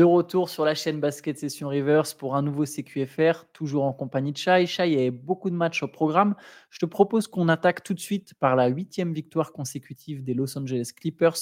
De 0.00 0.04
retour 0.04 0.48
sur 0.48 0.64
la 0.64 0.74
chaîne 0.74 0.98
Basket 0.98 1.38
Session 1.38 1.68
Reverse 1.68 2.14
pour 2.14 2.34
un 2.34 2.40
nouveau 2.40 2.64
CQFR, 2.64 3.44
toujours 3.52 3.84
en 3.84 3.92
compagnie 3.92 4.32
de 4.32 4.38
Shai. 4.38 4.64
Shai, 4.64 4.90
il 4.90 4.94
y 4.94 4.96
avait 4.96 5.10
beaucoup 5.10 5.50
de 5.50 5.54
matchs 5.54 5.82
au 5.82 5.88
programme. 5.88 6.36
Je 6.70 6.78
te 6.78 6.86
propose 6.86 7.26
qu'on 7.26 7.50
attaque 7.50 7.82
tout 7.82 7.92
de 7.92 8.00
suite 8.00 8.32
par 8.32 8.56
la 8.56 8.68
huitième 8.68 9.12
victoire 9.12 9.52
consécutive 9.52 10.24
des 10.24 10.32
Los 10.32 10.56
Angeles 10.56 10.92
Clippers. 10.96 11.36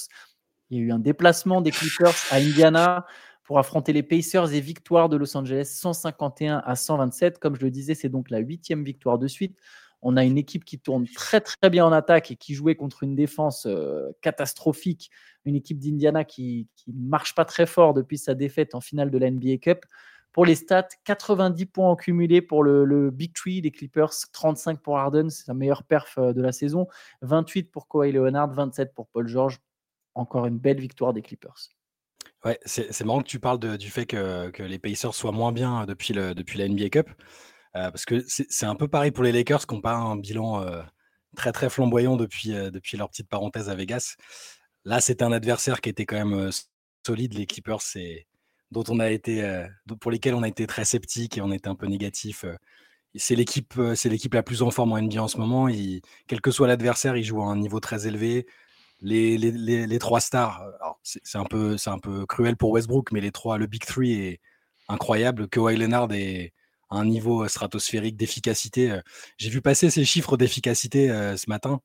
Il 0.71 0.79
y 0.79 0.81
a 0.81 0.85
eu 0.87 0.91
un 0.91 0.99
déplacement 0.99 1.61
des 1.61 1.71
Clippers 1.71 2.17
à 2.33 2.39
Indiana 2.39 3.07
pour 3.45 3.61
affronter 3.61 3.93
les 3.93 4.03
Pacers 4.03 4.53
et 4.53 4.61
victoire 4.61 5.09
de 5.09 5.17
Los 5.17 5.37
Angeles 5.37 5.71
151 5.73 6.61
à 6.67 6.75
127. 6.75 7.39
Comme 7.39 7.55
je 7.55 7.65
le 7.65 7.71
disais, 7.71 7.95
c'est 7.95 8.09
donc 8.09 8.29
la 8.29 8.39
huitième 8.39 8.83
victoire 8.83 9.21
de 9.21 9.29
suite. 9.29 9.57
On 10.03 10.17
a 10.17 10.25
une 10.25 10.39
équipe 10.39 10.65
qui 10.65 10.79
tourne 10.79 11.07
très 11.09 11.41
très 11.41 11.71
bien 11.71 11.85
en 11.85 11.93
attaque 11.93 12.31
et 12.31 12.37
qui 12.37 12.55
jouait 12.55 12.77
contre 12.77 13.03
une 13.03 13.15
défense 13.15 13.67
euh, 13.67 14.11
catastrophique, 14.21 15.11
une 15.45 15.57
équipe 15.57 15.79
d'Indiana 15.79 16.25
qui 16.25 16.69
ne 16.87 17.09
marche 17.09 17.35
pas 17.35 17.45
très 17.45 17.67
fort 17.67 17.95
depuis 17.95 18.19
sa 18.19 18.35
défaite 18.35 18.75
en 18.75 18.81
finale 18.81 19.11
de 19.11 19.19
la 19.19 19.31
NBA 19.31 19.59
Cup. 19.59 19.85
Pour 20.33 20.47
les 20.47 20.55
stats, 20.55 20.89
90 21.05 21.67
points 21.67 21.91
en 21.91 21.97
cumulé 21.97 22.43
pour 22.43 22.63
le, 22.63 23.11
Big 23.11 23.33
Tree 23.35 23.61
des 23.61 23.71
Clippers, 23.71 24.13
35 24.33 24.81
pour 24.81 24.99
Harden, 24.99 25.31
c'est 25.31 25.47
sa 25.47 25.55
meilleure 25.55 25.83
perf 25.83 26.17
euh, 26.19 26.33
de 26.33 26.41
la 26.41 26.53
saison, 26.53 26.87
28 27.23 27.73
pour 27.73 27.89
Kawhi 27.89 28.13
Leonard, 28.13 28.53
27 28.53 28.95
pour 28.95 29.09
Paul 29.09 29.27
George. 29.27 29.59
Encore 30.15 30.47
une 30.47 30.59
belle 30.59 30.81
victoire 30.81 31.13
des 31.13 31.23
Clippers. 31.23 31.71
Ouais, 32.45 32.59
c'est 32.65 33.05
marrant 33.05 33.21
que 33.21 33.27
tu 33.27 33.41
parles 33.41 33.59
du 33.79 33.91
fait 33.91 34.07
que, 34.07 34.63
les 34.63 34.79
Pacers 34.79 35.15
soient 35.15 35.33
moins 35.33 35.53
bien 35.53 35.87
le, 35.87 36.35
depuis 36.35 36.59
la 36.59 36.69
NBA 36.69 36.89
Cup. 36.91 37.11
Euh, 37.79 37.91
parce 37.91 38.05
que 38.05 38.25
c'est 38.27 38.67
un 38.67 38.75
peu 38.75 38.89
pareil 38.89 39.11
pour 39.11 39.25
les 39.25 39.33
Lakers 39.33 39.67
qui 39.67 39.75
n'ont 39.75 39.81
pas 39.81 39.95
un 39.95 40.17
bilan 40.17 40.63
euh, 40.63 40.83
très 41.37 41.53
très 41.53 41.71
flamboyant 41.71 42.17
depuis, 42.17 42.55
euh, 42.55 42.71
depuis 42.71 42.97
leur 42.97 43.09
petite 43.09 43.29
parenthèse 43.29 43.69
à 43.69 43.75
Vegas. 43.75 44.17
Là, 44.85 45.01
c'était 45.01 45.25
un 45.25 45.33
adversaire 45.33 45.81
qui 45.81 45.91
était 45.91 46.07
quand 46.07 46.25
même 46.25 46.51
solide, 47.07 47.35
les 47.35 47.47
Clippers, 47.47 47.83
dont 48.71 48.85
on 48.89 49.01
a 49.01 49.11
été, 49.11 49.67
pour 50.01 50.11
lesquels 50.11 50.35
on 50.35 50.43
a 50.43 50.49
été 50.49 50.67
très 50.67 50.85
sceptique 50.85 51.37
et 51.39 51.41
on 51.43 51.53
était 51.53 51.69
un 51.69 51.75
peu 51.75 51.87
négatif. 51.87 52.45
c'est 53.15 53.35
l'équipe, 53.35 53.75
c'est 53.95 54.09
l'équipe 54.09 54.33
la 54.35 54.43
plus 54.43 54.63
en 54.63 54.71
forme 54.71 54.93
en 54.93 55.03
NBA 55.03 55.23
en 55.23 55.29
ce 55.29 55.39
moment. 55.39 55.69
quel 56.27 56.41
que 56.41 56.51
soit 56.51 56.69
l'adversaire, 56.69 57.17
ils 57.17 57.25
jouent 57.25 57.43
à 57.43 57.47
un 57.47 57.57
niveau 57.57 57.81
très 57.81 58.07
élevé. 58.07 58.47
Les, 59.01 59.37
les, 59.39 59.99
trois 59.99 60.21
stars, 60.21 60.63
c'est 61.03 61.39
un 61.39 61.45
peu, 61.45 61.77
c'est 61.77 61.91
un 61.91 61.99
peu 61.99 62.25
cruel 62.27 62.57
pour 62.57 62.71
Westbrook, 62.71 63.13
mais 63.13 63.21
les 63.21 63.33
trois, 63.33 63.59
le 63.59 63.67
Big 63.67 63.85
Three 63.85 64.13
est 64.13 64.41
incroyable. 64.89 65.49
Kawhi 65.49 65.77
Leonard 65.77 66.13
est, 66.13 66.53
un 66.91 67.05
niveau 67.05 67.47
stratosphérique 67.49 68.17
d'efficacité. 68.17 69.01
J'ai 69.37 69.51
vu 69.51 69.61
passer 69.61 69.91
ces 69.91 70.05
chiffres 70.05 70.37
d'efficacité 70.37 71.09
ce 71.37 71.49
matin. 71.49 71.81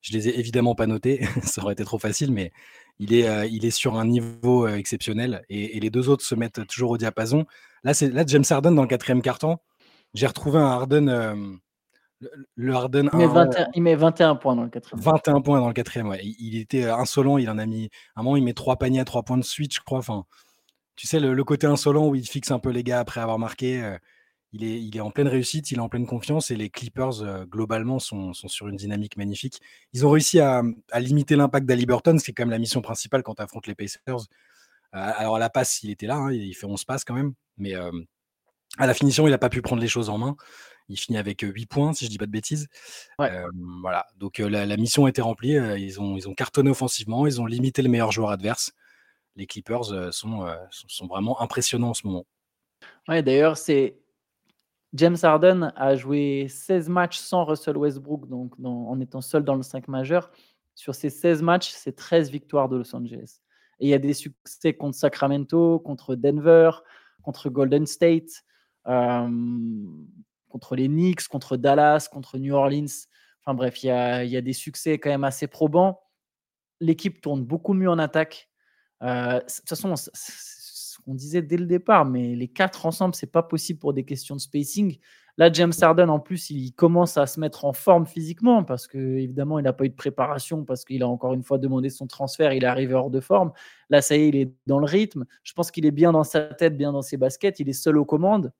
Je 0.00 0.12
les 0.12 0.28
ai 0.28 0.38
évidemment 0.38 0.74
pas 0.74 0.86
notés, 0.86 1.20
ça 1.42 1.62
aurait 1.62 1.72
été 1.72 1.84
trop 1.84 1.98
facile, 1.98 2.32
mais 2.32 2.52
il 2.98 3.12
est, 3.12 3.50
il 3.50 3.64
est 3.64 3.70
sur 3.70 3.96
un 3.96 4.06
niveau 4.06 4.68
exceptionnel 4.68 5.42
et, 5.48 5.80
les 5.80 5.90
deux 5.90 6.08
autres 6.08 6.24
se 6.24 6.34
mettent 6.34 6.66
toujours 6.66 6.90
au 6.92 6.98
diapason. 6.98 7.44
Là, 7.82 7.92
c'est 7.92 8.08
là 8.10 8.24
James 8.26 8.44
Harden 8.48 8.72
dans 8.72 8.82
le 8.82 8.88
quatrième 8.88 9.22
carton. 9.22 9.58
J'ai 10.14 10.26
retrouvé 10.26 10.58
un 10.58 10.66
Harden. 10.66 11.58
le 12.54 12.74
Harden. 12.74 13.10
Il 13.12 13.18
met, 13.18 13.26
21, 13.26 13.68
il 13.74 13.82
met, 13.82 13.94
21, 13.94 14.36
points 14.36 14.56
dans 14.56 14.62
le 14.62 14.70
quatrième. 14.70 15.02
21 15.02 15.40
points 15.40 15.60
dans 15.60 15.68
le 15.68 15.74
quatrième, 15.74 16.08
ouais. 16.08 16.20
Il, 16.22 16.56
était 16.56 16.84
insolent, 16.84 17.38
il 17.38 17.50
en 17.50 17.58
a 17.58 17.66
mis. 17.66 17.90
un 18.14 18.22
moment, 18.22 18.36
il 18.36 18.44
met 18.44 18.54
trois 18.54 18.76
paniers 18.76 19.00
à 19.00 19.04
trois 19.04 19.22
points 19.22 19.38
de 19.38 19.44
suite, 19.44 19.74
je 19.74 19.80
crois. 19.80 19.98
Enfin, 19.98 20.24
tu 20.94 21.06
sais, 21.06 21.20
le, 21.20 21.44
côté 21.44 21.66
insolent 21.66 22.08
où 22.08 22.14
il 22.14 22.26
fixe 22.26 22.50
un 22.50 22.58
peu 22.58 22.70
les 22.70 22.82
gars 22.82 23.00
après 23.00 23.20
avoir 23.20 23.38
marqué 23.38 23.98
il 24.60 24.96
est, 24.96 25.00
en 25.00 25.10
pleine 25.10 25.28
réussite, 25.28 25.70
il 25.70 25.78
est 25.78 25.80
en 25.80 25.88
pleine 25.88 26.06
confiance 26.06 26.50
et 26.50 26.56
les 26.56 26.70
Clippers, 26.70 27.22
euh, 27.22 27.44
globalement, 27.44 27.98
sont, 27.98 28.32
sur 28.32 28.68
une 28.68 28.76
dynamique 28.76 29.16
magnifique. 29.16 29.60
Ils 29.92 30.06
ont 30.06 30.10
réussi 30.10 30.40
à, 30.40 30.62
limiter 30.98 31.36
l'impact 31.36 31.66
d'Aliburton, 31.66 32.18
ce 32.18 32.24
qui 32.24 32.30
est 32.30 32.34
quand 32.34 32.44
même 32.44 32.50
la 32.50 32.58
mission 32.58 32.82
principale 32.82 33.22
quand 33.22 33.34
tu 33.34 33.42
affrontes 33.42 33.66
les 33.66 33.74
Pacers. 33.74 34.00
Euh, 34.08 34.18
alors, 34.92 35.36
à 35.36 35.38
la 35.38 35.50
passe, 35.50 35.82
il 35.82 35.90
était 35.90 36.06
là, 36.06 36.16
hein, 36.16 36.32
il 36.32 36.54
fait 36.54 36.66
11 36.66 36.84
passes 36.84 37.04
quand 37.04 37.14
même, 37.14 37.34
mais 37.58 37.74
euh, 37.74 37.90
à 38.78 38.86
la 38.86 38.94
finition, 38.94 39.26
il 39.26 39.30
n'a 39.30 39.38
pas 39.38 39.48
pu 39.48 39.62
prendre 39.62 39.82
les 39.82 39.88
choses 39.88 40.08
en 40.08 40.18
main. 40.18 40.36
Il 40.88 40.96
finit 40.96 41.18
avec 41.18 41.40
8 41.42 41.66
points, 41.66 41.92
si 41.92 42.04
je 42.04 42.10
ne 42.10 42.12
dis 42.12 42.18
pas 42.18 42.26
de 42.26 42.30
bêtises. 42.30 42.68
voilà, 43.18 44.06
donc 44.16 44.38
la, 44.38 44.76
mission 44.76 45.06
a 45.06 45.08
été 45.08 45.20
remplie. 45.20 45.54
ils, 45.78 46.00
ont, 46.00 46.16
ils 46.16 46.28
ont 46.28 46.34
cartonné 46.34 46.70
offensivement, 46.70 47.26
ils 47.26 47.40
ont 47.40 47.46
limité 47.46 47.82
le 47.82 47.88
meilleur 47.88 48.12
joueur 48.12 48.30
adverse. 48.30 48.72
Les 49.34 49.46
Clippers 49.46 50.12
sont, 50.14 50.46
sont 50.70 51.06
vraiment 51.06 51.40
impressionnants 51.40 51.90
en 51.90 51.94
ce 51.94 52.06
moment. 52.06 52.24
Ouais, 53.08 53.22
d'ailleurs, 53.22 53.56
c'est 53.56 53.96
James 54.96 55.16
Harden 55.22 55.72
a 55.76 55.94
joué 55.94 56.46
16 56.48 56.88
matchs 56.88 57.18
sans 57.18 57.44
Russell 57.44 57.76
Westbrook, 57.76 58.28
donc 58.28 58.54
en 58.64 58.98
étant 59.00 59.20
seul 59.20 59.44
dans 59.44 59.54
le 59.54 59.62
5 59.62 59.88
majeur. 59.88 60.30
Sur 60.74 60.94
ces 60.94 61.10
16 61.10 61.42
matchs, 61.42 61.70
c'est 61.70 61.96
13 61.96 62.30
victoires 62.30 62.68
de 62.68 62.76
Los 62.76 62.94
Angeles. 62.94 63.40
Et 63.78 63.86
il 63.86 63.88
y 63.90 63.94
a 63.94 63.98
des 63.98 64.14
succès 64.14 64.74
contre 64.74 64.96
Sacramento, 64.96 65.78
contre 65.80 66.14
Denver, 66.14 66.70
contre 67.22 67.50
Golden 67.50 67.86
State, 67.86 68.44
euh, 68.86 69.28
contre 70.48 70.76
les 70.76 70.88
Knicks, 70.88 71.28
contre 71.28 71.56
Dallas, 71.56 72.08
contre 72.10 72.38
New 72.38 72.54
Orleans. 72.54 73.06
Enfin 73.42 73.54
bref, 73.54 73.82
il 73.82 73.86
y, 73.86 73.90
a, 73.90 74.40
des 74.40 74.52
succès 74.52 74.98
quand 74.98 75.10
même 75.10 75.24
assez 75.24 75.46
probants. 75.46 76.00
L'équipe 76.80 77.20
tourne 77.20 77.44
beaucoup 77.44 77.74
mieux 77.74 77.90
en 77.90 77.98
attaque. 77.98 78.48
Euh, 79.02 79.40
de 79.40 79.44
toute 79.44 79.68
façon, 79.68 79.94
on 81.06 81.14
disait 81.14 81.42
dès 81.42 81.56
le 81.56 81.66
départ, 81.66 82.04
mais 82.04 82.34
les 82.34 82.48
quatre 82.48 82.86
ensemble, 82.86 83.14
c'est 83.14 83.30
pas 83.30 83.42
possible 83.42 83.78
pour 83.78 83.92
des 83.92 84.04
questions 84.04 84.36
de 84.36 84.40
spacing. 84.40 84.98
Là, 85.38 85.52
James 85.52 85.72
Harden, 85.78 86.08
en 86.08 86.18
plus, 86.18 86.48
il 86.48 86.72
commence 86.72 87.18
à 87.18 87.26
se 87.26 87.38
mettre 87.38 87.66
en 87.66 87.74
forme 87.74 88.06
physiquement 88.06 88.64
parce 88.64 88.86
que 88.86 88.96
évidemment, 88.96 89.58
il 89.58 89.64
n'a 89.64 89.74
pas 89.74 89.84
eu 89.84 89.90
de 89.90 89.94
préparation 89.94 90.64
parce 90.64 90.84
qu'il 90.84 91.02
a 91.02 91.08
encore 91.08 91.34
une 91.34 91.42
fois 91.42 91.58
demandé 91.58 91.90
son 91.90 92.06
transfert. 92.06 92.54
Il 92.54 92.64
est 92.64 92.66
arrivé 92.66 92.94
hors 92.94 93.10
de 93.10 93.20
forme. 93.20 93.52
Là, 93.90 94.00
ça 94.00 94.16
y 94.16 94.22
est, 94.22 94.28
il 94.30 94.36
est 94.36 94.52
dans 94.66 94.78
le 94.78 94.86
rythme. 94.86 95.26
Je 95.42 95.52
pense 95.52 95.70
qu'il 95.70 95.84
est 95.84 95.90
bien 95.90 96.12
dans 96.12 96.24
sa 96.24 96.40
tête, 96.40 96.76
bien 96.76 96.90
dans 96.90 97.02
ses 97.02 97.18
baskets. 97.18 97.60
Il 97.60 97.68
est 97.68 97.74
seul 97.74 97.98
aux 97.98 98.06
commandes. 98.06 98.50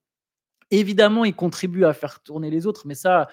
Évidemment, 0.69 1.25
il 1.25 1.33
contribue 1.33 1.83
à 1.85 1.93
faire 1.93 2.21
tourner 2.21 2.51
les 2.51 2.67
autres, 2.67 2.83
mais 2.85 2.95
ça, 2.95 3.27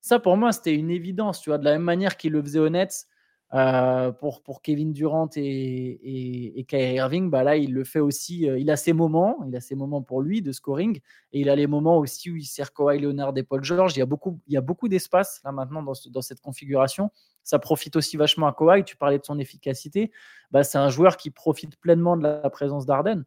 ça 0.00 0.20
pour 0.20 0.36
moi, 0.36 0.52
c'était 0.52 0.74
une 0.74 0.90
évidence. 0.90 1.40
Tu 1.40 1.50
vois, 1.50 1.58
de 1.58 1.64
la 1.64 1.72
même 1.72 1.82
manière 1.82 2.16
qu'il 2.16 2.32
le 2.32 2.42
faisait 2.42 2.58
au 2.60 2.68
Nets, 2.68 3.06
euh, 3.54 4.10
pour, 4.10 4.62
Kevin 4.62 4.92
Durant 4.92 5.28
et, 5.36 6.58
et, 6.58 6.64
Kyrie 6.64 6.94
Irving, 6.96 7.30
bah 7.30 7.44
là, 7.44 7.56
il 7.56 7.72
le 7.72 7.84
fait 7.84 8.00
aussi. 8.00 8.48
Euh, 8.48 8.58
il 8.58 8.68
a 8.68 8.76
ses 8.76 8.92
moments, 8.92 9.44
il 9.46 9.54
a 9.54 9.60
ses 9.60 9.76
moments 9.76 10.02
pour 10.02 10.22
lui 10.22 10.42
de 10.42 10.50
scoring, 10.50 10.98
et 11.32 11.40
il 11.40 11.48
a 11.48 11.54
les 11.54 11.68
moments 11.68 11.98
aussi 11.98 12.32
où 12.32 12.36
il 12.36 12.46
sert 12.46 12.72
Kawhi 12.72 12.98
Leonard 12.98 13.32
et 13.36 13.44
Paul 13.44 13.62
George. 13.62 13.96
Il 13.96 14.00
y 14.00 14.02
a 14.02 14.06
beaucoup, 14.06 14.40
beaucoup 14.62 14.88
d'espace 14.88 15.40
là 15.44 15.52
maintenant 15.52 15.84
dans, 15.84 15.92
dans, 16.10 16.22
cette 16.22 16.40
configuration. 16.40 17.12
Ça 17.44 17.60
profite 17.60 17.94
aussi 17.94 18.16
vachement 18.16 18.48
à 18.48 18.52
Kawhi. 18.52 18.82
Tu 18.82 18.96
parlais 18.96 19.20
de 19.20 19.24
son 19.24 19.38
efficacité. 19.38 20.10
Bah, 20.50 20.64
c'est 20.64 20.78
un 20.78 20.88
joueur 20.88 21.16
qui 21.16 21.30
profite 21.30 21.76
pleinement 21.76 22.16
de 22.16 22.24
la 22.24 22.50
présence 22.50 22.86
d'Arden. 22.86 23.24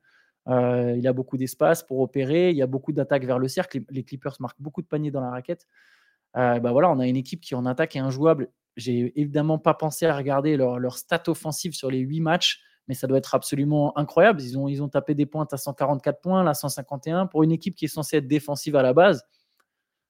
Euh, 0.50 0.94
il 0.98 1.08
a 1.08 1.14
beaucoup 1.14 1.38
d'espace 1.38 1.84
pour 1.84 2.02
opérer. 2.02 2.50
Il 2.50 2.58
y 2.58 2.62
a 2.62 2.68
beaucoup 2.68 2.92
d'attaques 2.92 3.24
vers 3.24 3.40
le 3.40 3.48
cercle. 3.48 3.80
Les 3.90 4.04
Clippers 4.04 4.36
marquent 4.42 4.62
beaucoup 4.62 4.82
de 4.82 4.88
paniers 4.88 5.12
dans 5.12 5.22
la 5.22 5.30
raquette. 5.30 5.68
bah 6.34 6.60
voilà, 6.60 6.92
on 6.92 7.00
a 7.00 7.08
une 7.08 7.16
équipe 7.16 7.40
qui 7.40 7.56
en 7.56 7.66
attaque 7.66 7.96
est 7.96 8.00
injouable 8.00 8.50
j'ai 8.78 9.20
évidemment 9.20 9.58
pas 9.58 9.74
pensé 9.74 10.06
à 10.06 10.16
regarder 10.16 10.56
leur, 10.56 10.80
leur 10.80 10.98
stat 10.98 11.24
offensive 11.28 11.74
sur 11.74 11.92
les 11.92 12.00
8 12.00 12.22
matchs, 12.22 12.62
mais 12.88 12.94
ça 12.94 13.08
doit 13.08 13.18
être 13.18 13.36
absolument 13.36 13.98
incroyable. 13.98 14.42
Ils 14.42 14.58
ont, 14.58 14.68
ils 14.68 14.82
ont 14.82 14.88
tapé 14.88 15.16
des 15.16 15.26
pointes 15.26 15.52
à 15.52 15.58
144 15.58 16.22
points, 16.22 16.44
là 16.44 16.54
151. 16.54 17.26
Pour 17.26 17.44
une 17.44 17.52
équipe 17.52 17.76
qui 17.76 17.86
est 17.86 17.90
censée 17.90 18.18
être 18.18 18.28
défensive 18.28 18.76
à 18.76 18.82
la 18.82 18.94
base, 18.94 19.24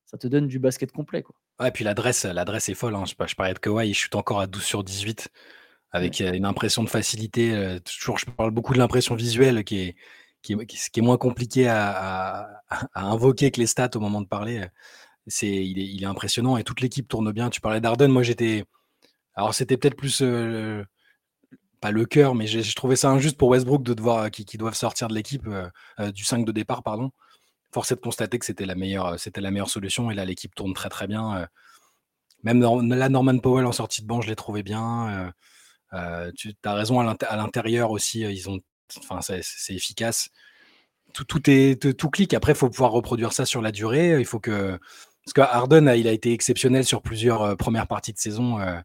ça 0.05 0.17
te 0.17 0.27
donne 0.27 0.47
du 0.47 0.59
basket 0.59 0.91
complet. 0.91 1.23
Quoi. 1.23 1.35
Ouais, 1.59 1.69
et 1.69 1.71
puis 1.71 1.83
l'adresse, 1.83 2.25
l'adresse 2.25 2.69
est 2.69 2.75
folle. 2.75 2.95
Hein. 2.95 3.05
Je, 3.05 3.13
je, 3.25 3.35
parlais 3.35 3.53
de 3.53 3.59
Kawhi, 3.59 3.89
il 3.89 3.93
chute 3.93 4.15
encore 4.15 4.41
à 4.41 4.47
12 4.47 4.63
sur 4.63 4.83
18 4.83 5.29
avec 5.91 6.21
euh, 6.21 6.33
une 6.33 6.45
impression 6.45 6.83
de 6.83 6.89
facilité. 6.89 7.55
Euh, 7.55 7.79
toujours, 7.79 8.17
je 8.17 8.25
parle 8.25 8.51
beaucoup 8.51 8.73
de 8.73 8.79
l'impression 8.79 9.15
visuelle 9.15 9.63
qui 9.63 9.79
est, 9.79 9.95
qui 10.41 10.53
est, 10.53 10.65
qui 10.65 10.99
est 10.99 11.03
moins 11.03 11.17
compliqué 11.17 11.67
à, 11.67 12.61
à, 12.69 13.05
invoquer 13.05 13.49
que 13.51 13.59
les 13.59 13.67
stats 13.67 13.89
au 13.95 13.99
moment 13.99 14.21
de 14.21 14.27
parler 14.27 14.65
c'est, 15.27 15.47
il, 15.47 16.03
est, 16.03 16.05
impressionnant 16.05 16.57
et 16.57 16.63
toute 16.63 16.81
l'équipe 16.81 17.07
tourne 17.07 17.31
bien. 17.31 17.49
Tu 17.49 17.61
parlais 17.61 17.81
d'Arden, 17.81 18.11
moi 18.11 18.23
j'étais. 18.23 18.65
Alors 19.35 19.53
c'était 19.53 19.77
peut-être 19.77 19.95
plus. 19.95 20.21
Euh, 20.21 20.83
pas 21.79 21.91
le 21.91 22.05
cœur, 22.05 22.33
mais 22.33 22.47
j'ai, 22.47 22.63
trouvé 22.73 22.95
ça 22.95 23.11
injuste 23.11 23.37
pour 23.37 23.49
Westbrook 23.49 23.83
de 23.83 23.93
devoir, 23.93 24.31
qui, 24.31 24.57
doivent 24.57 24.73
sortir 24.73 25.07
de 25.09 25.13
l'équipe 25.13 25.45
euh, 25.45 25.69
euh, 25.99 26.11
du 26.11 26.23
5 26.23 26.43
de 26.43 26.51
départ, 26.51 26.81
pardon. 26.81 27.11
Force 27.71 27.91
est 27.91 27.95
de 27.95 28.01
constater 28.01 28.39
que 28.39 28.45
c'était 28.45 28.65
la 28.65 28.73
meilleure, 28.73 29.19
c'était 29.19 29.41
la 29.41 29.51
meilleure 29.51 29.69
solution 29.69 30.09
et 30.09 30.15
là 30.15 30.25
l'équipe 30.25 30.55
tourne 30.55 30.73
très 30.73 30.89
très 30.89 31.05
bien. 31.05 31.47
même 32.43 32.61
là, 32.61 33.09
Norman 33.09 33.37
Powell 33.39 33.65
en 33.65 33.71
sortie 33.71 34.01
de 34.01 34.07
banc, 34.07 34.21
je 34.21 34.29
l'ai 34.29 34.35
trouvé 34.35 34.63
bien. 34.63 35.31
tu 36.35 36.55
as 36.63 36.73
raison, 36.73 36.99
à 36.99 37.35
l'intérieur 37.35 37.91
aussi, 37.91 38.21
ils 38.21 38.49
ont, 38.49 38.59
enfin, 38.99 39.19
c'est, 39.21 39.75
efficace. 39.75 40.29
Tout, 41.13 41.25
tout, 41.25 41.47
est, 41.49 41.95
tout 41.95 42.09
clique. 42.09 42.33
Après, 42.33 42.53
il 42.53 42.57
faut 42.57 42.69
pouvoir 42.69 42.91
reproduire 42.91 43.33
ça 43.33 43.45
sur 43.45 43.61
la 43.61 43.71
durée. 43.71 44.19
Il 44.19 44.25
faut 44.25 44.39
que 44.39 44.79
parce 45.27 45.33
que 45.33 45.41
Harden, 45.41 45.93
il 45.93 46.07
a 46.07 46.13
été 46.13 46.31
exceptionnel 46.31 46.85
sur 46.85 47.01
plusieurs 47.01 47.41
euh, 47.41 47.55
premières 47.55 47.87
parties 47.87 48.13
de 48.13 48.17
saison 48.17 48.61
euh, 48.61 48.79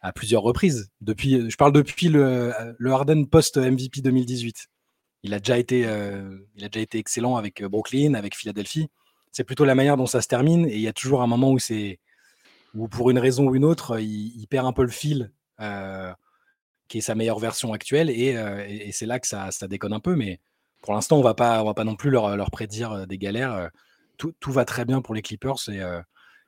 à 0.00 0.12
plusieurs 0.14 0.40
reprises. 0.40 0.90
Depuis, 1.02 1.50
je 1.50 1.56
parle 1.58 1.72
depuis 1.72 2.08
le, 2.08 2.54
le 2.78 2.92
Harden 2.92 3.26
post-MVP 3.26 4.00
2018. 4.00 4.68
Il 5.22 5.34
a, 5.34 5.38
déjà 5.38 5.58
été, 5.58 5.80
il 5.80 6.64
a 6.64 6.68
déjà 6.68 6.80
été 6.80 6.98
excellent 6.98 7.36
avec 7.36 7.62
Brooklyn, 7.62 8.14
avec 8.14 8.34
Philadelphie. 8.34 8.88
C'est 9.32 9.44
plutôt 9.44 9.66
la 9.66 9.74
manière 9.74 9.98
dont 9.98 10.06
ça 10.06 10.22
se 10.22 10.28
termine. 10.28 10.66
Et 10.66 10.76
il 10.76 10.80
y 10.80 10.88
a 10.88 10.94
toujours 10.94 11.22
un 11.22 11.26
moment 11.26 11.52
où 11.52 11.58
c'est 11.58 12.00
où 12.74 12.88
pour 12.88 13.10
une 13.10 13.18
raison 13.18 13.48
ou 13.48 13.54
une 13.54 13.64
autre, 13.64 14.00
il, 14.00 14.46
perd 14.48 14.66
un 14.66 14.72
peu 14.72 14.82
le 14.82 14.88
fil, 14.88 15.30
qui 16.88 16.98
est 16.98 17.02
sa 17.02 17.14
meilleure 17.14 17.38
version 17.38 17.72
actuelle. 17.74 18.10
Et, 18.10 18.30
et 18.86 18.90
c'est 18.92 19.06
là 19.06 19.20
que 19.20 19.28
ça, 19.28 19.52
ça, 19.52 19.68
déconne 19.68 19.92
un 19.92 20.00
peu. 20.00 20.16
Mais 20.16 20.40
pour 20.80 20.94
l'instant, 20.94 21.18
on 21.18 21.22
va 21.22 21.34
pas, 21.34 21.62
on 21.62 21.66
va 21.66 21.74
pas 21.74 21.84
non 21.84 21.94
plus 21.94 22.10
leur, 22.10 22.36
leur 22.36 22.50
prédire 22.50 23.06
des 23.06 23.18
galères. 23.18 23.70
Tout, 24.16 24.52
va 24.52 24.64
très 24.64 24.84
bien 24.84 25.00
pour 25.00 25.14
les 25.14 25.22
Clippers 25.22 25.68
et, 25.68 25.80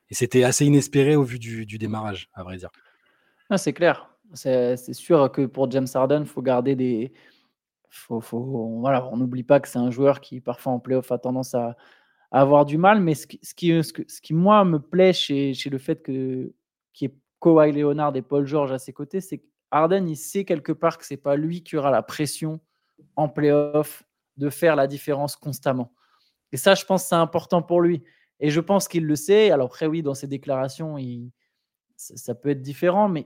et 0.09 0.13
c'était 0.15 0.43
assez 0.43 0.65
inespéré 0.65 1.15
au 1.15 1.23
vu 1.23 1.39
du, 1.39 1.65
démarrage, 1.77 2.29
à 2.33 2.43
vrai 2.43 2.57
dire. 2.57 2.69
Ah, 3.49 3.57
c'est 3.57 3.73
clair. 3.73 4.09
C'est 4.33 4.93
sûr 4.93 5.31
que 5.31 5.45
pour 5.45 5.69
James 5.71 5.87
Harden, 5.93 6.21
il 6.21 6.27
faut 6.27 6.41
garder 6.41 6.75
des. 6.75 7.13
Faut, 7.89 8.19
faut, 8.19 8.37
on 8.37 9.17
n'oublie 9.17 9.43
pas 9.43 9.59
que 9.59 9.67
c'est 9.67 9.79
un 9.79 9.89
joueur 9.89 10.19
qui, 10.19 10.41
parfois 10.41 10.73
en 10.73 10.79
playoff, 10.79 11.11
a 11.11 11.17
tendance 11.17 11.55
à, 11.55 11.77
avoir 12.31 12.65
du 12.65 12.77
mal. 12.77 12.99
Mais 12.99 13.15
ce 13.15 13.25
qui, 13.27 13.39
ce 13.41 13.53
qui, 13.53 13.81
ce 13.81 14.21
qui, 14.21 14.33
moi, 14.33 14.65
me 14.65 14.79
plaît 14.79 15.13
chez, 15.13 15.53
chez 15.53 15.69
le 15.69 15.77
fait 15.77 16.01
que 16.03 16.53
qu'il 16.93 17.09
y 17.09 17.11
ait 17.11 17.15
Kawhi 17.39 17.71
Leonard 17.71 18.15
et 18.15 18.21
Paul 18.21 18.45
George 18.45 18.71
à 18.71 18.79
ses 18.79 18.93
côtés, 18.93 19.21
c'est 19.21 19.39
que 19.39 19.45
Harden, 19.71 20.07
il 20.07 20.17
sait 20.17 20.45
quelque 20.45 20.71
part 20.71 20.97
que 20.97 21.05
c'est 21.05 21.17
pas 21.17 21.35
lui 21.35 21.63
qui 21.63 21.77
aura 21.77 21.91
la 21.91 22.01
pression 22.01 22.59
en 23.15 23.27
playoff 23.27 24.03
de 24.37 24.49
faire 24.49 24.75
la 24.75 24.87
différence 24.87 25.35
constamment. 25.35 25.93
Et 26.51 26.57
ça, 26.57 26.75
je 26.75 26.85
pense 26.85 27.05
c'est 27.05 27.15
important 27.15 27.61
pour 27.61 27.81
lui. 27.81 28.03
Et 28.39 28.49
je 28.49 28.59
pense 28.59 28.87
qu'il 28.87 29.05
le 29.05 29.15
sait. 29.15 29.51
Alors 29.51 29.67
après, 29.67 29.87
oui, 29.87 30.01
dans 30.01 30.13
ses 30.13 30.27
déclarations, 30.27 30.97
il, 30.97 31.31
ça, 31.95 32.35
peut 32.35 32.49
être 32.49 32.61
différent, 32.61 33.09
mais 33.09 33.25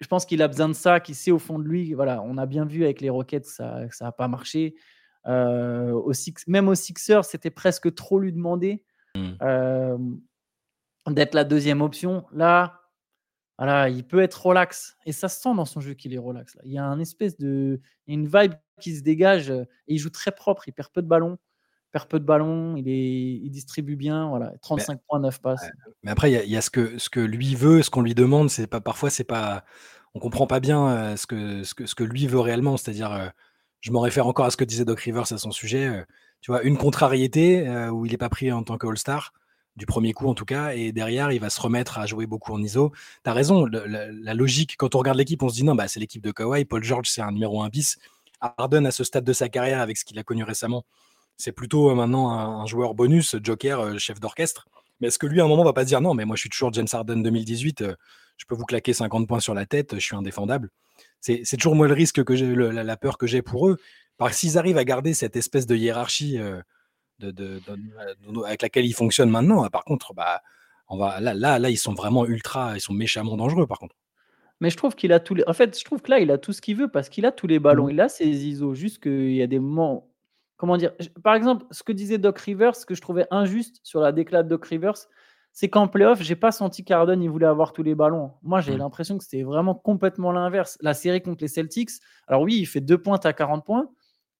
je 0.00 0.06
pense 0.06 0.26
qu'il 0.26 0.42
a 0.42 0.48
besoin 0.48 0.68
de 0.68 0.74
ça, 0.74 1.00
qu'il 1.00 1.14
sait 1.14 1.30
au 1.30 1.38
fond 1.38 1.58
de 1.58 1.64
lui. 1.64 1.94
Voilà, 1.94 2.22
on 2.22 2.36
a 2.38 2.46
bien 2.46 2.64
vu 2.64 2.84
avec 2.84 3.00
les 3.00 3.10
Rockets 3.10 3.42
que 3.42 3.94
ça 3.96 4.04
n'a 4.04 4.12
pas 4.12 4.28
marché. 4.28 4.74
Euh, 5.26 5.90
au 5.92 6.12
même 6.46 6.68
aux 6.68 6.74
Sixers, 6.74 7.24
c'était 7.24 7.50
presque 7.50 7.94
trop 7.94 8.18
lui 8.18 8.32
demander 8.32 8.82
mmh. 9.14 9.30
euh, 9.42 9.98
d'être 11.08 11.34
la 11.34 11.44
deuxième 11.44 11.82
option. 11.82 12.24
Là, 12.32 12.80
voilà, 13.58 13.90
il 13.90 14.06
peut 14.06 14.20
être 14.20 14.46
relax. 14.46 14.96
Et 15.04 15.12
ça 15.12 15.28
se 15.28 15.40
sent 15.40 15.54
dans 15.54 15.66
son 15.66 15.80
jeu 15.80 15.92
qu'il 15.92 16.14
est 16.14 16.18
relax. 16.18 16.54
Là. 16.54 16.62
Il 16.64 16.72
y 16.72 16.78
a 16.78 16.84
une 16.84 17.00
espèce 17.00 17.36
de. 17.36 17.80
une 18.06 18.26
vibe 18.26 18.54
qui 18.80 18.96
se 18.96 19.02
dégage. 19.02 19.50
Et 19.50 19.66
il 19.88 19.98
joue 19.98 20.10
très 20.10 20.32
propre. 20.32 20.66
Il 20.66 20.72
perd 20.72 20.90
peu 20.90 21.02
de 21.02 21.08
ballons 21.08 21.38
perd 21.92 22.08
peu 22.08 22.20
de 22.20 22.24
ballons, 22.24 22.76
il, 22.76 22.88
est, 22.88 23.40
il 23.42 23.50
distribue 23.50 23.96
bien, 23.96 24.28
voilà, 24.28 24.52
35 24.62 25.00
points, 25.08 25.20
9 25.20 25.40
passes. 25.40 25.70
Mais 26.02 26.10
après, 26.10 26.30
il 26.30 26.50
y, 26.50 26.56
a, 26.56 26.60
ce, 26.60 26.70
que, 26.70 26.98
ce 26.98 27.10
que 27.10 27.20
lui 27.20 27.54
veut, 27.54 27.82
ce 27.82 27.90
qu'on 27.90 28.02
lui 28.02 28.14
demande, 28.14 28.50
c'est 28.50 28.66
pas 28.66 28.80
parfois 28.80 29.10
c'est 29.10 29.24
pas, 29.24 29.64
on 30.14 30.20
comprend 30.20 30.46
pas 30.46 30.60
bien 30.60 30.88
euh, 30.88 31.16
ce, 31.16 31.26
que, 31.26 31.62
ce, 31.64 31.74
que, 31.74 31.86
ce 31.86 31.94
que 31.94 32.04
lui 32.04 32.26
veut 32.26 32.40
réellement. 32.40 32.76
C'est-à-dire, 32.76 33.12
euh, 33.12 33.28
je 33.80 33.90
me 33.92 33.98
réfère 33.98 34.26
encore 34.26 34.46
à 34.46 34.50
ce 34.50 34.56
que 34.56 34.64
disait 34.64 34.84
Doc 34.84 35.00
Rivers 35.00 35.32
à 35.32 35.38
son 35.38 35.50
sujet. 35.50 35.86
Euh, 35.86 36.02
tu 36.40 36.50
vois, 36.50 36.62
une 36.62 36.78
contrariété 36.78 37.68
où 37.90 38.06
il 38.06 38.12
n'est 38.12 38.16
pas 38.16 38.30
pris 38.30 38.50
en 38.50 38.62
tant 38.62 38.78
qu'All-Star, 38.78 39.34
du 39.76 39.84
premier 39.84 40.14
coup 40.14 40.26
en 40.26 40.34
tout 40.34 40.46
cas, 40.46 40.72
et 40.72 40.90
derrière, 40.90 41.32
il 41.32 41.38
va 41.38 41.50
se 41.50 41.60
remettre 41.60 41.98
à 41.98 42.06
jouer 42.06 42.26
beaucoup 42.26 42.54
en 42.54 42.62
ISO. 42.62 42.92
Tu 43.24 43.30
as 43.30 43.34
raison, 43.34 43.66
la, 43.66 44.32
logique, 44.32 44.76
quand 44.78 44.94
on 44.94 45.00
regarde 45.00 45.18
l'équipe, 45.18 45.42
on 45.42 45.50
se 45.50 45.56
dit 45.56 45.64
non, 45.64 45.74
bah, 45.74 45.86
c'est 45.86 46.00
l'équipe 46.00 46.22
de 46.22 46.32
Kawhi, 46.32 46.64
Paul 46.64 46.82
George, 46.82 47.10
c'est 47.10 47.20
un 47.20 47.32
numéro 47.32 47.62
1 47.62 47.68
bis. 47.68 47.98
Harden, 48.40 48.86
à 48.86 48.90
ce 48.90 49.04
stade 49.04 49.24
de 49.24 49.34
sa 49.34 49.50
carrière, 49.50 49.80
avec 49.80 49.98
ce 49.98 50.04
qu'il 50.06 50.18
a 50.18 50.22
connu 50.22 50.44
récemment, 50.44 50.86
c'est 51.40 51.52
plutôt 51.52 51.90
euh, 51.90 51.94
maintenant 51.94 52.30
un, 52.30 52.66
joueur 52.66 52.94
bonus, 52.94 53.36
joker, 53.42 53.80
euh, 53.80 53.98
chef 53.98 54.20
d'orchestre. 54.20 54.68
Mais 55.00 55.08
est-ce 55.08 55.18
que 55.18 55.26
lui, 55.26 55.40
à 55.40 55.44
un 55.44 55.48
moment, 55.48 55.64
va 55.64 55.72
pas 55.72 55.84
dire 55.84 56.00
non, 56.00 56.14
mais 56.14 56.24
moi, 56.24 56.36
je 56.36 56.40
suis 56.40 56.50
toujours 56.50 56.72
James 56.72 56.86
Harden 56.92 57.22
2018, 57.22 57.82
euh, 57.82 57.94
je 58.36 58.44
peux 58.44 58.54
vous 58.54 58.64
claquer 58.64 58.92
50 58.92 59.26
points 59.26 59.40
sur 59.40 59.54
la 59.54 59.66
tête, 59.66 59.94
je 59.94 60.00
suis 60.00 60.16
indéfendable. 60.16 60.70
C'est 61.20 61.44
toujours 61.56 61.74
moi 61.74 61.86
le 61.86 61.94
risque 61.94 62.24
que 62.24 62.34
j'ai, 62.34 62.54
la, 62.54 62.96
peur 62.96 63.18
que 63.18 63.26
j'ai 63.26 63.42
pour 63.42 63.68
eux. 63.68 63.78
Parce 64.16 64.38
s'ils 64.38 64.56
arrivent 64.56 64.78
à 64.78 64.84
garder 64.84 65.12
cette 65.12 65.36
espèce 65.36 65.66
de 65.66 65.76
hiérarchie 65.76 66.38
de, 67.18 67.60
avec 68.46 68.62
laquelle 68.62 68.86
ils 68.86 68.94
fonctionnent 68.94 69.28
maintenant, 69.28 69.68
par 69.68 69.84
contre, 69.84 70.14
bah, 70.14 70.40
on 70.88 70.96
va, 70.96 71.20
là, 71.20 71.34
là, 71.34 71.58
là, 71.58 71.68
ils 71.68 71.76
sont 71.76 71.92
vraiment 71.92 72.24
ultra, 72.24 72.74
ils 72.74 72.80
sont 72.80 72.94
méchamment 72.94 73.36
dangereux, 73.36 73.66
par 73.66 73.78
contre. 73.78 73.96
Mais 74.60 74.70
je 74.70 74.78
trouve 74.78 74.94
qu'il 74.94 75.12
a 75.12 75.20
tous 75.20 75.34
les. 75.34 75.44
En 75.46 75.52
fait, 75.52 75.78
je 75.78 75.84
trouve 75.84 76.00
que 76.00 76.10
là, 76.10 76.20
il 76.20 76.30
a 76.30 76.38
tout 76.38 76.54
ce 76.54 76.62
qu'il 76.62 76.76
veut 76.76 76.88
parce 76.88 77.10
qu'il 77.10 77.26
a 77.26 77.32
tous 77.32 77.46
les 77.46 77.58
ballons. 77.58 77.86
Mmh. 77.86 77.90
Il 77.90 78.00
a 78.00 78.08
ses 78.08 78.26
ISO. 78.26 78.74
Juste 78.74 79.02
qu'il 79.02 79.32
y 79.32 79.42
a 79.42 79.46
des 79.46 79.58
moments 79.58 80.09
comment 80.60 80.76
dire 80.76 80.92
Par 81.24 81.34
exemple, 81.34 81.64
ce 81.70 81.82
que 81.82 81.90
disait 81.90 82.18
Doc 82.18 82.38
Rivers, 82.38 82.76
ce 82.76 82.84
que 82.84 82.94
je 82.94 83.00
trouvais 83.00 83.26
injuste 83.30 83.80
sur 83.82 84.00
la 84.00 84.12
déclat 84.12 84.42
de 84.42 84.50
Doc 84.50 84.66
Rivers, 84.66 85.06
c'est 85.52 85.70
qu'en 85.70 85.88
playoff, 85.88 86.22
j'ai 86.22 86.36
pas 86.36 86.52
senti 86.52 86.84
qu'Arden 86.84 87.22
il 87.22 87.30
voulait 87.30 87.46
avoir 87.46 87.72
tous 87.72 87.82
les 87.82 87.94
ballons. 87.94 88.32
Moi, 88.42 88.60
j'ai 88.60 88.76
l'impression 88.76 89.16
que 89.16 89.24
c'était 89.24 89.42
vraiment 89.42 89.74
complètement 89.74 90.32
l'inverse. 90.32 90.76
La 90.82 90.92
série 90.92 91.22
contre 91.22 91.42
les 91.42 91.48
Celtics, 91.48 91.90
alors 92.28 92.42
oui, 92.42 92.58
il 92.58 92.66
fait 92.66 92.82
deux 92.82 92.98
points 92.98 93.18
à 93.24 93.32
40 93.32 93.64
points, 93.64 93.88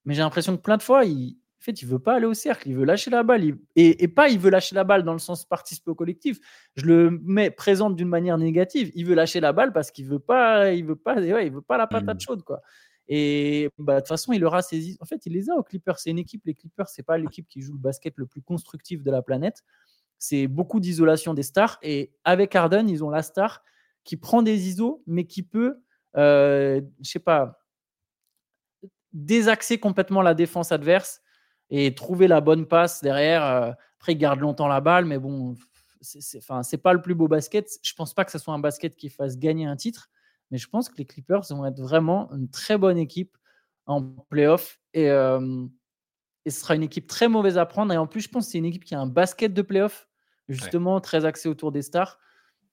mais 0.04 0.12
j'ai 0.12 0.20
l'impression 0.20 0.56
que 0.56 0.62
plein 0.62 0.76
de 0.76 0.82
fois, 0.82 1.06
il, 1.06 1.38
en 1.58 1.64
fait, 1.64 1.80
il 1.80 1.88
veut 1.88 1.98
pas 1.98 2.16
aller 2.16 2.26
au 2.26 2.34
cercle, 2.34 2.68
il 2.68 2.76
veut 2.76 2.84
lâcher 2.84 3.10
la 3.10 3.22
balle. 3.22 3.42
et, 3.74 4.08
pas 4.08 4.28
il 4.28 4.38
veut 4.38 4.50
lâcher 4.50 4.74
la 4.74 4.84
balle 4.84 5.04
dans 5.04 5.14
le 5.14 5.18
sens 5.18 5.46
participer 5.46 5.90
au 5.90 5.94
collectif. 5.94 6.38
Je 6.76 6.84
le 6.84 7.18
mets 7.22 7.50
présente 7.50 7.96
d'une 7.96 8.08
manière 8.08 8.36
négative. 8.36 8.92
Il 8.94 9.06
veut 9.06 9.14
lâcher 9.14 9.40
la 9.40 9.54
balle 9.54 9.72
parce 9.72 9.90
qu'il 9.90 10.06
veut 10.06 10.18
pas, 10.18 10.70
il 10.72 10.84
veut 10.84 10.96
pas, 10.96 11.18
il 11.18 11.50
veut 11.50 11.62
pas 11.62 11.78
la 11.78 11.86
patate 11.86 12.18
mmh. 12.18 12.20
chaude, 12.20 12.42
quoi. 12.42 12.60
Et 13.12 13.68
bah, 13.76 13.96
de 13.96 14.00
toute 14.00 14.08
façon, 14.08 14.32
il 14.32 14.44
aura 14.44 14.62
ses. 14.62 14.96
En 15.00 15.04
fait, 15.04 15.26
il 15.26 15.32
les 15.32 15.50
a 15.50 15.56
aux 15.56 15.64
Clippers. 15.64 15.98
C'est 15.98 16.10
une 16.10 16.18
équipe. 16.20 16.42
Les 16.46 16.54
Clippers, 16.54 16.88
c'est 16.88 17.02
pas 17.02 17.18
l'équipe 17.18 17.48
qui 17.48 17.60
joue 17.60 17.72
le 17.72 17.78
basket 17.80 18.14
le 18.16 18.24
plus 18.24 18.40
constructif 18.40 19.02
de 19.02 19.10
la 19.10 19.20
planète. 19.20 19.64
C'est 20.16 20.46
beaucoup 20.46 20.78
d'isolation 20.78 21.34
des 21.34 21.42
stars. 21.42 21.78
Et 21.82 22.12
avec 22.22 22.54
Harden, 22.54 22.88
ils 22.88 23.02
ont 23.02 23.10
la 23.10 23.22
star 23.22 23.64
qui 24.04 24.16
prend 24.16 24.42
des 24.42 24.68
ISO, 24.68 25.02
mais 25.08 25.24
qui 25.24 25.42
peut, 25.42 25.82
euh, 26.16 26.80
je 27.00 27.10
sais 27.10 27.18
pas, 27.18 27.58
désaxer 29.12 29.78
complètement 29.78 30.22
la 30.22 30.34
défense 30.34 30.70
adverse 30.70 31.20
et 31.68 31.96
trouver 31.96 32.28
la 32.28 32.40
bonne 32.40 32.66
passe 32.66 33.02
derrière. 33.02 33.44
Euh, 33.44 33.72
après, 33.98 34.12
il 34.12 34.18
garde 34.18 34.38
longtemps 34.38 34.68
la 34.68 34.80
balle, 34.80 35.04
mais 35.04 35.18
bon, 35.18 35.56
c'est, 36.00 36.38
enfin, 36.38 36.62
c'est 36.62 36.78
pas 36.78 36.92
le 36.92 37.02
plus 37.02 37.16
beau 37.16 37.26
basket. 37.26 37.68
Je 37.82 37.94
pense 37.94 38.14
pas 38.14 38.24
que 38.24 38.30
ce 38.30 38.38
soit 38.38 38.54
un 38.54 38.60
basket 38.60 38.94
qui 38.94 39.08
fasse 39.08 39.36
gagner 39.36 39.66
un 39.66 39.76
titre. 39.76 40.10
Mais 40.50 40.58
je 40.58 40.68
pense 40.68 40.88
que 40.88 40.96
les 40.96 41.04
Clippers 41.04 41.42
vont 41.50 41.64
être 41.64 41.80
vraiment 41.80 42.30
une 42.32 42.50
très 42.50 42.76
bonne 42.76 42.98
équipe 42.98 43.36
en 43.86 44.02
playoff. 44.02 44.80
Et, 44.94 45.06
et 45.06 46.50
ce 46.50 46.60
sera 46.60 46.74
une 46.74 46.82
équipe 46.82 47.06
très 47.06 47.28
mauvaise 47.28 47.58
à 47.58 47.66
prendre. 47.66 47.92
Et 47.92 47.96
en 47.96 48.06
plus, 48.06 48.22
je 48.22 48.28
pense 48.28 48.46
que 48.46 48.52
c'est 48.52 48.58
une 48.58 48.64
équipe 48.64 48.84
qui 48.84 48.94
a 48.94 49.00
un 49.00 49.06
basket 49.06 49.54
de 49.54 49.62
playoff, 49.62 50.08
justement, 50.48 51.00
très 51.00 51.24
axé 51.24 51.48
autour 51.48 51.72
des 51.72 51.82
stars. 51.82 52.18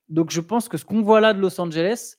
Donc, 0.09 0.31
je 0.31 0.41
pense 0.41 0.69
que 0.69 0.77
ce 0.77 0.85
qu'on 0.85 1.01
voit 1.01 1.21
là 1.21 1.33
de 1.33 1.39
Los 1.39 1.59
Angeles, 1.59 2.15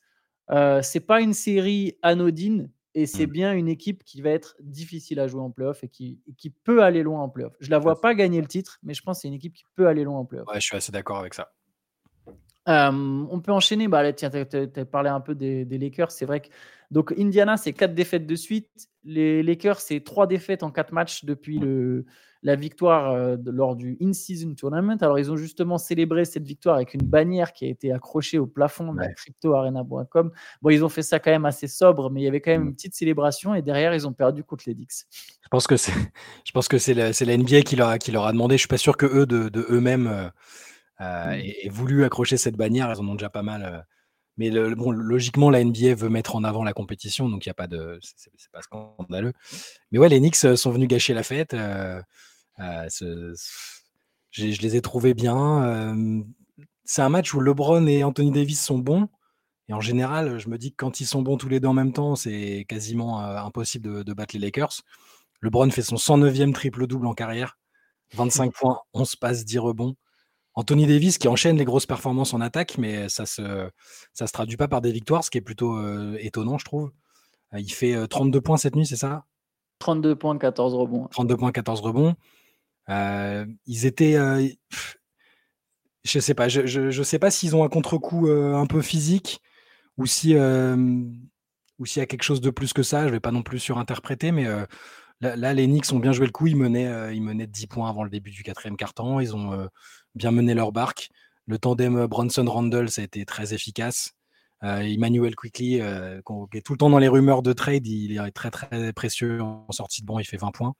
euh, 0.51 0.81
c'est 0.81 0.99
pas 0.99 1.21
une 1.21 1.33
série 1.33 1.97
anodine. 2.01 2.71
Et 2.95 3.05
c'est 3.05 3.27
mmh. 3.27 3.31
bien 3.31 3.53
une 3.53 3.67
équipe 3.67 4.03
qui 4.03 4.21
va 4.21 4.31
être 4.31 4.55
difficile 4.61 5.19
à 5.19 5.27
jouer 5.27 5.41
en 5.41 5.51
playoff 5.51 5.83
et 5.83 5.89
qui, 5.89 6.21
qui 6.37 6.49
peut 6.49 6.81
aller 6.83 7.03
loin 7.03 7.21
en 7.21 7.29
playoff. 7.29 7.53
Je 7.59 7.69
la 7.69 7.77
vois 7.77 8.01
pas 8.01 8.15
gagner 8.15 8.41
le 8.41 8.47
titre, 8.47 8.79
mais 8.81 8.95
je 8.95 9.03
pense 9.03 9.17
que 9.17 9.21
c'est 9.21 9.27
une 9.27 9.35
équipe 9.35 9.53
qui 9.53 9.63
peut 9.75 9.87
aller 9.87 10.03
loin 10.03 10.17
en 10.17 10.25
playoff. 10.25 10.47
Ouais, 10.47 10.59
je 10.59 10.65
suis 10.65 10.75
assez 10.75 10.91
d'accord 10.91 11.19
avec 11.19 11.35
ça 11.35 11.53
on 12.65 13.41
peut 13.43 13.51
enchaîner. 13.51 13.87
Bah, 13.87 14.11
tiens, 14.13 14.29
tu 14.29 14.37
as, 14.37 14.85
parlé 14.85 15.09
un 15.09 15.21
peu 15.21 15.35
des, 15.35 15.65
Lakers. 15.65 16.11
C'est 16.11 16.25
vrai 16.25 16.41
que 16.41 16.47
donc 16.91 17.13
Indiana, 17.17 17.57
c'est 17.57 17.73
quatre 17.73 17.93
défaites 17.93 18.25
de 18.25 18.35
suite. 18.35 18.69
Les 19.03 19.43
Lakers, 19.43 19.79
c'est 19.79 20.01
trois 20.01 20.27
défaites 20.27 20.63
en 20.63 20.71
quatre 20.71 20.91
matchs 20.91 21.23
depuis 21.23 21.59
le, 21.59 22.05
la 22.41 22.55
victoire 22.55 23.11
euh, 23.11 23.37
lors 23.45 23.75
du 23.75 23.97
In-Season 24.01 24.53
Tournament. 24.55 24.97
Alors, 25.01 25.19
ils 25.19 25.31
ont 25.31 25.35
justement 25.35 25.77
célébré 25.77 26.25
cette 26.25 26.45
victoire 26.45 26.75
avec 26.75 26.93
une 26.93 27.01
bannière 27.01 27.53
qui 27.53 27.65
a 27.65 27.67
été 27.67 27.91
accrochée 27.91 28.39
au 28.39 28.47
plafond 28.47 28.93
de 28.93 29.01
cryptoarena.com. 29.15 30.31
Bon, 30.61 30.69
ils 30.69 30.83
ont 30.83 30.89
fait 30.89 31.01
ça 31.01 31.19
quand 31.19 31.31
même 31.31 31.45
assez 31.45 31.67
sobre, 31.67 32.09
mais 32.09 32.21
il 32.21 32.23
y 32.23 32.27
avait 32.27 32.41
quand 32.41 32.51
même 32.51 32.63
mmh. 32.63 32.67
une 32.67 32.75
petite 32.75 32.95
célébration 32.95 33.55
et 33.55 33.61
derrière, 33.61 33.93
ils 33.93 34.07
ont 34.07 34.13
perdu 34.13 34.43
contre 34.43 34.63
les 34.67 34.73
Dix. 34.73 35.05
Je 35.41 35.47
pense 35.49 35.67
que 35.67 35.77
c'est, 35.77 35.93
je 36.45 36.51
pense 36.51 36.67
que 36.67 36.77
c'est 36.77 36.93
la, 36.93 37.11
la, 37.11 37.37
NBA 37.37 37.61
qui 37.61 37.75
leur, 37.75 37.89
a, 37.89 37.97
qui 37.97 38.11
leur 38.11 38.25
a 38.25 38.31
demandé. 38.31 38.55
Je 38.55 38.59
suis 38.59 38.67
pas 38.67 38.77
sûr 38.77 38.97
que 38.97 39.05
eux, 39.05 39.25
de, 39.25 39.49
de 39.49 39.65
eux-mêmes, 39.69 40.07
euh, 40.07 40.29
euh, 41.01 41.37
mmh. 41.37 41.39
et, 41.39 41.69
voulu 41.69 42.03
accrocher 42.03 42.37
cette 42.37 42.57
bannière. 42.57 42.91
Elles 42.91 42.99
en 42.99 43.07
ont 43.07 43.15
déjà 43.15 43.29
pas 43.29 43.43
mal. 43.43 43.63
Euh. 43.63 43.79
mais 44.37 44.51
bon, 44.75 44.91
logiquement, 44.91 45.49
la 45.49 45.63
NBA 45.63 45.95
veut 45.95 46.09
mettre 46.09 46.35
en 46.35 46.43
avant 46.43 46.63
la 46.63 46.73
compétition, 46.73 47.29
donc 47.29 47.45
il 47.45 47.49
n'y 47.49 47.51
a 47.51 47.55
pas 47.55 47.67
de, 47.67 47.99
c'est 48.01 48.51
pas 48.51 48.61
scandaleux. 48.61 49.33
Mais 49.91 49.99
ouais, 49.99 50.09
les 50.09 50.19
Knicks 50.19 50.43
euh, 50.45 50.55
sont 50.55 50.71
venus 50.71 50.87
gâcher 50.87 51.13
la 51.13 51.23
fête. 51.23 51.55
je 52.61 54.61
les 54.61 54.75
ai 54.75 54.81
trouvés 54.81 55.13
bien. 55.13 55.95
c'est 56.83 57.01
un 57.01 57.09
match 57.09 57.33
où 57.33 57.39
LeBron 57.39 57.85
et 57.87 58.03
Anthony 58.03 58.31
Davis 58.31 58.63
sont 58.63 58.79
bons. 58.79 59.07
Et 59.69 59.73
en 59.73 59.81
général, 59.81 60.39
je 60.39 60.49
me 60.49 60.57
dis 60.57 60.71
que 60.71 60.77
quand 60.77 60.99
ils 60.99 61.05
sont 61.05 61.21
bons 61.21 61.37
tous 61.37 61.47
les 61.47 61.59
deux 61.59 61.67
en 61.67 61.73
même 61.73 61.93
temps, 61.93 62.15
c'est 62.15 62.65
quasiment 62.67 63.19
impossible 63.19 64.03
de, 64.03 64.13
battre 64.13 64.35
les 64.35 64.41
Lakers. 64.41 64.81
LeBron 65.41 65.69
fait 65.69 65.83
son 65.83 65.95
109e 65.95 66.53
triple-double 66.53 67.05
en 67.05 67.13
carrière. 67.13 67.59
25 68.15 68.51
points, 68.51 68.79
11 68.93 69.15
passes, 69.17 69.45
10 69.45 69.59
rebonds. 69.59 69.95
Anthony 70.59 70.85
Davis 70.85 71.17
qui 71.17 71.29
enchaîne 71.29 71.57
les 71.57 71.63
grosses 71.63 71.85
performances 71.85 72.33
en 72.33 72.41
attaque, 72.41 72.77
mais 72.77 73.07
ça 73.07 73.25
se, 73.25 73.69
ça 74.11 74.27
se 74.27 74.33
traduit 74.33 74.57
pas 74.57 74.67
par 74.67 74.81
des 74.81 74.91
victoires, 74.91 75.23
ce 75.23 75.29
qui 75.29 75.37
est 75.37 75.41
plutôt 75.41 75.77
euh, 75.77 76.17
étonnant, 76.19 76.57
je 76.57 76.65
trouve. 76.65 76.91
Euh, 77.53 77.61
il 77.61 77.71
fait 77.71 77.95
32 78.09 78.37
euh, 78.37 78.41
points 78.41 78.57
cette 78.57 78.75
nuit, 78.75 78.85
c'est 78.85 78.97
ça? 78.97 79.23
32 79.79 80.17
points, 80.17 80.37
14 80.37 80.73
rebonds. 80.73 81.07
32 81.07 81.37
points, 81.37 81.53
14 81.53 81.79
rebonds. 81.79 82.15
ils 82.89 83.85
étaient. 83.85 84.17
je 86.03 86.19
sais 86.19 86.33
pas, 86.33 86.49
je, 86.49 86.67
je, 86.67 87.03
sais 87.03 87.19
pas 87.19 87.31
s'ils 87.31 87.55
ont 87.55 87.63
un 87.63 87.69
contre-coup 87.69 88.27
un 88.27 88.65
peu 88.65 88.81
physique 88.81 89.39
ou 89.95 90.05
si 90.07 90.35
ou 90.35 91.85
s'il 91.85 92.01
y 92.01 92.03
a 92.03 92.05
quelque 92.05 92.23
chose 92.23 92.41
de 92.41 92.49
plus 92.49 92.73
que 92.73 92.83
ça. 92.83 93.07
Je 93.07 93.13
vais 93.13 93.21
pas 93.21 93.31
non 93.31 93.43
plus 93.43 93.59
surinterpréter, 93.59 94.33
mais 94.33 94.45
là, 95.21 95.53
les 95.53 95.67
Knicks 95.67 95.91
ont 95.91 95.99
bien 95.99 96.11
joué 96.11 96.25
le 96.25 96.31
coup. 96.31 96.47
Ils 96.47 96.55
menaient, 96.55 97.15
ils 97.15 97.21
menaient 97.21 97.47
10 97.47 97.67
points 97.67 97.89
avant 97.89 98.03
le 98.03 98.09
début 98.09 98.31
du 98.31 98.43
quatrième 98.43 98.77
quart-temps. 98.77 99.19
Ils 99.19 99.35
ont 99.35 99.67
bien 100.15 100.31
mené 100.31 100.53
leur 100.53 100.71
barque. 100.71 101.09
Le 101.45 101.57
tandem 101.57 102.05
Bronson-Randall, 102.05 102.89
ça 102.89 103.01
a 103.01 103.05
été 103.05 103.25
très 103.25 103.53
efficace. 103.53 104.11
Emmanuel 104.61 105.35
Quickly, 105.35 105.79
qui 106.51 106.57
est 106.57 106.61
tout 106.61 106.73
le 106.73 106.77
temps 106.77 106.89
dans 106.89 106.99
les 106.99 107.07
rumeurs 107.07 107.41
de 107.41 107.53
trade, 107.53 107.87
il 107.87 108.17
est 108.17 108.31
très 108.31 108.51
très 108.51 108.93
précieux 108.93 109.41
en 109.41 109.71
sortie 109.71 110.01
de 110.01 110.05
banc, 110.05 110.19
il 110.19 110.25
fait 110.25 110.37
20 110.37 110.51
points. 110.51 110.73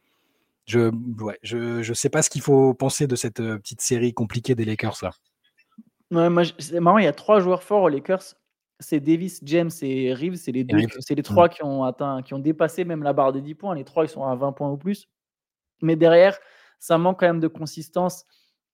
Je 0.66 0.92
ouais, 1.24 1.40
je, 1.42 1.82
je 1.82 1.94
sais 1.94 2.10
pas 2.10 2.22
ce 2.22 2.30
qu'il 2.30 2.42
faut 2.42 2.74
penser 2.74 3.08
de 3.08 3.16
cette 3.16 3.38
petite 3.38 3.82
série 3.82 4.14
compliquée 4.14 4.54
des 4.54 4.66
Lakers. 4.66 5.02
Ouais, 6.12 6.28
c'est 6.60 6.80
marrant, 6.80 6.98
il 6.98 7.06
y 7.06 7.08
a 7.08 7.14
trois 7.14 7.40
joueurs 7.40 7.64
forts 7.64 7.84
aux 7.84 7.90
Lakers. 7.90 8.36
C'est 8.80 9.00
Davis, 9.00 9.42
James 9.44 9.72
et 9.82 10.14
Reeves. 10.14 10.36
C'est 10.36 10.52
les, 10.52 10.64
deux, 10.64 10.78
c'est 11.00 11.16
les 11.16 11.24
trois 11.24 11.50
qui 11.50 11.64
ont 11.64 11.84
atteint, 11.84 12.22
qui 12.22 12.34
ont 12.34 12.40
dépassé 12.40 12.86
même 12.86 13.04
la 13.04 13.14
barre 13.14 13.34
des 13.34 13.42
10 13.42 13.56
points. 13.56 13.76
Les 13.76 13.84
trois, 13.84 14.06
ils 14.06 14.10
sont 14.10 14.24
à 14.24 14.36
20 14.36 14.54
points 14.54 14.70
ou 14.70 14.78
plus. 14.78 15.10
Mais 15.82 15.96
derrière, 15.96 16.38
ça 16.80 16.98
manque 16.98 17.20
quand 17.20 17.28
même 17.28 17.40
de 17.40 17.48
consistance. 17.48 18.26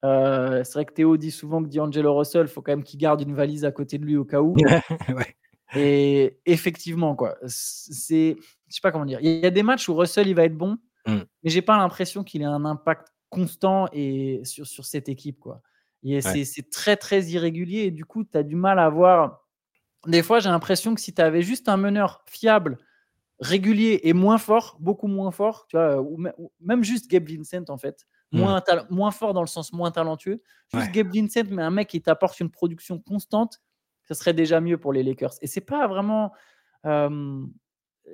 Euh, 0.03 0.63
c'est 0.63 0.73
vrai 0.73 0.85
que 0.85 0.93
Théo 0.93 1.17
dit 1.17 1.31
souvent 1.31 1.63
que 1.63 1.69
D'Angelo 1.69 2.15
Russell, 2.15 2.43
il 2.43 2.47
faut 2.47 2.61
quand 2.61 2.71
même 2.71 2.83
qu'il 2.83 2.99
garde 2.99 3.21
une 3.21 3.33
valise 3.33 3.65
à 3.65 3.71
côté 3.71 3.97
de 3.97 4.05
lui 4.05 4.17
au 4.17 4.25
cas 4.25 4.41
où. 4.41 4.55
Et 5.75 6.39
effectivement, 6.45 7.15
quoi. 7.15 7.37
C'est, 7.47 8.37
je 8.67 8.75
sais 8.75 8.81
pas 8.81 8.91
comment 8.91 9.05
dire. 9.05 9.19
Il 9.21 9.39
y 9.39 9.45
a 9.45 9.51
des 9.51 9.63
matchs 9.63 9.89
où 9.89 9.95
Russell 9.95 10.27
il 10.27 10.35
va 10.35 10.43
être 10.43 10.55
bon, 10.55 10.77
mm. 11.07 11.17
mais 11.43 11.49
j'ai 11.49 11.63
pas 11.63 11.77
l'impression 11.77 12.23
qu'il 12.23 12.43
ait 12.43 12.45
un 12.45 12.65
impact 12.65 13.07
constant 13.29 13.87
et 13.91 14.41
sur, 14.43 14.67
sur 14.67 14.85
cette 14.85 15.09
équipe, 15.09 15.39
quoi. 15.39 15.61
C'est 16.21 16.69
très, 16.69 16.95
très 16.97 17.23
irrégulier 17.23 17.79
et 17.79 17.91
du 17.91 18.05
coup, 18.05 18.23
tu 18.23 18.37
as 18.37 18.43
du 18.43 18.55
mal 18.55 18.77
à 18.77 18.89
voir. 18.89 19.44
Des 20.07 20.23
fois, 20.23 20.39
j'ai 20.39 20.49
l'impression 20.49 20.95
que 20.95 21.01
si 21.01 21.13
tu 21.13 21.21
avais 21.21 21.41
juste 21.41 21.69
un 21.69 21.77
meneur 21.77 22.23
fiable, 22.27 22.77
régulier 23.39 24.01
et 24.03 24.13
moins 24.13 24.37
fort, 24.37 24.77
beaucoup 24.79 25.07
moins 25.07 25.31
fort, 25.31 25.65
tu 25.67 25.75
vois, 25.75 26.01
ou, 26.01 26.17
même 26.61 26.83
juste 26.83 27.09
Gabe 27.09 27.27
Vincent 27.27 27.65
en 27.67 27.77
fait, 27.77 28.07
mmh. 28.31 28.39
moins, 28.39 28.63
moins 28.89 29.11
fort 29.11 29.33
dans 29.33 29.41
le 29.41 29.47
sens 29.47 29.73
moins 29.73 29.91
talentueux, 29.91 30.41
juste 30.73 30.91
Gabe 30.91 31.13
Vincent, 31.13 31.49
mais 31.51 31.63
un 31.63 31.71
mec 31.71 31.89
qui 31.89 32.01
t'apporte 32.01 32.39
une 32.39 32.49
production 32.49 32.99
constante, 32.99 33.61
ça 34.03 34.13
serait 34.13 34.33
déjà 34.33 34.61
mieux 34.61 34.77
pour 34.77 34.93
les 34.93 35.03
Lakers. 35.03 35.33
Et 35.41 35.47
c'est 35.47 35.61
pas 35.61 35.87
vraiment 35.87 36.31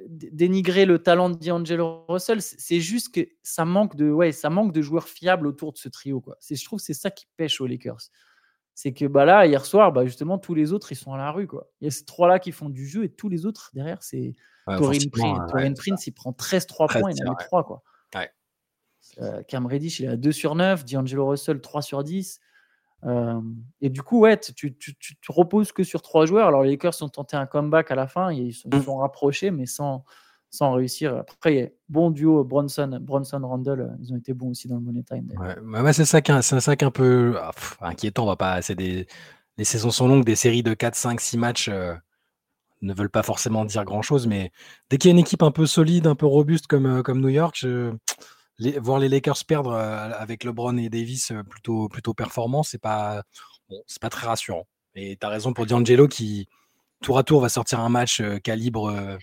dénigrer 0.08 0.86
le 0.86 1.00
talent 1.00 1.30
de 1.30 1.36
D'Angelo 1.36 2.06
Russell, 2.08 2.42
c'est 2.42 2.80
juste 2.80 3.14
que 3.14 3.28
ça 3.44 3.66
manque 3.66 3.96
de, 3.96 4.10
ouais, 4.10 4.32
ça 4.32 4.50
manque 4.50 4.74
de 4.74 4.82
joueurs 4.82 5.08
fiables 5.08 5.46
autour 5.46 5.74
de 5.74 5.78
ce 5.78 5.90
trio. 5.90 6.22
Quoi. 6.22 6.38
Je 6.50 6.64
trouve 6.64 6.80
que 6.80 6.86
c'est 6.86 6.94
ça 6.94 7.12
qui 7.12 7.28
pêche 7.36 7.60
aux 7.62 7.68
Lakers. 7.68 8.10
C'est 8.82 8.94
que 8.94 9.06
bah, 9.06 9.26
là, 9.26 9.46
hier 9.46 9.64
soir, 9.64 9.92
bah, 9.92 10.06
justement, 10.06 10.40
tous 10.40 10.56
les 10.56 10.74
autres, 10.74 10.92
ils 10.92 10.96
sont 10.96 11.14
à 11.14 11.18
la 11.20 11.30
rue. 11.30 11.46
Quoi. 11.46 11.70
Il 11.80 11.86
y 11.86 11.88
a 11.88 11.92
ces 11.92 12.04
trois-là 12.04 12.40
qui 12.40 12.52
font 12.52 12.68
du 12.68 12.88
jeu 12.88 13.04
et 13.04 13.10
tous 13.10 13.30
les 13.30 13.46
autres, 13.46 13.70
derrière, 13.76 14.02
c'est. 14.02 14.34
Ouais, 14.66 14.76
Prince, 15.76 16.08
il 16.08 16.14
prend 16.14 16.32
13-3 16.32 17.00
points, 17.00 17.12
il 17.12 17.30
en 17.30 17.34
a 17.34 17.36
3. 17.36 17.64
Quoi. 17.64 17.84
Euh, 19.20 19.44
Cam 19.44 19.68
Reddish, 19.68 20.00
il 20.00 20.06
est 20.06 20.10
à 20.10 20.18
2 20.18 20.32
sur 20.32 20.56
9. 20.56 20.84
D'Angelo 20.86 21.28
Russell, 21.28 21.62
3 21.62 21.84
sur 21.84 22.04
10 22.04 22.40
et 23.82 23.90
du 23.90 24.02
coup, 24.02 24.22
ouais, 24.22 24.40
tu, 24.40 24.76
tu, 24.76 24.96
tu, 24.96 25.16
te 25.16 25.32
reposes 25.32 25.72
que 25.72 25.84
sur 25.84 26.02
trois 26.02 26.26
joueurs. 26.26 26.48
Alors, 26.48 26.64
les 26.64 26.72
Lakers 26.72 27.02
ont 27.02 27.10
tenté 27.10 27.36
un 27.36 27.48
comeback 27.48 27.90
à 27.90 27.96
la 27.96 28.08
fin, 28.08 28.32
ils 28.32 28.54
se 28.54 28.68
mmh. 28.68 28.84
sont 28.84 28.98
rapprochés, 28.98 29.50
mais 29.50 29.66
sans, 29.66 30.06
sans 30.52 30.74
réussir. 30.74 31.16
Après, 31.18 31.74
bon 31.90 32.12
duo 32.12 32.44
Bronson, 32.44 33.00
Bronson 33.02 33.40
Randall, 33.42 33.82
euh, 33.82 33.88
ils 34.02 34.14
ont 34.14 34.18
été 34.18 34.34
bons 34.34 34.52
aussi 34.52 34.68
dans 34.68 34.76
le 34.76 34.82
Money 34.82 35.04
Time. 35.04 35.28
C'est 35.94 36.06
ça 36.06 36.22
qui 36.22 36.32
un 36.86 36.92
peu 36.92 37.36
ah, 37.40 37.52
inquiétant. 37.82 38.24
On 38.24 38.28
va 38.28 38.36
pas, 38.36 38.60
des, 38.62 39.08
les 39.58 39.64
saisons 39.64 39.92
sont 39.92 40.08
longues, 40.08 40.26
des 40.26 40.36
séries 40.36 40.62
de 40.62 40.74
4, 40.74 40.96
5, 40.96 41.22
6 41.22 41.38
matchs 41.38 41.70
euh, 41.70 41.96
ne 42.82 42.94
veulent 42.94 43.10
pas 43.10 43.24
forcément 43.24 43.64
dire 43.64 43.86
grand 43.86 44.02
chose, 44.02 44.28
mais 44.28 44.52
dès 44.90 44.98
qu'il 44.98 45.10
y 45.10 45.12
a 45.12 45.16
une 45.16 45.20
équipe 45.20 45.44
un 45.44 45.52
peu 45.52 45.66
solide, 45.66 46.06
un 46.06 46.16
peu 46.16 46.26
robuste 46.26 46.68
comme, 46.68 46.86
euh, 46.86 47.02
comme 47.02 47.22
New 47.22 47.30
York, 47.30 47.66
voir 48.82 49.00
les 49.00 49.10
Lakers 49.10 49.46
perdre 49.48 49.74
avec 49.74 50.44
LeBron 50.44 50.78
et 50.78 50.90
Davis 50.90 51.32
plutôt, 51.50 51.88
plutôt 51.90 52.14
performants, 52.14 52.62
c'est 52.62 52.78
pas, 52.78 53.24
pas 54.00 54.10
très 54.10 54.28
rassurant. 54.28 54.68
Et 54.94 55.18
tu 55.20 55.26
as 55.26 55.30
raison 55.30 55.54
pour 55.54 55.66
D'Angelo 55.66 56.08
qui, 56.08 56.48
tour 57.02 57.18
à 57.18 57.24
tour, 57.24 57.42
va 57.42 57.50
sortir 57.50 57.80
un 57.80 57.90
match 57.90 58.22
calibre, 58.44 59.18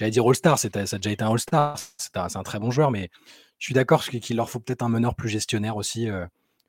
j'allais 0.00 0.10
dire 0.10 0.26
All-Star, 0.26 0.58
ça 0.58 0.68
a 0.72 0.98
déjà 0.98 1.10
été 1.10 1.22
un 1.22 1.30
All-Star, 1.30 1.76
c'est 1.98 2.16
un, 2.16 2.42
très 2.42 2.58
bon 2.58 2.70
joueur, 2.70 2.90
mais 2.90 3.10
je 3.58 3.66
suis 3.66 3.74
d'accord 3.74 4.02
qu'il 4.02 4.36
leur 4.36 4.48
faut 4.48 4.58
peut-être 4.58 4.82
un 4.82 4.88
meneur 4.88 5.14
plus 5.14 5.28
gestionnaire 5.28 5.76
aussi, 5.76 6.08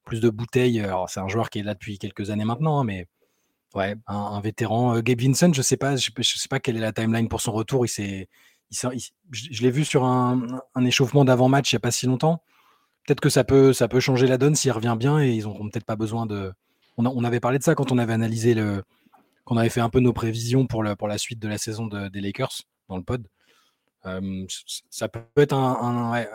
plus 0.03 0.19
de 0.19 0.29
bouteilles. 0.29 0.85
C'est 1.07 1.21
un 1.21 1.29
joueur 1.29 1.49
qui 1.49 1.59
est 1.59 1.63
là 1.63 1.73
depuis 1.73 1.97
quelques 1.97 2.29
années 2.29 2.43
maintenant, 2.43 2.81
hein, 2.81 2.83
mais 2.83 3.07
ouais, 3.73 3.95
un, 4.05 4.41
vétéran. 4.41 4.99
Gabe 4.99 5.21
Vincent, 5.21 5.53
je 5.53 5.61
sais 5.61 5.77
pas, 5.77 5.95
je, 5.95 6.11
sais 6.21 6.49
pas 6.49 6.59
quelle 6.59 6.75
est 6.75 6.81
la 6.81 6.91
timeline 6.91 7.29
pour 7.29 7.39
son 7.39 7.53
retour. 7.53 7.85
Je 7.85 8.25
l'ai 8.69 9.71
vu 9.71 9.85
sur 9.85 10.03
un, 10.03 10.61
échauffement 10.83 11.23
d'avant-match 11.23 11.71
il 11.71 11.75
n'y 11.75 11.77
a 11.77 11.79
pas 11.79 11.91
si 11.91 12.07
longtemps. 12.07 12.43
Peut-être 13.07 13.21
que 13.21 13.29
ça 13.29 13.45
peut, 13.45 13.71
changer 13.99 14.27
la 14.27 14.37
donne 14.37 14.55
s'il 14.55 14.73
revient 14.73 14.97
bien 14.99 15.21
et 15.21 15.31
ils 15.31 15.43
n'auront 15.43 15.69
peut-être 15.69 15.85
pas 15.85 15.95
besoin 15.95 16.25
de. 16.25 16.51
On, 16.97 17.23
avait 17.23 17.39
parlé 17.39 17.59
de 17.59 17.63
ça 17.63 17.75
quand 17.75 17.93
on 17.93 17.97
avait 17.97 18.13
analysé 18.13 18.53
le. 18.55 18.83
Qu'on 19.45 19.55
avait 19.55 19.69
fait 19.69 19.79
un 19.79 19.89
peu 19.89 20.01
nos 20.01 20.11
prévisions 20.11 20.67
pour 20.67 20.83
la 20.83 21.17
suite 21.17 21.39
de 21.39 21.47
la 21.47 21.57
saison 21.57 21.87
des 21.87 22.19
Lakers 22.19 22.63
dans 22.91 22.97
le 22.97 23.03
pod. 23.03 23.27
Euh, 24.05 24.45
ça 24.89 25.07
peut 25.07 25.21
être 25.37 25.53
un, 25.53 26.25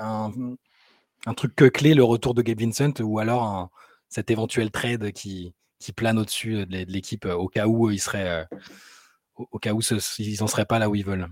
un, 1.26 1.34
truc 1.34 1.54
que 1.54 1.64
clé, 1.64 1.94
le 1.94 2.04
retour 2.04 2.34
de 2.34 2.42
Gabe 2.42 2.60
Vincent, 2.60 3.00
ou 3.00 3.18
alors 3.18 3.70
cet 4.08 4.30
éventuel 4.30 4.70
trade 4.70 5.12
qui, 5.12 5.54
qui 5.78 5.92
plane 5.92 6.18
au-dessus 6.18 6.66
de 6.66 6.84
l'équipe 6.90 7.26
au 7.26 7.48
cas 7.48 7.66
où 7.66 7.90
ils 7.90 8.00
seraient. 8.00 8.42
Euh, 8.50 8.56
au 9.38 9.58
cas 9.58 9.72
où 9.72 9.80
ils 10.18 10.40
n'en 10.40 10.46
seraient 10.46 10.64
pas 10.64 10.78
là 10.78 10.88
où 10.88 10.94
ils 10.94 11.04
veulent. 11.04 11.28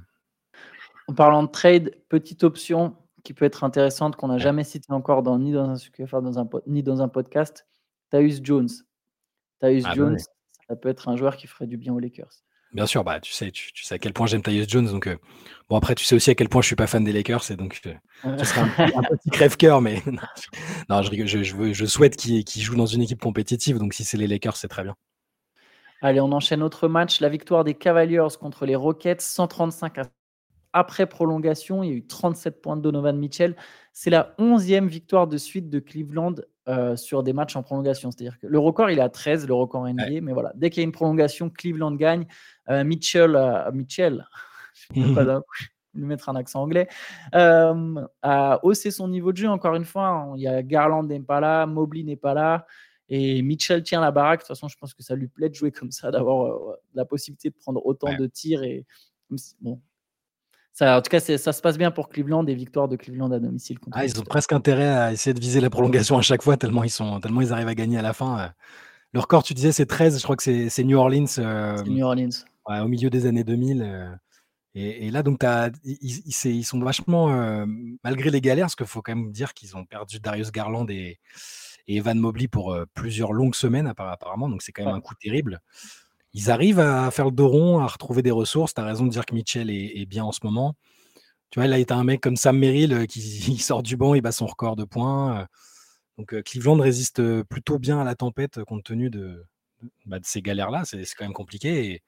En 1.08 1.14
parlant 1.14 1.42
de 1.42 1.48
trade, 1.48 1.94
petite 2.08 2.44
option 2.44 2.96
qui 3.22 3.32
peut 3.32 3.46
être 3.46 3.64
intéressante 3.64 4.16
qu'on 4.16 4.28
n'a 4.28 4.38
jamais 4.38 4.64
citée 4.64 4.92
encore 4.92 5.22
dans, 5.22 5.38
ni, 5.38 5.52
dans 5.52 5.70
un, 5.70 6.20
dans 6.20 6.38
un, 6.38 6.48
ni 6.66 6.82
dans 6.82 7.00
un 7.00 7.08
podcast, 7.08 7.66
Tyus 8.10 8.40
Jones. 8.42 8.68
Tyus 9.60 9.84
ah 9.86 9.94
Jones, 9.94 10.18
ça 10.68 10.76
peut 10.76 10.90
être 10.90 11.08
un 11.08 11.16
joueur 11.16 11.38
qui 11.38 11.46
ferait 11.46 11.66
du 11.66 11.78
bien 11.78 11.94
aux 11.94 11.98
Lakers. 11.98 12.42
Bien 12.74 12.86
sûr, 12.86 13.04
bah, 13.04 13.20
tu, 13.20 13.32
sais, 13.32 13.52
tu, 13.52 13.70
sais 13.84 13.94
à 13.94 13.98
quel 13.98 14.12
point 14.12 14.26
j'aime 14.26 14.42
Tyus 14.42 14.68
Jones. 14.68 14.86
Donc, 14.86 15.06
euh, 15.06 15.16
bon, 15.68 15.76
après, 15.76 15.94
tu 15.94 16.04
sais 16.04 16.16
aussi 16.16 16.30
à 16.30 16.34
quel 16.34 16.48
point 16.48 16.60
je 16.60 16.66
suis 16.66 16.76
pas 16.76 16.88
fan 16.88 17.04
des 17.04 17.12
Lakers. 17.12 17.52
Et 17.52 17.56
donc, 17.56 17.80
euh, 17.86 17.94
ce 18.24 18.58
un, 18.58 19.02
petit 19.02 19.30
crève-cœur. 19.30 19.80
Mais 19.80 20.02
non, 20.88 21.02
je, 21.02 21.84
souhaite 21.86 22.16
qu'il 22.16 22.62
joue 22.62 22.74
dans 22.74 22.86
une 22.86 23.02
équipe 23.02 23.20
compétitive. 23.20 23.78
Donc, 23.78 23.94
si 23.94 24.04
c'est 24.04 24.16
les 24.16 24.26
Lakers, 24.26 24.56
c'est 24.56 24.66
très 24.66 24.82
bien. 24.82 24.96
Allez, 26.02 26.20
on 26.20 26.32
enchaîne 26.32 26.62
autre 26.62 26.88
match. 26.88 27.20
La 27.20 27.28
victoire 27.28 27.62
des 27.62 27.74
Cavaliers 27.74 28.26
contre 28.40 28.66
les 28.66 28.74
Rockets, 28.74 29.20
135 29.20 29.98
à 29.98 30.02
après 30.74 31.06
prolongation. 31.06 31.84
Il 31.84 31.88
y 31.88 31.92
a 31.92 31.94
eu 31.94 32.06
37 32.06 32.60
points 32.60 32.76
de 32.76 32.82
Donovan 32.82 33.16
Mitchell. 33.16 33.56
C'est 33.92 34.10
la 34.10 34.34
11e 34.38 34.88
victoire 34.88 35.28
de 35.28 35.38
suite 35.38 35.70
de 35.70 35.78
Cleveland 35.78 36.34
euh, 36.66 36.96
sur 36.96 37.22
des 37.22 37.34
matchs 37.34 37.56
en 37.56 37.62
prolongation. 37.62 38.10
C'est-à-dire 38.10 38.38
que 38.38 38.46
le 38.46 38.58
record, 38.58 38.88
il 38.90 38.98
est 38.98 39.02
à 39.02 39.10
13, 39.10 39.46
le 39.46 39.52
record 39.54 39.86
NBA. 39.86 40.22
Mais 40.22 40.32
voilà, 40.32 40.52
dès 40.54 40.70
qu'il 40.70 40.80
y 40.80 40.84
a 40.84 40.86
une 40.86 40.92
prolongation, 40.92 41.50
Cleveland 41.50 41.92
gagne. 41.92 42.26
Euh, 42.70 42.84
Mitchell, 42.84 43.36
euh, 43.36 43.70
Mitchell 43.72 44.26
je 44.94 45.00
ne 45.00 45.08
vais 45.08 45.14
pas 45.14 45.40
lui 45.94 46.06
mettre 46.06 46.28
un 46.30 46.36
accent 46.36 46.62
anglais, 46.62 46.88
a 47.32 48.60
haussé 48.62 48.90
son 48.90 49.08
niveau 49.08 49.30
de 49.32 49.36
jeu. 49.36 49.48
Encore 49.48 49.74
une 49.74 49.84
fois, 49.84 50.32
il 50.36 50.42
y 50.42 50.48
a 50.48 50.62
Garland 50.62 51.04
n'est 51.04 51.20
pas 51.20 51.38
là, 51.38 51.66
Mobley 51.66 52.02
n'est 52.02 52.16
pas 52.16 52.34
là. 52.34 52.66
Et 53.10 53.42
Mitchell 53.42 53.82
tient 53.82 54.00
la 54.00 54.10
baraque. 54.10 54.40
De 54.40 54.44
toute 54.44 54.48
façon, 54.48 54.66
je 54.66 54.78
pense 54.78 54.94
que 54.94 55.02
ça 55.02 55.14
lui 55.14 55.28
plaît 55.28 55.50
de 55.50 55.54
jouer 55.54 55.70
comme 55.70 55.92
ça, 55.92 56.10
d'avoir 56.10 56.58
la 56.94 57.04
possibilité 57.04 57.50
de 57.50 57.54
prendre 57.54 57.84
autant 57.84 58.16
de 58.16 58.26
tirs. 58.26 58.62
Et 58.62 58.86
bon, 59.60 59.80
en 60.80 61.02
tout 61.02 61.10
cas, 61.10 61.20
ça 61.20 61.52
se 61.52 61.60
passe 61.60 61.78
bien 61.78 61.90
pour 61.90 62.08
Cleveland, 62.08 62.42
des 62.42 62.54
victoires 62.54 62.88
de 62.88 62.96
Cleveland 62.96 63.30
à 63.30 63.38
domicile. 63.38 63.78
Ah, 63.92 64.04
ils 64.04 64.18
ont 64.18 64.24
presque 64.24 64.52
intérêt 64.52 64.88
à 64.88 65.12
essayer 65.12 65.34
de 65.34 65.40
viser 65.40 65.60
la 65.60 65.70
prolongation 65.70 66.18
à 66.18 66.22
chaque 66.22 66.42
fois, 66.42 66.56
tellement 66.56 66.82
ils, 66.82 66.90
sont, 66.90 67.20
tellement 67.20 67.40
ils 67.42 67.52
arrivent 67.52 67.68
à 67.68 67.74
gagner 67.74 67.98
à 67.98 68.02
la 68.02 68.12
fin. 68.12 68.38
Euh. 68.38 68.48
Le 69.12 69.20
record, 69.20 69.44
tu 69.44 69.54
disais, 69.54 69.70
c'est 69.70 69.86
13, 69.86 70.18
je 70.18 70.22
crois 70.24 70.36
que 70.36 70.42
c'est 70.42 70.84
New 70.84 70.98
Orleans. 70.98 71.26
Euh, 71.38 71.80
New 71.84 72.04
Orleans. 72.04 72.44
au 72.66 72.88
milieu 72.88 73.10
des 73.10 73.26
années 73.26 73.44
2000. 73.44 73.82
Euh. 73.82 74.10
et, 74.74 75.10
là, 75.12 75.22
donc, 75.22 75.44
ils, 75.84 76.22
ils, 76.26 76.64
sont 76.64 76.80
vachement, 76.80 77.28
malgré 78.02 78.30
les 78.30 78.40
galères, 78.40 78.64
parce 78.64 78.74
qu'il 78.74 78.86
faut 78.86 79.02
quand 79.02 79.14
même 79.14 79.30
dire 79.30 79.54
qu'ils 79.54 79.76
ont 79.76 79.84
perdu 79.84 80.18
Darius 80.18 80.50
Garland 80.50 80.86
et, 80.90 81.20
Evan 81.86 82.18
Mobley 82.18 82.48
pour 82.48 82.76
plusieurs 82.94 83.32
longues 83.32 83.54
semaines, 83.54 83.86
apparemment. 83.86 84.48
Donc, 84.48 84.62
c'est 84.62 84.72
quand 84.72 84.86
même 84.86 84.94
un 84.94 85.00
coup 85.00 85.14
terrible 85.14 85.60
ils 86.34 86.50
arrivent 86.50 86.80
à 86.80 87.10
faire 87.12 87.26
le 87.26 87.30
dos 87.30 87.48
rond, 87.48 87.78
à 87.78 87.86
retrouver 87.86 88.20
des 88.20 88.32
ressources. 88.32 88.74
Tu 88.74 88.80
as 88.80 88.84
raison 88.84 89.04
de 89.04 89.10
dire 89.10 89.24
que 89.24 89.34
Mitchell 89.34 89.70
est, 89.70 90.04
bien 90.06 90.24
en 90.24 90.32
ce 90.32 90.40
moment. 90.42 90.74
Tu 91.50 91.60
vois, 91.60 91.68
là, 91.68 91.78
il 91.78 91.86
a 91.88 91.94
un 91.94 92.02
mec 92.02 92.20
comme 92.20 92.36
Sam 92.36 92.58
Merrill 92.58 92.92
euh, 92.92 93.06
qui 93.06 93.20
sort 93.58 93.84
du 93.84 93.96
banc, 93.96 94.14
il 94.14 94.20
bat 94.20 94.32
son 94.32 94.46
record 94.46 94.74
de 94.74 94.82
points. 94.84 95.40
Euh. 95.40 95.46
Donc, 96.18 96.34
euh, 96.34 96.42
Cleveland 96.42 96.76
résiste 96.76 97.22
plutôt 97.44 97.78
bien 97.78 98.00
à 98.00 98.04
la 98.04 98.16
tempête 98.16 98.62
compte 98.64 98.82
tenu 98.82 99.10
de, 99.10 99.44
bah, 100.06 100.18
ces 100.24 100.42
galères-là. 100.42 100.84
C'est 100.84 101.04
quand 101.16 101.24
même 101.24 101.32
compliqué. 101.32 102.02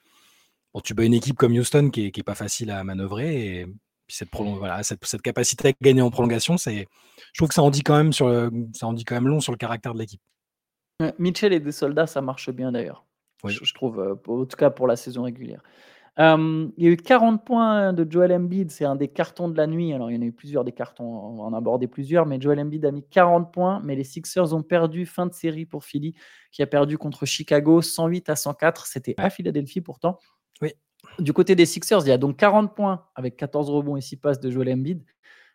Bon, 0.74 0.80
tu 0.80 0.94
bats 0.94 1.04
une 1.04 1.14
équipe 1.14 1.36
comme 1.36 1.52
Houston 1.52 1.90
qui 1.90 2.12
n'est 2.14 2.22
pas 2.24 2.34
facile 2.34 2.72
à 2.72 2.82
manœuvrer. 2.82 3.60
Et 3.60 3.66
puis 4.08 4.16
cette, 4.16 5.22
capacité 5.22 5.68
à 5.68 5.72
gagner 5.80 6.02
en 6.02 6.10
prolongation, 6.10 6.56
je 6.56 6.84
trouve 7.36 7.48
que 7.48 7.54
ça 7.54 7.62
en, 7.62 7.70
dit 7.70 7.82
quand 7.82 7.96
même 7.96 8.12
sur 8.12 8.50
ça 8.74 8.86
en 8.86 8.92
dit 8.92 9.04
quand 9.04 9.16
même 9.16 9.28
long 9.28 9.40
sur 9.40 9.52
le 9.52 9.58
caractère 9.58 9.94
de 9.94 9.98
l'équipe. 9.98 10.20
Mitchell 11.18 11.52
et 11.52 11.60
des 11.60 11.72
soldats, 11.72 12.06
ça 12.06 12.20
marche 12.20 12.50
bien 12.50 12.72
d'ailleurs 12.72 13.05
je, 13.44 13.74
trouve, 13.74 14.00
euh, 14.00 14.14
en 14.26 14.44
tout 14.44 14.56
cas 14.56 14.70
pour 14.70 14.86
la 14.86 14.96
saison 14.96 15.22
régulière. 15.22 15.62
il 16.18 16.72
y 16.78 16.86
a 16.86 16.90
eu 16.90 16.96
40 16.96 17.44
points 17.44 17.92
de 17.92 18.10
Joel 18.10 18.32
Embiid, 18.32 18.70
c'est 18.70 18.84
un 18.84 18.96
des 18.96 19.08
cartons 19.08 19.48
de 19.48 19.56
la 19.56 19.66
nuit. 19.66 19.92
Alors, 19.92 20.10
il 20.10 20.16
y 20.16 20.18
en 20.18 20.22
a 20.22 20.26
eu 20.26 20.32
plusieurs 20.32 20.64
des 20.64 20.72
cartons, 20.72 21.04
on 21.04 21.40
en 21.40 21.52
a 21.52 21.58
abordé 21.58 21.86
plusieurs, 21.86 22.26
mais 22.26 22.40
Joel 22.40 22.60
Embiid 22.60 22.84
a 22.86 22.90
mis 22.90 23.04
40 23.08 23.52
points. 23.52 23.80
Mais 23.84 23.94
les 23.94 24.04
Sixers 24.04 24.54
ont 24.54 24.62
perdu 24.62 25.06
fin 25.06 25.26
de 25.26 25.34
série 25.34 25.66
pour 25.66 25.84
Philly, 25.84 26.14
qui 26.52 26.62
a 26.62 26.66
perdu 26.66 26.98
contre 26.98 27.26
Chicago 27.26 27.82
108 27.82 28.28
à 28.30 28.36
104. 28.36 28.86
C'était 28.86 29.14
à 29.18 29.30
Philadelphie 29.30 29.80
pourtant. 29.80 30.18
Oui. 30.62 30.72
Du 31.18 31.32
côté 31.32 31.54
des 31.54 31.66
Sixers, 31.66 32.00
il 32.02 32.08
y 32.08 32.12
a 32.12 32.18
donc 32.18 32.36
40 32.36 32.74
points 32.74 33.06
avec 33.14 33.36
14 33.36 33.70
rebonds 33.70 33.96
et 33.96 34.00
6 34.00 34.16
passes 34.16 34.40
de 34.40 34.50
Joel 34.50 34.72
Embiid, 34.72 35.04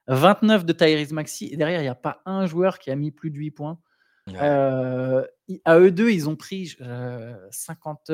29 0.08 0.66
de 0.66 0.74
Tyrese 0.74 1.12
Maxi, 1.12 1.50
et 1.52 1.58
derrière, 1.58 1.82
il 1.82 1.84
n'y 1.84 1.90
a 1.90 1.96
pas 1.96 2.22
un 2.26 2.46
joueur 2.46 2.80
qui 2.80 2.92
a 2.92 2.96
mis 2.96 3.12
plus 3.12 3.32
de 3.32 3.38
8 3.38 3.52
points. 3.52 3.80
Euh, 4.30 5.26
à 5.66 5.80
eux 5.80 5.92
deux, 5.92 6.12
ils 6.12 6.30
ont 6.30 6.36
pris 6.36 6.76
50, 7.52 8.12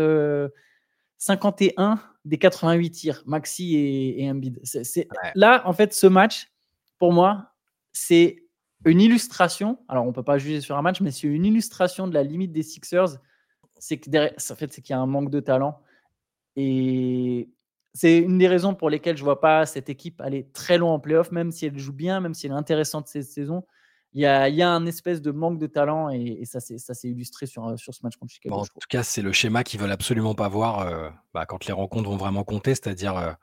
51 1.18 2.00
des 2.26 2.38
88 2.38 2.92
tirs, 2.92 3.24
Maxi 3.26 3.76
et, 3.76 4.24
et 4.24 4.32
Embiid. 4.32 4.62
Là, 5.36 5.62
en 5.66 5.74
fait, 5.74 5.94
ce 5.94 6.08
match, 6.08 6.52
pour 7.00 7.14
moi, 7.14 7.54
c'est 7.94 8.44
une 8.86 9.02
illustration. 9.02 9.80
Alors, 9.88 10.04
on 10.06 10.10
ne 10.10 10.14
peut 10.14 10.24
pas 10.24 10.38
juger 10.38 10.62
sur 10.62 10.78
un 10.78 10.82
match, 10.82 11.02
mais 11.02 11.12
c'est 11.12 11.28
une 11.28 11.46
illustration 11.46 12.08
de 12.08 12.14
la 12.14 12.24
limite 12.24 12.52
des 12.52 12.64
Sixers. 12.64 13.18
C'est 13.80 13.98
que 13.98 14.10
en 14.10 14.56
fait, 14.56 14.74
c'est 14.74 14.82
qu'il 14.82 14.94
y 14.94 14.98
a 14.98 15.00
un 15.00 15.06
manque 15.06 15.30
de 15.30 15.40
talent. 15.40 15.82
Et 16.56 17.50
c'est 17.94 18.20
une 18.20 18.38
des 18.38 18.48
raisons 18.48 18.76
pour 18.76 18.90
lesquelles 18.90 19.18
je 19.18 19.22
ne 19.22 19.26
vois 19.26 19.40
pas 19.40 19.66
cette 19.66 19.90
équipe 19.90 20.22
aller 20.22 20.48
très 20.54 20.78
loin 20.78 20.94
en 20.94 21.00
playoff, 21.00 21.32
même 21.32 21.52
si 21.52 21.66
elle 21.66 21.78
joue 21.78 21.94
bien, 21.94 22.20
même 22.20 22.34
si 22.34 22.46
elle 22.48 22.54
est 22.54 22.56
intéressante 22.56 23.08
cette 23.08 23.26
saison. 23.26 23.66
Il 24.14 24.22
y 24.22 24.26
a, 24.26 24.50
il 24.50 24.56
y 24.56 24.62
a 24.62 24.70
un 24.70 24.86
espèce 24.86 25.22
de 25.22 25.32
manque 25.32 25.60
de 25.60 25.68
talent 25.68 26.10
et, 26.10 26.44
ça 26.46 26.60
s'est 26.60 27.08
illustré 27.08 27.46
sur, 27.46 27.78
sur 27.78 27.94
ce 27.94 28.00
match 28.04 28.16
contre 28.16 28.34
Chicago. 28.34 28.56
en 28.56 28.66
tout 28.66 28.88
cas, 28.90 29.04
c'est 29.04 29.22
le 29.22 29.32
schéma 29.32 29.64
qu'ils 29.64 29.80
veulent 29.80 29.92
absolument 29.92 30.34
pas 30.34 30.48
voir 30.48 30.80
euh, 30.80 31.10
bah, 31.34 31.46
quand 31.46 31.66
les 31.66 31.74
rencontres 31.74 32.10
vont 32.10 32.18
vraiment 32.18 32.44
compter, 32.44 32.74
c'est-à-dire 32.74 33.18
euh, 33.18 33.34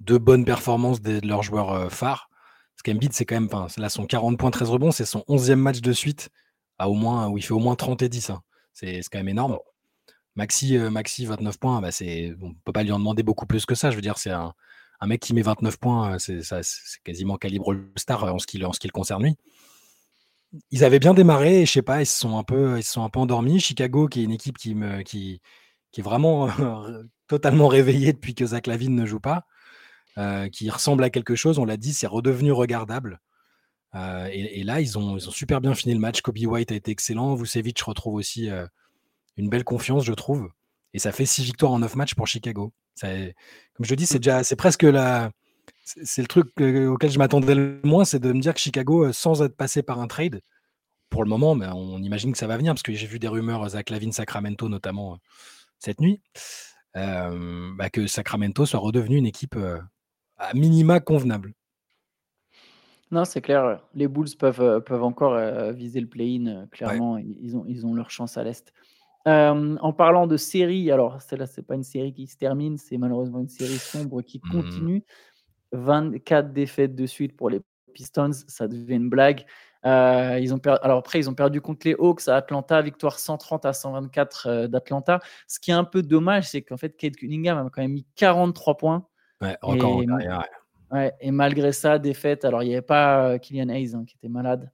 deux 0.00 0.18
bonnes 0.18 0.44
performances 0.44 1.00
de, 1.00 1.26
leurs 1.26 1.42
joueurs 1.42 1.72
euh, 1.72 1.88
phares 1.88 2.30
parce 2.80 2.94
qu'Embiid, 2.94 3.12
c'est 3.12 3.26
quand 3.26 3.38
même, 3.38 3.50
là, 3.76 3.90
son 3.90 4.06
40 4.06 4.38
points, 4.38 4.50
13 4.50 4.70
rebonds, 4.70 4.90
c'est 4.90 5.04
son 5.04 5.22
11e 5.28 5.56
match 5.56 5.82
de 5.82 5.92
suite, 5.92 6.30
à 6.78 6.88
au 6.88 6.94
moins, 6.94 7.28
où 7.28 7.36
il 7.36 7.42
fait 7.42 7.52
au 7.52 7.58
moins 7.58 7.74
30 7.74 8.00
et 8.00 8.08
10. 8.08 8.30
Hein. 8.30 8.42
C'est 8.72 9.02
quand 9.12 9.18
même 9.18 9.28
énorme. 9.28 9.58
Maxi, 10.34 10.78
euh, 10.78 10.88
Maxi 10.88 11.26
29 11.26 11.58
points, 11.58 11.82
bah 11.82 11.90
on 12.00 12.48
ne 12.48 12.54
peut 12.64 12.72
pas 12.72 12.82
lui 12.82 12.92
en 12.92 12.98
demander 12.98 13.22
beaucoup 13.22 13.44
plus 13.44 13.66
que 13.66 13.74
ça. 13.74 13.90
Je 13.90 13.96
veux 13.96 14.00
dire, 14.00 14.16
c'est 14.16 14.30
un, 14.30 14.54
un, 15.00 15.06
mec 15.06 15.20
qui 15.20 15.34
met 15.34 15.42
29 15.42 15.76
points, 15.76 16.14
euh, 16.14 16.18
c'est 16.18 17.02
quasiment 17.04 17.36
calibre 17.36 17.76
star 17.96 18.24
en 18.24 18.38
ce 18.38 18.46
qui, 18.46 18.64
en 18.64 18.72
ce 18.72 18.80
qui 18.80 18.86
le 18.86 18.92
concerne 18.92 19.24
lui. 19.24 19.36
Ils 20.70 20.84
avaient 20.84 20.98
bien 20.98 21.14
démarré, 21.14 21.62
et 21.62 21.66
je 21.66 21.72
sais 21.72 21.82
pas, 21.82 22.02
ils 22.02 22.06
se 22.06 22.18
sont 22.18 22.36
un 22.38 22.42
peu, 22.42 22.78
ils 22.78 22.82
se 22.82 22.92
sont 22.92 23.02
un 23.02 23.08
peu 23.08 23.20
endormis. 23.20 23.60
Chicago, 23.60 24.08
qui 24.08 24.20
est 24.20 24.24
une 24.24 24.32
équipe 24.32 24.58
qui 24.58 24.74
me, 24.74 25.02
qui, 25.02 25.40
qui 25.92 26.00
est 26.00 26.04
vraiment 26.04 26.48
totalement 27.28 27.68
réveillée 27.68 28.12
depuis 28.12 28.34
que 28.34 28.46
Zach 28.46 28.66
Lavine 28.66 28.94
ne 28.94 29.06
joue 29.06 29.20
pas. 29.20 29.44
Euh, 30.18 30.48
qui 30.48 30.68
ressemble 30.70 31.04
à 31.04 31.10
quelque 31.10 31.36
chose. 31.36 31.58
On 31.58 31.64
l'a 31.64 31.76
dit, 31.76 31.94
c'est 31.94 32.06
redevenu 32.06 32.50
regardable. 32.52 33.20
Euh, 33.94 34.28
et, 34.32 34.64
là, 34.64 34.80
ils 34.80 34.98
ont, 34.98 35.16
ils 35.16 35.28
ont 35.28 35.32
super 35.32 35.60
bien 35.60 35.74
fini 35.74 35.94
le 35.94 36.00
match. 36.00 36.20
Kobe 36.20 36.38
White 36.38 36.72
a 36.72 36.74
été 36.74 36.90
excellent. 36.90 37.34
Vucevic 37.36 37.80
retrouve 37.80 38.14
aussi 38.14 38.50
euh, 38.50 38.66
une 39.36 39.48
belle 39.48 39.64
confiance, 39.64 40.04
je 40.04 40.12
trouve. 40.12 40.50
Et 40.94 40.98
ça 40.98 41.12
fait 41.12 41.26
six 41.26 41.44
victoires 41.44 41.72
en 41.72 41.78
neuf 41.78 41.94
matchs 41.94 42.14
pour 42.14 42.26
Chicago. 42.26 42.72
comme 43.00 43.86
je 43.86 43.94
dis, 43.94 44.04
c'est 44.04 44.18
déjà, 44.18 44.42
c'est 44.42 44.56
presque 44.56 44.82
la, 44.82 45.30
c'est 45.84 46.22
le 46.22 46.28
truc 46.28 46.48
auquel 46.60 47.10
je 47.10 47.18
m'attendais 47.18 47.54
le 47.54 47.80
moins, 47.84 48.04
c'est 48.04 48.18
de 48.18 48.32
me 48.32 48.40
dire 48.40 48.54
que 48.54 48.60
Chicago, 48.60 49.12
sans 49.12 49.42
être 49.42 49.56
passé 49.56 49.82
par 49.82 50.00
un 50.00 50.06
trade, 50.06 50.40
pour 51.08 51.24
le 51.24 51.28
moment, 51.28 51.54
mais 51.54 51.66
on 51.66 51.98
imagine 51.98 52.32
que 52.32 52.38
ça 52.38 52.46
va 52.46 52.56
venir, 52.56 52.72
parce 52.72 52.82
que 52.82 52.92
j'ai 52.92 53.06
vu 53.06 53.18
des 53.18 53.28
rumeurs, 53.28 53.68
Zach 53.68 53.90
Lavin, 53.90 54.12
Sacramento 54.12 54.68
notamment 54.68 55.18
cette 55.78 56.00
nuit, 56.00 56.20
bah, 56.94 57.90
que 57.92 58.06
Sacramento 58.06 58.66
soit 58.66 58.78
redevenu 58.78 59.16
une 59.16 59.26
équipe 59.26 59.56
à 60.36 60.54
minima 60.54 61.00
convenable. 61.00 61.54
Non, 63.10 63.24
c'est 63.24 63.40
clair. 63.40 63.80
Les 63.94 64.06
Bulls 64.06 64.36
peuvent, 64.38 64.60
euh, 64.60 64.80
peuvent 64.80 65.02
encore 65.02 65.34
euh, 65.34 65.72
viser 65.72 66.00
le 66.00 66.06
play-in. 66.06 66.46
Euh, 66.46 66.66
clairement, 66.66 67.18
ils, 67.18 67.56
ont, 67.56 67.64
ils 67.66 67.84
ont 67.84 67.94
leur 67.94 68.10
chance 68.10 68.36
à 68.36 68.44
l'Est. 68.44 68.72
en 69.26 69.92
parlant 69.92 70.26
de 70.26 70.36
série, 70.36 70.90
alors 70.90 71.20
celle-là, 71.20 71.46
c'est 71.46 71.66
pas 71.66 71.74
une 71.74 71.82
série 71.82 72.12
qui 72.12 72.26
se 72.26 72.36
termine, 72.36 72.78
c'est 72.78 72.98
malheureusement 72.98 73.40
une 73.40 73.48
série 73.48 73.78
sombre 73.78 74.22
qui 74.22 74.40
mmh. 74.42 75.00
Continue. 75.72 75.82
24 75.86 76.52
défaites 76.52 76.94
de 76.94 77.06
suite 77.06 77.36
pour 77.36 77.50
les 77.50 77.60
Pistons, 77.92 78.30
ça 78.46 78.68
devient 78.68 78.94
une 78.94 79.10
blague. 79.10 79.44
ils 79.84 80.54
ont 80.54 80.60
alors 80.82 80.98
après, 80.98 81.18
ils 81.18 81.28
ont 81.28 81.34
perdu 81.34 81.60
contre 81.60 81.86
les 81.86 81.94
Hawks 81.94 82.28
à 82.28 82.36
Atlanta, 82.36 82.80
victoire 82.82 83.18
130 83.18 83.66
à 83.66 83.72
124 83.72 84.66
d'Atlanta. 84.66 85.20
Ce 85.46 85.58
qui 85.58 85.70
est 85.70 85.74
un 85.74 85.84
peu 85.84 86.02
dommage, 86.02 86.48
c'est 86.48 86.62
qu'en 86.62 86.76
fait, 86.76 86.96
Kate 86.96 87.16
Cunningham 87.16 87.58
a 87.58 87.70
quand 87.70 87.82
même 87.82 87.92
mis 87.92 88.06
43 88.16 88.76
points. 88.76 89.06
Ouais, 89.40 89.56
encore 89.62 90.02
et, 90.02 90.06
ouais. 90.92 91.12
et 91.20 91.30
malgré 91.30 91.72
ça, 91.72 91.98
défaite. 91.98 92.44
Alors, 92.44 92.62
il 92.62 92.68
n'y 92.68 92.74
avait 92.74 92.82
pas 92.82 93.38
Kylian 93.38 93.70
Hayes 93.70 93.94
hein, 93.94 94.04
qui 94.06 94.16
était 94.16 94.28
malade. 94.28 94.70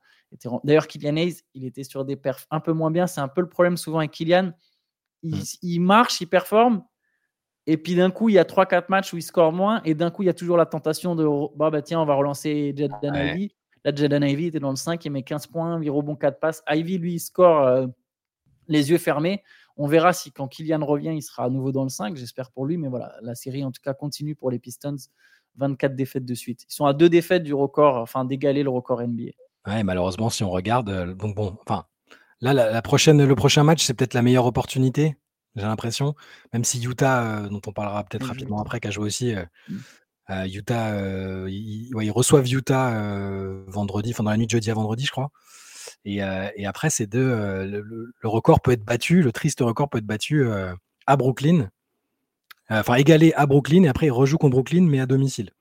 D'ailleurs, 0.64 0.88
Kylian 0.88 1.16
Hayes, 1.16 1.42
il 1.54 1.64
était 1.64 1.84
sur 1.84 2.04
des 2.04 2.16
perfs 2.16 2.46
un 2.50 2.60
peu 2.60 2.72
moins 2.72 2.90
bien. 2.90 3.06
C'est 3.06 3.20
un 3.20 3.28
peu 3.28 3.40
le 3.40 3.48
problème 3.48 3.76
souvent 3.76 3.98
avec 3.98 4.10
Kylian. 4.10 4.52
Il, 5.22 5.36
mmh. 5.36 5.58
il 5.62 5.80
marche, 5.80 6.20
il 6.20 6.26
performe. 6.26 6.82
Et 7.66 7.76
puis 7.76 7.94
d'un 7.94 8.10
coup, 8.10 8.28
il 8.28 8.34
y 8.34 8.38
a 8.38 8.44
3-4 8.44 8.84
matchs 8.88 9.12
où 9.12 9.16
il 9.16 9.22
score 9.22 9.52
moins. 9.52 9.82
Et 9.84 9.94
d'un 9.94 10.10
coup, 10.10 10.22
il 10.22 10.26
y 10.26 10.28
a 10.28 10.34
toujours 10.34 10.56
la 10.56 10.66
tentation 10.66 11.16
de 11.16 11.26
bah, 11.56 11.70
bah 11.70 11.82
tiens, 11.82 12.00
on 12.00 12.06
va 12.06 12.14
relancer 12.14 12.72
Jaden 12.76 13.14
Ivy. 13.14 13.54
Là, 13.84 13.92
Jaden 13.94 14.22
Ivy 14.22 14.46
était 14.46 14.60
dans 14.60 14.70
le 14.70 14.76
5, 14.76 15.04
il 15.04 15.10
met 15.10 15.22
15 15.22 15.46
points, 15.48 15.76
8 15.78 15.90
rebonds, 15.90 16.16
4 16.16 16.40
passes. 16.40 16.62
Ivy, 16.68 16.98
lui, 16.98 17.14
il 17.14 17.20
score 17.20 17.62
euh, 17.62 17.86
les 18.68 18.90
yeux 18.90 18.98
fermés. 18.98 19.42
On 19.76 19.86
verra 19.86 20.12
si 20.12 20.32
quand 20.32 20.48
Kylian 20.48 20.84
revient, 20.84 21.12
il 21.14 21.22
sera 21.22 21.44
à 21.44 21.50
nouveau 21.50 21.70
dans 21.70 21.82
le 21.82 21.88
5, 21.88 22.16
j'espère 22.16 22.50
pour 22.50 22.66
lui. 22.66 22.78
Mais 22.78 22.88
voilà, 22.88 23.14
la 23.22 23.34
série 23.34 23.64
en 23.64 23.72
tout 23.72 23.82
cas 23.82 23.94
continue 23.94 24.34
pour 24.34 24.50
les 24.50 24.58
Pistons. 24.58 24.96
24 25.58 25.94
défaites 25.94 26.24
de 26.24 26.34
suite. 26.34 26.64
Ils 26.68 26.74
sont 26.74 26.86
à 26.86 26.92
deux 26.92 27.08
défaites 27.08 27.42
du 27.42 27.54
record, 27.54 27.96
enfin 27.96 28.24
d'égaler 28.24 28.62
le 28.62 28.70
record 28.70 29.02
NBA. 29.02 29.32
Ouais, 29.66 29.82
malheureusement, 29.82 30.30
si 30.30 30.44
on 30.44 30.50
regarde, 30.50 30.88
euh, 30.88 31.14
donc 31.14 31.34
bon, 31.34 31.56
enfin, 31.66 31.84
là, 32.40 32.52
la, 32.52 32.82
prochaine, 32.82 33.24
le 33.24 33.34
prochain 33.34 33.64
match, 33.64 33.84
c'est 33.84 33.94
peut-être 33.94 34.14
la 34.14 34.22
meilleure 34.22 34.46
opportunité, 34.46 35.16
j'ai 35.56 35.66
l'impression. 35.66 36.14
Même 36.52 36.64
si 36.64 36.82
Utah, 36.82 37.22
euh, 37.22 37.48
dont 37.48 37.60
on 37.66 37.72
parlera 37.72 38.04
peut-être 38.04 38.24
mmh. 38.24 38.28
rapidement 38.28 38.60
après, 38.60 38.80
qui 38.80 38.88
a 38.88 38.90
joué 38.90 39.06
aussi, 39.06 39.34
euh, 39.34 39.44
mmh. 39.68 40.46
Utah, 40.46 41.00
ils, 41.48 42.10
reçoivent 42.10 42.48
Utah 42.48 42.90
vendredi, 43.68 44.10
enfin 44.10 44.24
dans 44.24 44.30
la 44.30 44.36
nuit 44.36 44.46
de 44.46 44.50
jeudi 44.50 44.70
à 44.70 44.74
vendredi, 44.74 45.04
je 45.04 45.12
crois. 45.12 45.30
Et, 46.04 46.20
après, 46.20 46.90
c'est 46.90 47.06
deux. 47.06 47.28
Le, 47.64 48.08
record 48.24 48.60
peut 48.60 48.72
être 48.72 48.84
battu, 48.84 49.22
le 49.22 49.30
triste 49.30 49.60
record 49.60 49.88
peut 49.88 49.98
être 49.98 50.06
battu 50.06 50.44
à 51.06 51.16
Brooklyn. 51.16 51.70
Enfin, 52.68 52.94
égalé 52.96 53.32
à 53.36 53.46
Brooklyn, 53.46 53.84
et 53.84 53.88
après, 53.88 54.06
il 54.06 54.10
rejoue 54.10 54.36
contre 54.36 54.54
Brooklyn, 54.54 54.82
mais 54.82 54.98
à 54.98 55.06
domicile. 55.06 55.52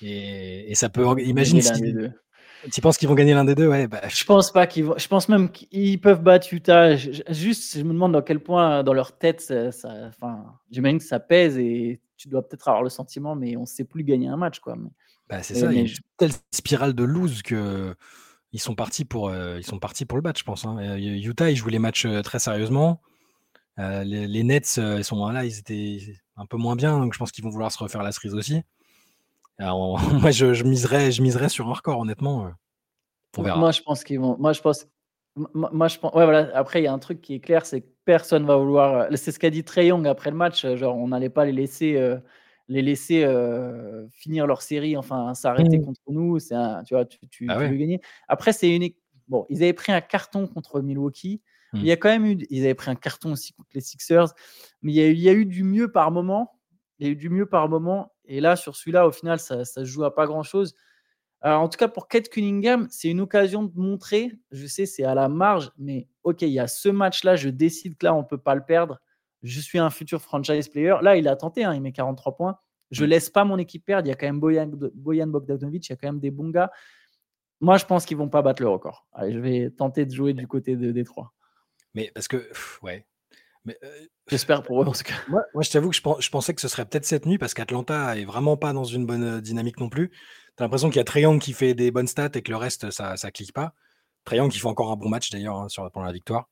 Et, 0.00 0.74
ça 0.74 0.88
peut. 0.88 1.04
Imagine 1.20 1.60
si. 1.60 1.72
Tu 2.72 2.80
penses 2.80 2.98
qu'ils 2.98 3.08
vont 3.08 3.14
gagner 3.14 3.34
l'un 3.34 3.44
des 3.44 3.54
deux 3.54 3.68
ouais, 3.68 3.86
bah, 3.86 4.02
Je 4.08 4.24
pense 4.24 4.52
pas 4.52 4.66
qu'ils 4.66 4.84
vont. 4.84 4.94
Je 4.96 5.08
pense 5.08 5.28
même 5.28 5.50
qu'ils 5.50 6.00
peuvent 6.00 6.22
battre 6.22 6.52
Utah. 6.52 6.96
juste, 6.96 7.78
je 7.78 7.82
me 7.82 7.92
demande 7.92 8.12
dans 8.12 8.22
quel 8.22 8.40
point, 8.40 8.82
dans 8.82 8.92
leur 8.92 9.16
tête, 9.16 9.40
ça, 9.40 9.90
enfin, 10.08 10.44
j'imagine 10.70 10.98
que 10.98 11.04
ça 11.04 11.20
pèse 11.20 11.58
et 11.58 12.00
tu 12.16 12.28
dois 12.28 12.46
peut-être 12.46 12.68
avoir 12.68 12.82
le 12.82 12.90
sentiment, 12.90 13.34
mais 13.34 13.56
on 13.56 13.62
ne 13.62 13.66
sait 13.66 13.84
plus 13.84 14.04
gagner 14.04 14.28
un 14.28 14.36
match. 14.36 14.60
Quoi. 14.60 14.76
Bah, 15.28 15.42
c'est 15.42 15.54
ça. 15.54 15.72
Il 15.72 15.76
y 15.76 15.78
a 15.78 15.82
une 15.82 15.88
telle 16.16 16.32
spirale 16.52 16.94
de 16.94 17.04
lose 17.04 17.42
que 17.42 17.94
ils 18.52 18.60
sont 18.60 18.74
partis 18.74 19.04
pour, 19.04 19.28
euh, 19.28 19.58
ils 19.58 19.66
sont 19.66 19.78
partis 19.78 20.04
pour 20.04 20.18
le 20.18 20.22
match, 20.22 20.40
je 20.40 20.44
pense. 20.44 20.64
Hein. 20.64 20.76
Euh, 20.80 20.96
Utah, 20.96 21.50
ils 21.50 21.56
jouent 21.56 21.68
les 21.68 21.78
matchs 21.78 22.06
euh, 22.06 22.22
très 22.22 22.38
sérieusement. 22.38 23.00
les, 23.78 24.42
Nets, 24.42 24.78
ils 24.78 25.04
sont 25.04 25.26
là, 25.28 25.44
ils 25.44 25.58
étaient 25.58 26.00
un 26.36 26.46
peu 26.46 26.56
moins 26.56 26.76
bien, 26.76 26.98
donc 26.98 27.14
je 27.14 27.18
pense 27.18 27.32
qu'ils 27.32 27.44
vont 27.44 27.50
vouloir 27.50 27.72
se 27.72 27.78
refaire 27.78 28.02
la 28.02 28.12
cerise 28.12 28.34
aussi. 28.34 28.62
Moi, 29.60 30.30
je, 30.30 30.64
miserais, 30.64 31.12
je 31.12 31.22
miserais 31.22 31.48
sur 31.48 31.68
un 31.68 31.72
record, 31.72 32.00
honnêtement. 32.00 32.50
On 33.36 33.42
verra. 33.42 33.58
Moi, 33.58 33.70
je 33.72 33.82
pense 33.82 34.04
qu'ils 34.04 34.20
vont. 34.20 34.36
Moi, 34.38 34.52
je 34.52 34.60
pense. 34.60 34.86
Moi, 35.36 35.88
je 35.88 35.98
pense. 35.98 36.12
Ouais, 36.14 36.24
voilà. 36.24 36.50
Après, 36.54 36.80
il 36.80 36.84
y 36.84 36.88
a 36.88 36.92
un 36.92 36.98
truc 36.98 37.20
qui 37.20 37.34
est 37.34 37.40
clair, 37.40 37.66
c'est 37.66 37.82
que 37.82 37.88
personne 38.04 38.46
va 38.46 38.56
vouloir. 38.56 39.06
C'est 39.14 39.32
ce 39.32 39.38
qu'a 39.38 39.50
dit 39.50 39.64
Trey 39.64 39.86
Young 39.86 40.06
après 40.06 40.30
le 40.30 40.36
match. 40.36 40.66
Genre, 40.74 40.96
on 40.96 41.08
n'allait 41.08 41.30
pas 41.30 41.44
les 41.44 41.52
laisser 41.52 42.18
les 42.68 42.82
laisser 42.82 43.26
finir 44.10 44.46
leur 44.46 44.62
série, 44.62 44.96
enfin 44.96 45.34
s'arrêter 45.34 45.78
mmh. 45.78 45.84
contre 45.84 46.00
nous. 46.08 46.38
C'est 46.38 46.56
tu 46.86 46.94
vois, 46.94 47.04
tu, 47.04 47.18
tu, 47.28 47.46
ah 47.48 47.58
veux 47.58 47.76
gagner. 47.76 48.00
Après, 48.28 48.52
c'est 48.52 48.74
une. 48.74 48.88
Bon, 49.28 49.46
ils 49.48 49.62
avaient 49.62 49.72
pris 49.72 49.92
un 49.92 50.00
carton 50.00 50.48
contre 50.48 50.80
Milwaukee. 50.80 51.40
Il 51.72 51.82
y 51.82 51.90
mmh. 51.90 51.92
a 51.92 51.96
quand 51.96 52.08
même 52.08 52.26
eu. 52.26 52.38
Ils 52.50 52.64
avaient 52.64 52.74
pris 52.74 52.90
un 52.90 52.96
carton 52.96 53.32
aussi 53.32 53.52
contre 53.52 53.70
les 53.74 53.80
Sixers. 53.80 54.34
Mais 54.82 54.92
il 54.92 54.96
y 54.96 55.00
a, 55.02 55.08
il 55.08 55.20
y 55.20 55.28
a 55.28 55.32
eu 55.32 55.46
du 55.46 55.62
mieux 55.62 55.92
par 55.92 56.10
moment. 56.10 56.58
Il 56.98 57.06
y 57.06 57.08
a 57.08 57.12
eu 57.12 57.16
du 57.16 57.30
mieux 57.30 57.46
par 57.46 57.68
moment. 57.68 58.12
Et 58.30 58.40
là, 58.40 58.56
sur 58.56 58.74
celui-là, 58.74 59.06
au 59.06 59.12
final, 59.12 59.38
ça, 59.38 59.64
ça 59.64 59.82
se 59.82 59.84
joue 59.84 60.04
à 60.04 60.14
pas 60.14 60.26
grand-chose. 60.26 60.74
en 61.42 61.68
tout 61.68 61.76
cas, 61.76 61.88
pour 61.88 62.08
Kate 62.08 62.28
Cunningham, 62.28 62.88
c'est 62.90 63.08
une 63.08 63.20
occasion 63.20 63.64
de 63.64 63.72
montrer. 63.78 64.32
Je 64.50 64.66
sais, 64.66 64.86
c'est 64.86 65.04
à 65.04 65.14
la 65.14 65.28
marge, 65.28 65.70
mais 65.76 66.08
OK, 66.24 66.42
il 66.42 66.48
y 66.48 66.60
a 66.60 66.66
ce 66.66 66.88
match-là. 66.88 67.36
Je 67.36 67.48
décide 67.48 67.96
que 67.98 68.06
là, 68.06 68.14
on 68.14 68.22
ne 68.22 68.26
peut 68.26 68.38
pas 68.38 68.54
le 68.54 68.64
perdre 68.64 68.98
je 69.42 69.60
suis 69.60 69.78
un 69.78 69.90
futur 69.90 70.20
franchise 70.20 70.68
player. 70.68 70.96
Là, 71.02 71.16
il 71.16 71.26
a 71.28 71.36
tenté, 71.36 71.64
hein, 71.64 71.74
il 71.74 71.80
met 71.80 71.92
43 71.92 72.36
points. 72.36 72.58
Je 72.90 73.02
ne 73.02 73.06
mm. 73.06 73.10
laisse 73.10 73.30
pas 73.30 73.44
mon 73.44 73.58
équipe 73.58 73.84
perdre. 73.84 74.06
Il 74.06 74.10
y 74.10 74.12
a 74.12 74.16
quand 74.16 74.26
même 74.26 74.40
Boyan, 74.40 74.70
Boyan 74.94 75.28
Bogdanovic, 75.28 75.88
il 75.88 75.90
y 75.90 75.92
a 75.92 75.96
quand 75.96 76.08
même 76.08 76.20
des 76.20 76.30
bons 76.30 76.50
gars. 76.50 76.70
Moi, 77.60 77.76
je 77.76 77.84
pense 77.84 78.06
qu'ils 78.06 78.16
ne 78.16 78.22
vont 78.22 78.28
pas 78.28 78.42
battre 78.42 78.62
le 78.62 78.68
record. 78.68 79.06
Allez, 79.12 79.32
je 79.32 79.38
vais 79.38 79.70
tenter 79.70 80.06
de 80.06 80.14
jouer 80.14 80.32
du 80.32 80.46
côté 80.46 80.76
de 80.76 80.92
Détroit. 80.92 81.32
Mais 81.94 82.10
parce 82.14 82.28
que, 82.28 82.50
ouais. 82.82 83.06
Euh, 83.68 83.72
J'espère 84.28 84.62
pour 84.62 84.82
eux 84.82 84.86
en 84.86 84.92
tout 84.92 85.02
cas. 85.02 85.14
Moi, 85.28 85.42
je 85.60 85.70
t'avoue 85.70 85.90
que 85.90 85.96
je, 85.96 86.30
pensais 86.30 86.54
que 86.54 86.60
ce 86.60 86.68
serait 86.68 86.84
peut-être 86.84 87.04
cette 87.04 87.26
nuit 87.26 87.38
parce 87.38 87.54
qu'Atlanta 87.54 88.16
est 88.16 88.24
vraiment 88.24 88.56
pas 88.56 88.72
dans 88.72 88.84
une 88.84 89.06
bonne 89.06 89.24
euh, 89.24 89.40
dynamique 89.40 89.80
non 89.80 89.88
plus. 89.88 90.10
Tu 90.10 90.62
as 90.62 90.64
l'impression 90.64 90.88
qu'il 90.88 90.96
y 90.96 91.00
a 91.00 91.04
Triangle 91.04 91.40
qui 91.40 91.52
fait 91.52 91.74
des 91.74 91.90
bonnes 91.90 92.06
stats 92.06 92.30
et 92.34 92.42
que 92.42 92.50
le 92.50 92.56
reste, 92.56 92.90
ça 92.90 93.14
ne 93.22 93.30
clique 93.30 93.52
pas. 93.52 93.74
Triangle 94.24 94.52
qui 94.52 94.58
fait 94.58 94.66
encore 94.66 94.90
un 94.90 94.96
bon 94.96 95.08
match 95.08 95.30
d'ailleurs 95.30 95.56
hein, 95.56 95.66
pendant 95.92 96.06
la 96.06 96.12
victoire. 96.12 96.48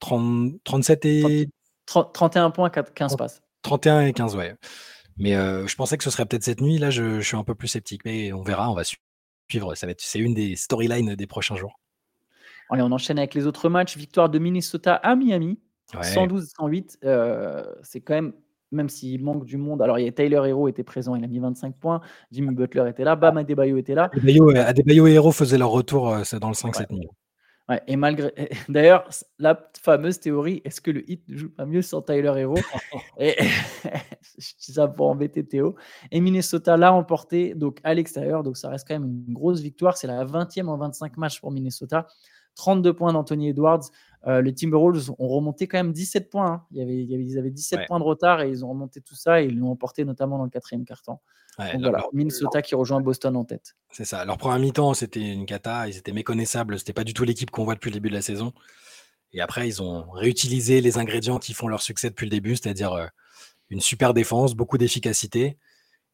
37 0.00 1.04
et 1.04 1.48
31 1.86 2.50
points, 2.50 2.70
15 2.70 3.16
passes. 3.16 3.42
31 3.62 4.02
et 4.02 4.12
15, 4.12 4.36
ouais. 4.36 4.54
Mais 5.16 5.32
je 5.32 5.74
pensais 5.74 5.98
que 5.98 6.04
ce 6.04 6.10
serait 6.10 6.26
peut-être 6.26 6.44
cette 6.44 6.60
nuit. 6.60 6.78
Là, 6.78 6.90
je, 6.90 7.20
suis 7.20 7.36
un 7.36 7.44
peu 7.44 7.54
plus 7.54 7.68
sceptique, 7.68 8.04
mais 8.04 8.32
on 8.32 8.42
verra, 8.42 8.70
on 8.70 8.74
va 8.74 8.84
suivre. 8.84 9.74
Ça 9.74 9.86
va 9.86 9.92
être, 9.92 10.00
c'est 10.00 10.18
une 10.18 10.34
des 10.34 10.56
storylines 10.56 11.14
des 11.14 11.26
prochains 11.26 11.56
jours. 11.56 11.80
Allez, 12.70 12.82
on 12.82 12.92
enchaîne 12.92 13.18
avec 13.18 13.34
les 13.34 13.46
autres 13.46 13.68
matchs. 13.68 13.96
Victoire 13.96 14.28
de 14.28 14.38
Minnesota 14.38 14.94
à 14.94 15.16
Miami, 15.16 15.58
112-108. 15.92 16.98
c'est 17.82 18.00
quand 18.00 18.14
même, 18.14 18.32
même 18.70 18.88
s'il 18.88 19.22
manque 19.22 19.44
du 19.44 19.56
monde. 19.56 19.82
Alors, 19.82 19.98
il 19.98 20.04
y 20.04 20.08
a 20.08 20.12
Tyler 20.12 20.42
Hero 20.44 20.68
était 20.68 20.84
présent, 20.84 21.14
il 21.14 21.24
a 21.24 21.26
mis 21.26 21.38
25 21.38 21.76
points. 21.76 22.00
Jimmy 22.30 22.54
Butler 22.54 22.88
était 22.88 23.04
là. 23.04 23.16
Bam 23.16 23.38
Adebayo 23.38 23.76
était 23.76 23.94
là. 23.94 24.10
Adebayo, 24.12 25.06
et 25.06 25.12
Hero 25.12 25.32
faisaient 25.32 25.58
leur 25.58 25.70
retour 25.70 26.10
dans 26.40 26.48
le 26.48 26.54
5-7 26.54 26.86
ouais 27.68 27.82
et 27.86 27.96
malgré. 27.96 28.32
D'ailleurs, 28.68 29.08
la 29.38 29.70
fameuse 29.80 30.20
théorie, 30.20 30.62
est-ce 30.64 30.80
que 30.80 30.90
le 30.90 31.08
hit 31.10 31.22
ne 31.28 31.36
joue 31.36 31.50
pas 31.50 31.66
mieux 31.66 31.82
sans 31.82 32.02
Tyler 32.02 32.32
Hero 32.36 32.56
et... 33.18 33.36
Je 34.38 34.52
dis 34.66 34.72
ça 34.72 34.86
pour 34.86 35.08
embêter 35.08 35.44
Théo. 35.44 35.74
Et 36.12 36.20
Minnesota 36.20 36.76
l'a 36.76 36.92
emporté 36.92 37.54
donc 37.54 37.80
à 37.82 37.92
l'extérieur, 37.94 38.44
donc 38.44 38.56
ça 38.56 38.68
reste 38.68 38.86
quand 38.86 38.94
même 38.94 39.22
une 39.26 39.34
grosse 39.34 39.60
victoire. 39.60 39.96
C'est 39.96 40.06
la 40.06 40.24
20e 40.24 40.66
en 40.66 40.76
25 40.76 41.16
matchs 41.16 41.40
pour 41.40 41.50
Minnesota. 41.50 42.06
32 42.54 42.92
points 42.92 43.12
d'Anthony 43.12 43.48
Edwards. 43.48 43.90
Euh, 44.26 44.42
les 44.42 44.52
Timberwolves 44.52 45.10
ont 45.18 45.28
remonté 45.28 45.68
quand 45.68 45.78
même 45.78 45.92
17 45.92 46.28
points. 46.28 46.50
Hein. 46.50 46.64
Il 46.72 46.78
y 46.78 46.82
avait, 46.82 47.22
ils 47.22 47.38
avaient 47.38 47.50
17 47.50 47.86
points 47.86 47.98
de 47.98 48.04
retard 48.04 48.42
et 48.42 48.50
ils 48.50 48.64
ont 48.64 48.70
remonté 48.70 49.00
tout 49.00 49.14
ça 49.14 49.42
et 49.42 49.46
ils 49.46 49.58
l'ont 49.58 49.70
emporté 49.70 50.04
notamment 50.04 50.38
dans 50.38 50.44
le 50.44 50.50
quatrième 50.50 50.84
quart-temps. 50.84 51.22
voilà, 51.56 52.04
Minnesota 52.12 52.60
qui 52.62 52.74
rejoint 52.74 53.00
Boston 53.00 53.36
en 53.36 53.44
tête. 53.44 53.76
C'est 53.90 54.04
ça. 54.04 54.24
Leur 54.24 54.36
première 54.36 54.58
mi-temps, 54.58 54.94
c'était 54.94 55.20
une 55.20 55.46
cata. 55.46 55.88
Ils 55.88 55.96
étaient 55.96 56.12
méconnaissables. 56.12 56.78
C'était 56.78 56.92
pas 56.92 57.04
du 57.04 57.14
tout 57.14 57.24
l'équipe 57.24 57.50
qu'on 57.50 57.64
voit 57.64 57.74
depuis 57.74 57.90
le 57.90 57.94
début 57.94 58.08
de 58.08 58.14
la 58.14 58.22
saison. 58.22 58.52
Et 59.32 59.40
après, 59.40 59.68
ils 59.68 59.82
ont 59.82 60.10
réutilisé 60.10 60.80
les 60.80 60.98
ingrédients 60.98 61.38
qui 61.38 61.54
font 61.54 61.68
leur 61.68 61.82
succès 61.82 62.10
depuis 62.10 62.24
le 62.26 62.30
début, 62.30 62.56
c'est-à-dire 62.56 62.92
euh, 62.92 63.06
une 63.70 63.80
super 63.80 64.14
défense, 64.14 64.54
beaucoup 64.54 64.78
d'efficacité. 64.78 65.58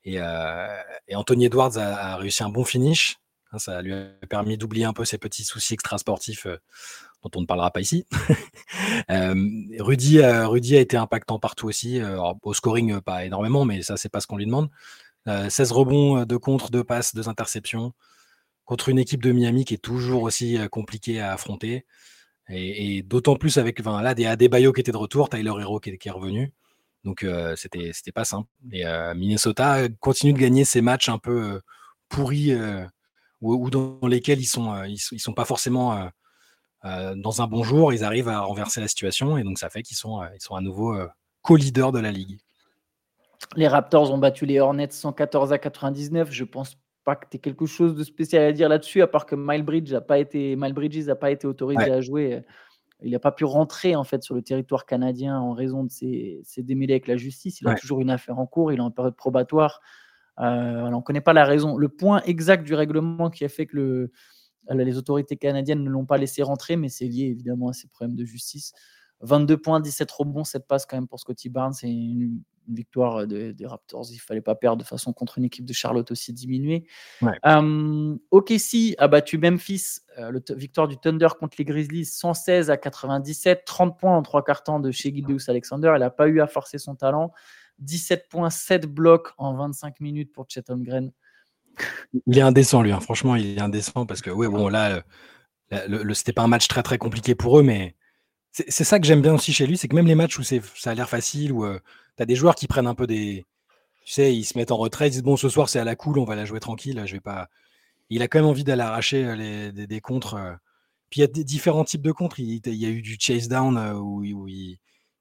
Et, 0.05 0.21
euh, 0.21 0.67
Anthony 1.15 1.47
Edwards 1.47 1.79
a, 1.79 2.17
réussi 2.17 2.43
un 2.43 2.49
bon 2.49 2.65
finish. 2.65 3.19
Hein, 3.53 3.59
ça 3.59 3.81
lui 3.83 3.95
a 3.95 4.11
permis 4.29 4.59
d'oublier 4.59 4.85
un 4.85 4.93
peu 4.93 5.05
ses 5.05 5.19
petits 5.19 5.45
soucis 5.45 5.75
extrasportifs 5.75 6.47
dont 7.25 7.39
on 7.39 7.41
ne 7.41 7.47
parlera 7.47 7.71
pas 7.71 7.81
ici. 7.81 8.07
Rudy, 9.09 10.21
Rudy 10.21 10.77
a 10.77 10.81
été 10.81 10.97
impactant 10.97 11.39
partout 11.39 11.67
aussi. 11.67 12.01
au 12.43 12.55
scoring, 12.55 13.01
pas 13.01 13.25
énormément, 13.25 13.65
mais 13.65 13.83
ça, 13.83 13.97
c'est 13.97 14.09
pas 14.09 14.21
ce 14.21 14.27
qu'on 14.27 14.37
lui 14.37 14.47
demande. 14.47 14.69
16 15.27 15.73
euh, 15.73 15.75
rebonds, 15.75 16.19
euh, 16.19 16.25
de 16.25 16.37
contre, 16.37 16.71
de 16.71 16.83
passes, 16.83 17.15
deux 17.15 17.29
interceptions 17.29 17.93
contre 18.65 18.89
une 18.89 18.99
équipe 18.99 19.23
de 19.23 19.31
Miami 19.31 19.67
qui 19.67 19.75
est 19.75 19.79
toujours 19.79 20.23
aussi 20.23 20.59
euh, 20.59 20.69
compliquée 20.69 21.21
à 21.21 21.33
affronter. 21.33 21.85
Et, 22.51 23.03
d'autant 23.03 23.37
plus 23.37 23.57
avec 23.59 23.81
enfin, 23.81 24.03
là, 24.03 24.15
des 24.15 24.27
Adebayo 24.27 24.73
qui 24.73 24.81
étaient 24.81 24.93
de 24.93 24.97
retour, 24.99 25.31
Tyler 25.31 25.53
Hero 25.59 25.81
qui, 25.81 25.91
est 25.91 26.11
revenu. 26.11 26.53
Donc 27.05 27.27
c'était 27.57 27.93
c'était 27.95 28.13
pas 28.13 28.27
simple. 28.27 28.49
Et 28.71 28.85
Minnesota 29.15 29.89
continue 30.01 30.35
de 30.35 30.39
gagner 30.39 30.67
ces 30.67 30.83
matchs 30.83 31.09
un 31.09 31.19
peu 31.19 31.61
pourris 32.11 32.55
ou, 33.41 33.71
dans 33.71 33.99
lesquels 34.07 34.41
ils 34.41 34.47
sont 34.47 34.85
ils, 34.85 34.99
sont 34.99 35.33
pas 35.33 35.47
forcément 35.47 36.11
dans 36.85 37.43
un 37.43 37.47
bon 37.47 37.63
jour. 37.63 37.93
Ils 37.93 38.05
arrivent 38.05 38.29
à 38.29 38.41
renverser 38.41 38.81
la 38.81 38.89
situation 38.89 39.39
et 39.39 39.43
donc 39.43 39.59
ça 39.59 39.71
fait 39.71 39.83
qu'ils 39.83 39.97
sont 39.97 40.23
ils 40.35 40.41
sont 40.41 40.55
à 40.55 40.61
nouveau 40.61 40.95
co-leaders 41.43 41.93
de 41.93 42.01
la 42.01 42.11
ligue. 42.11 42.39
Les 43.57 43.69
Raptors 43.69 44.13
ont 44.13 44.19
battu 44.19 44.47
les 44.47 44.61
Hornets 44.61 44.91
114 44.91 45.53
à 45.53 45.59
99. 45.59 46.31
Je 46.31 46.45
pense 46.45 46.77
pas 47.05 47.17
que 47.17 47.27
tu 47.31 47.37
aies 47.37 47.41
quelque 47.41 47.67
chose 47.67 47.95
de 47.95 48.03
spécial 48.03 48.43
à 48.43 48.53
dire 48.53 48.69
là-dessus, 48.69 49.03
à 49.03 49.07
part 49.07 49.27
que 49.27 49.37
Miles 49.37 49.63
Bridges 49.63 49.93
n'a 49.93 50.01
pas 50.01 50.19
été, 50.19 50.57
Bridges 50.57 51.07
n'a 51.07 51.15
pas 51.15 51.31
été 51.31 51.47
autorisé 51.47 51.91
à 51.91 52.01
jouer. 52.01 52.43
Il 53.03 53.13
n'a 53.13 53.19
pas 53.19 53.33
pu 53.33 53.45
rentrer 53.45 53.97
en 53.97 54.05
fait 54.05 54.23
sur 54.23 54.35
le 54.35 54.43
territoire 54.43 54.87
canadien 54.87 55.39
en 55.39 55.53
raison 55.53 55.85
de 55.85 55.91
ses, 55.91 56.43
démêlés 56.59 56.95
avec 56.95 57.07
la 57.07 57.17
justice. 57.17 57.61
Il 57.61 57.69
a 57.69 57.75
toujours 57.75 58.01
une 58.01 58.11
affaire 58.11 58.39
en 58.39 58.47
cours. 58.47 58.73
Il 58.73 58.79
est 58.79 58.83
en 58.83 58.91
période 58.91 59.17
probatoire. 59.17 59.81
Euh, 60.41 60.83
on 60.83 60.97
ne 60.97 61.03
connaît 61.03 61.21
pas 61.21 61.33
la 61.33 61.45
raison. 61.45 61.77
Le 61.77 61.89
point 61.89 62.23
exact 62.23 62.65
du 62.65 62.75
règlement 62.75 63.31
qui 63.31 63.45
a 63.45 63.49
fait 63.49 63.67
que 63.67 63.77
le, 63.77 64.13
les 64.71 64.97
autorités 64.97 65.37
canadiennes 65.37 65.83
ne 65.83 65.91
l'ont 65.91 66.07
pas 66.07 66.17
laissé 66.17 66.43
rentrer, 66.43 66.77
mais 66.77 66.89
c'est 66.89 67.07
lié 67.07 67.25
évidemment 67.25 67.69
à 67.69 67.73
ces 67.73 67.89
problèmes 67.89 68.17
de 68.17 68.25
justice. 68.25 68.73
22 69.21 69.57
points, 69.57 69.81
17 69.81 70.11
rebonds, 70.11 70.45
7 70.45 70.67
passes 70.67 70.87
quand 70.87 70.97
même 70.97 71.09
pour 71.09 71.21
Scotty 71.21 71.49
Barnes. 71.49 71.73
C'est 71.73 71.89
une, 71.91 72.43
victoire 72.69 73.27
des 73.27 73.55
Raptors. 73.67 74.07
Il 74.11 74.19
fallait 74.19 74.41
pas 74.41 74.55
perdre 74.55 74.79
de 74.79 74.87
façon 74.87 75.13
contre 75.13 75.39
une 75.39 75.45
équipe 75.45 75.65
de 75.65 75.73
Charlotte 75.73 76.11
aussi 76.11 76.33
diminuée. 76.33 76.87
Ouais. 77.23 77.39
OKC 78.31 78.95
a 78.99 79.09
battu 79.09 79.39
Memphis. 79.39 79.99
Euh, 80.19 80.31
le 80.31 80.43
victoire 80.57 80.89
du 80.89 80.97
Thunder 80.97 81.29
contre 81.39 81.57
les 81.59 81.65
Grizzlies 81.65 82.05
116 82.05 82.71
à 82.71 82.77
97. 82.77 83.65
30 83.65 83.99
points 83.99 84.17
en 84.17 84.23
trois 84.23 84.43
quarts 84.45 84.63
temps 84.63 84.81
de 84.81 84.91
chez 84.91 85.15
Gildeus 85.15 85.49
Alexander. 85.49 85.93
Elle 85.95 86.01
n'a 86.01 86.11
pas 86.11 86.29
eu 86.29 86.41
à 86.41 86.47
forcer 86.47 86.79
son 86.79 86.95
talent. 86.95 87.33
17 87.81 88.29
points, 88.29 88.51
7 88.51 88.87
blocs 88.87 89.33
en 89.37 89.55
25 89.55 90.01
minutes 90.01 90.33
pour 90.33 90.47
Chet 90.49 90.71
Holmgren. 90.71 91.13
Il 92.27 92.39
est 92.39 92.43
indécent, 92.43 92.83
lui. 92.83 92.93
Hein. 92.93 93.01
Franchement, 93.01 93.37
il 93.37 93.59
est 93.59 93.61
indécent 93.61 94.07
parce 94.07 94.21
que, 94.21 94.31
oui, 94.31 94.47
bon, 94.49 94.69
là, 94.69 95.03
le, 95.89 96.15
c'était 96.15 96.33
pas 96.33 96.43
un 96.43 96.49
match 96.49 96.69
très 96.69 96.83
très 96.83 96.99
compliqué 96.99 97.35
pour 97.35 97.59
eux, 97.59 97.63
mais 97.63 97.95
c'est 98.53 98.85
ça 98.85 99.01
que 99.01 99.07
j'aime 99.07 99.23
bien 99.23 99.35
aussi 99.35 99.53
chez 99.53 99.67
lui, 99.67 99.77
c'est 99.77 99.89
que 99.89 99.97
même 99.97 100.07
les 100.07 100.15
matchs 100.15 100.39
où 100.39 100.45
ça 100.45 100.91
a 100.91 100.95
l'air 100.95 101.09
facile, 101.09 101.53
où 101.53 101.65
euh, 101.65 101.81
tu 102.17 102.23
as 102.23 102.27
des 102.27 102.37
joueurs 102.37 102.55
qui 102.55 102.69
prennent 102.69 102.87
un 102.87 102.95
peu 102.95 103.07
des. 103.07 103.45
Tu 104.05 104.13
sais, 104.13 104.35
ils 104.35 104.45
se 104.45 104.57
mettent 104.57 104.71
en 104.71 104.77
retrait, 104.77 105.09
ils 105.09 105.13
disent 105.13 105.23
bon, 105.23 105.37
ce 105.37 105.49
soir 105.49 105.69
c'est 105.69 105.79
à 105.81 105.85
la 105.85 105.97
cool, 105.97 106.19
on 106.19 106.25
va 106.25 106.37
la 106.37 106.45
jouer 106.45 106.61
tranquille, 106.61 107.03
je 107.07 107.15
vais 107.15 107.21
pas. 107.21 107.49
Il 108.11 108.23
a 108.23 108.29
quand 108.29 108.39
même 108.39 108.47
envie 108.49 108.65
d'aller 108.65 108.83
arracher 108.83 109.25
euh, 109.25 109.73
des, 109.73 109.87
des, 109.87 110.01
contres. 110.01 110.35
Euh. 110.35 110.55
Puis 111.11 111.21
il 111.21 111.23
y 111.23 111.25
a 111.25 111.29
des 111.29 111.45
différents 111.45 111.85
types 111.85 112.03
de 112.03 112.13
contres. 112.13 112.39
Il, 112.39 112.61
y 112.67 112.87
a 112.87 112.89
eu 112.91 113.03
du 113.03 113.17
chase 113.19 113.49
down 113.49 113.79
où, 113.97 114.23
il, 114.49 114.79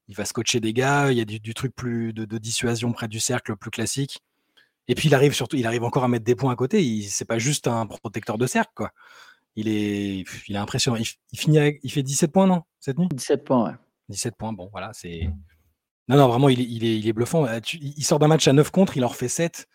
va 0.10 0.26
scotcher 0.26 0.60
des 0.60 0.74
gars, 0.74 1.12
il 1.12 1.18
y 1.18 1.22
a 1.22 1.26
du, 1.26 1.54
truc 1.54 1.74
plus 1.76 2.14
de, 2.14 2.38
dissuasion 2.38 2.92
près 2.94 3.08
du 3.08 3.20
cercle 3.20 3.56
plus 3.56 3.72
classique. 3.72 4.20
Et 4.88 4.96
puis 4.96 5.08
il 5.08 5.16
arrive 5.16 5.34
surtout, 5.34 5.56
il 5.56 5.66
arrive 5.66 5.84
encore 5.84 6.04
à 6.04 6.08
mettre 6.08 6.26
des 6.26 6.36
points 6.36 6.52
à 6.52 6.56
côté. 6.56 7.02
C'est 7.04 7.26
pas 7.26 7.40
juste 7.40 7.68
un 7.68 7.86
protecteur 7.86 8.38
de 8.38 8.46
cercle, 8.46 8.72
quoi 8.76 8.92
il 9.56 9.68
est, 9.68 10.24
il 10.48 10.56
est 10.56 10.60
impressionnant. 10.60 10.98
Il, 10.98 11.40
finit 11.40 11.80
il 11.84 11.92
fait 11.92 12.04
17 12.04 12.32
points, 12.32 12.48
non 12.48 12.64
Cette 12.80 12.98
nuit? 12.98 13.08
17 13.14 13.44
points, 13.44 13.70
ouais. 13.70 13.76
17 14.10 14.36
points, 14.36 14.54
bon, 14.54 14.70
voilà, 14.72 14.92
c'est. 14.94 15.30
Non, 16.10 16.18
non, 16.18 16.28
vraiment, 16.28 16.50
il 16.50 16.60
est, 16.60 16.66
il 16.66 16.84
est, 16.84 17.00
il 17.00 17.08
est 17.08 17.14
bluffant. 17.14 17.46
Euh, 17.46 17.60
il 17.82 18.04
sort 18.04 18.20
d'un 18.20 18.28
match 18.28 18.48
à 18.48 18.54
9 18.54 18.72
contre, 18.72 18.98
il 18.98 19.06
en 19.06 19.08
refait 19.08 19.28
7. 19.28 19.68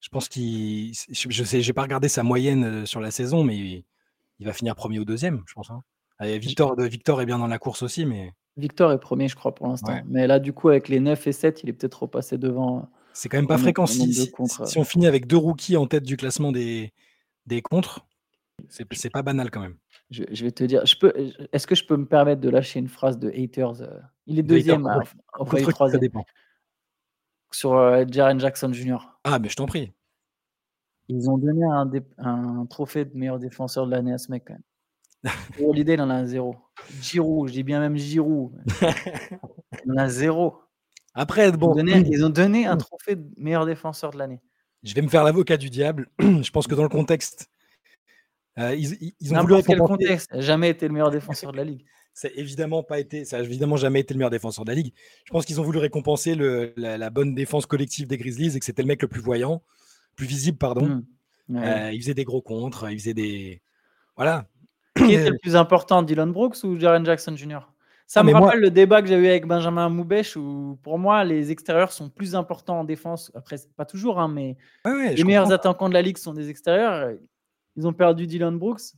Je 0.00 0.08
pense 0.10 0.28
qu'il. 0.28 0.92
Je 1.10 1.44
sais, 1.44 1.62
j'ai 1.62 1.72
pas 1.72 1.82
regardé 1.82 2.08
sa 2.08 2.22
moyenne 2.22 2.64
euh, 2.64 2.86
sur 2.86 3.00
la 3.00 3.10
saison, 3.10 3.44
mais 3.44 3.56
il 4.38 4.46
va 4.46 4.52
finir 4.52 4.74
premier 4.74 4.98
ou 4.98 5.04
deuxième, 5.04 5.42
je 5.46 5.54
pense. 5.54 5.70
Hein. 5.70 5.82
Victor, 6.20 6.80
Victor 6.80 7.20
est 7.22 7.26
bien 7.26 7.38
dans 7.38 7.46
la 7.46 7.58
course 7.58 7.82
aussi, 7.82 8.04
mais. 8.04 8.32
Victor 8.56 8.92
est 8.92 8.98
premier, 8.98 9.28
je 9.28 9.34
crois, 9.34 9.54
pour 9.54 9.66
l'instant. 9.66 10.00
Mais 10.06 10.26
là, 10.26 10.38
du 10.38 10.52
coup, 10.52 10.68
avec 10.68 10.88
les 10.88 11.00
9 11.00 11.26
et 11.26 11.32
7, 11.32 11.62
il 11.62 11.70
est 11.70 11.72
peut-être 11.72 12.02
repassé 12.02 12.38
devant. 12.38 12.88
C'est 13.14 13.28
quand 13.28 13.38
même 13.38 13.46
pas 13.46 13.58
fréquent. 13.58 13.86
Si, 13.86 14.12
si, 14.12 14.32
si, 14.66 14.78
on 14.78 14.84
finit 14.84 15.06
avec 15.06 15.26
deux 15.26 15.36
rookies 15.36 15.76
en 15.76 15.86
tête 15.86 16.02
du 16.02 16.16
classement 16.16 16.50
des, 16.50 16.92
des 17.46 17.62
contres, 17.62 18.06
c'est 18.68 19.10
pas 19.10 19.22
banal 19.22 19.50
quand 19.50 19.60
même. 19.60 19.76
Je, 20.10 20.44
vais 20.44 20.52
te 20.52 20.64
dire, 20.64 20.84
je 20.84 20.96
peux, 20.96 21.12
est-ce 21.52 21.66
que 21.66 21.74
je 21.74 21.84
peux 21.84 21.96
me 21.96 22.06
permettre 22.06 22.40
de 22.40 22.48
lâcher 22.48 22.78
une 22.78 22.88
phrase 22.88 23.18
de 23.18 23.30
haters 23.30 23.82
euh, 23.82 23.98
Il 24.26 24.38
est 24.38 24.42
deuxième, 24.42 24.86
après 25.32 25.62
troisième. 25.62 26.02
Sur 27.52 27.74
euh, 27.74 28.04
Jaren 28.08 28.38
Jackson 28.38 28.72
Jr. 28.72 28.98
Ah, 29.22 29.38
mais 29.38 29.48
je 29.48 29.56
t'en 29.56 29.66
prie. 29.66 29.92
Ils 31.08 31.30
ont 31.30 31.38
donné 31.38 31.64
un, 31.64 31.90
un, 32.18 32.66
trophée 32.66 33.04
de 33.04 33.16
meilleur 33.16 33.38
défenseur 33.38 33.86
de 33.86 33.92
l'année 33.92 34.12
à 34.12 34.18
ce 34.18 34.30
mec 34.30 34.44
quand 34.46 34.54
même. 34.54 35.32
Holiday, 35.60 35.94
il 35.94 36.00
en 36.00 36.10
a 36.10 36.14
un 36.14 36.26
zéro. 36.26 36.56
Giroud, 37.00 37.48
je 37.48 37.54
dis 37.54 37.62
bien 37.62 37.80
même 37.80 37.96
Giroud. 37.96 38.52
il 39.84 39.92
en 39.92 39.96
a 39.96 40.08
zéro. 40.08 40.63
Après, 41.14 41.50
bon. 41.52 41.74
Ils 41.76 42.24
ont 42.24 42.30
donné, 42.30 42.66
un 42.66 42.76
trophée 42.76 43.16
de 43.16 43.24
meilleur 43.36 43.66
défenseur 43.66 44.10
de 44.10 44.18
l'année. 44.18 44.40
Je 44.82 44.94
vais 44.94 45.02
me 45.02 45.08
faire 45.08 45.24
l'avocat 45.24 45.56
du 45.56 45.70
diable. 45.70 46.10
je 46.18 46.50
pense 46.50 46.66
que 46.66 46.74
dans 46.74 46.82
le 46.82 46.88
contexte 46.88 47.48
euh, 48.58 48.74
ils, 48.74 49.34
ont 49.34 49.40
voulu 49.40 49.54
récompenser. 49.54 50.18
jamais 50.34 50.70
été 50.70 50.86
le 50.86 50.92
meilleur 50.92 51.10
défenseur 51.10 51.50
de 51.52 51.56
la 51.56 51.64
ligue. 51.64 51.84
Ça 52.16 52.28
évidemment 52.36 52.84
pas 52.84 53.00
été, 53.00 53.24
ça 53.24 53.40
évidemment 53.40 53.74
jamais 53.76 53.98
été 53.98 54.14
le 54.14 54.18
meilleur 54.18 54.30
défenseur 54.30 54.64
de 54.64 54.70
la 54.70 54.76
ligue. 54.76 54.92
Je 55.24 55.32
pense 55.32 55.44
qu'ils 55.44 55.60
ont 55.60 55.64
voulu 55.64 55.80
récompenser 55.80 56.36
la, 56.76 57.10
bonne 57.10 57.34
défense 57.34 57.66
collective 57.66 58.06
des 58.06 58.16
Grizzlies 58.16 58.56
et 58.56 58.60
que 58.60 58.64
c'était 58.64 58.82
le 58.82 58.86
mec 58.86 59.02
le 59.02 59.08
plus 59.08 59.20
voyant, 59.20 59.64
plus 60.14 60.26
visible, 60.26 60.56
pardon. 60.56 61.02
Mmh. 61.48 61.56
Euh, 61.56 61.92
il 61.92 62.00
faisait 62.00 62.14
des 62.14 62.22
gros 62.22 62.40
contres, 62.40 62.88
il 62.88 63.00
faisait 63.00 63.14
des, 63.14 63.62
voilà. 64.14 64.46
Qui 64.96 65.12
était 65.12 65.30
le 65.30 65.38
plus 65.38 65.56
important, 65.56 66.04
Dylan 66.04 66.30
Brooks 66.30 66.62
ou 66.62 66.78
Jaren 66.78 67.04
Jackson 67.04 67.34
Jr. 67.34 67.62
Ça 68.06 68.20
ah, 68.20 68.22
me 68.22 68.32
rappelle 68.32 68.60
le 68.60 68.70
débat 68.70 69.00
que 69.00 69.08
j'ai 69.08 69.16
eu 69.16 69.26
avec 69.26 69.46
Benjamin 69.46 69.88
Moubèche 69.88 70.36
où 70.36 70.78
pour 70.82 70.98
moi 70.98 71.24
les 71.24 71.50
extérieurs 71.50 71.92
sont 71.92 72.10
plus 72.10 72.34
importants 72.34 72.80
en 72.80 72.84
défense. 72.84 73.32
Après, 73.34 73.56
pas 73.76 73.86
toujours, 73.86 74.20
hein, 74.20 74.28
mais 74.28 74.56
les 74.84 75.24
meilleurs 75.24 75.52
attaquants 75.52 75.88
de 75.88 75.94
la 75.94 76.02
ligue 76.02 76.18
sont 76.18 76.34
des 76.34 76.50
extérieurs. 76.50 77.12
Ils 77.76 77.86
ont 77.86 77.92
perdu 77.92 78.26
Dylan 78.26 78.58
Brooks. 78.58 78.92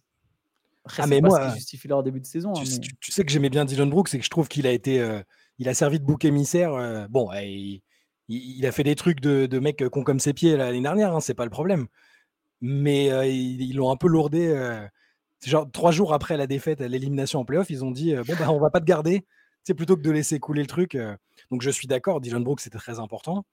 ah, 0.99 1.07
mais 1.07 1.21
moi, 1.21 1.55
justifie 1.55 1.89
leur 1.89 2.03
début 2.03 2.21
de 2.21 2.27
saison. 2.27 2.53
Tu, 2.53 2.63
hein, 2.63 2.89
sais 3.01 3.25
que 3.25 3.31
j'aimais 3.31 3.49
bien 3.49 3.65
Dylan 3.65 3.89
Brooks 3.89 4.13
et 4.15 4.19
que 4.19 4.25
je 4.25 4.31
trouve 4.31 4.49
qu'il 4.49 4.67
a 4.67 4.73
été, 4.73 5.01
euh, 5.01 5.23
il 5.59 5.69
a 5.69 5.75
servi 5.75 6.01
de 6.01 6.05
bouc 6.05 6.25
émissaire. 6.25 6.75
Euh, 6.75 7.07
bon, 7.09 7.31
il, 8.29 8.67
a 8.67 8.73
fait 8.73 8.85
des 8.85 8.97
trucs 8.97 9.21
de, 9.21 9.47
de 9.47 9.59
mecs 9.61 9.89
con 9.89 10.03
comme 10.03 10.21
ses 10.21 10.33
pieds 10.33 10.57
l'année 10.57 10.81
dernière, 10.81 11.15
hein, 11.15 11.21
c'est 11.21 11.35
pas 11.35 11.45
le 11.45 11.51
problème. 11.51 11.87
Mais 12.61 13.11
euh, 13.13 13.27
ils 13.27 13.75
l'ont 13.77 13.91
un 13.91 13.97
peu 13.97 14.09
lourdé. 14.09 14.49
Genre 15.45 15.71
trois 15.71 15.93
jours 15.93 16.15
après 16.15 16.37
la 16.37 16.47
défaite 16.47 16.81
l'élimination 16.81 17.41
en 17.41 17.45
playoff, 17.45 17.71
ils 17.71 17.85
ont 17.85 17.91
dit 17.91 18.15
bon 18.15 18.35
bah 18.39 18.51
on 18.51 18.59
va 18.59 18.71
pas 18.71 18.81
te 18.81 18.87
garder. 18.87 19.25
c'est 19.65 19.75
plutôt 19.75 19.97
que 19.97 20.03
de 20.03 20.11
laisser 20.11 20.39
couler 20.41 20.63
le 20.63 20.69
truc. 20.69 20.97
donc 21.51 21.63
je 21.63 21.71
suis 21.71 21.87
d'accord, 21.87 22.21
Dylan 22.21 22.43
Brooks 22.43 22.61
c'était 22.61 22.79
très 22.79 22.99
important. 22.99 23.45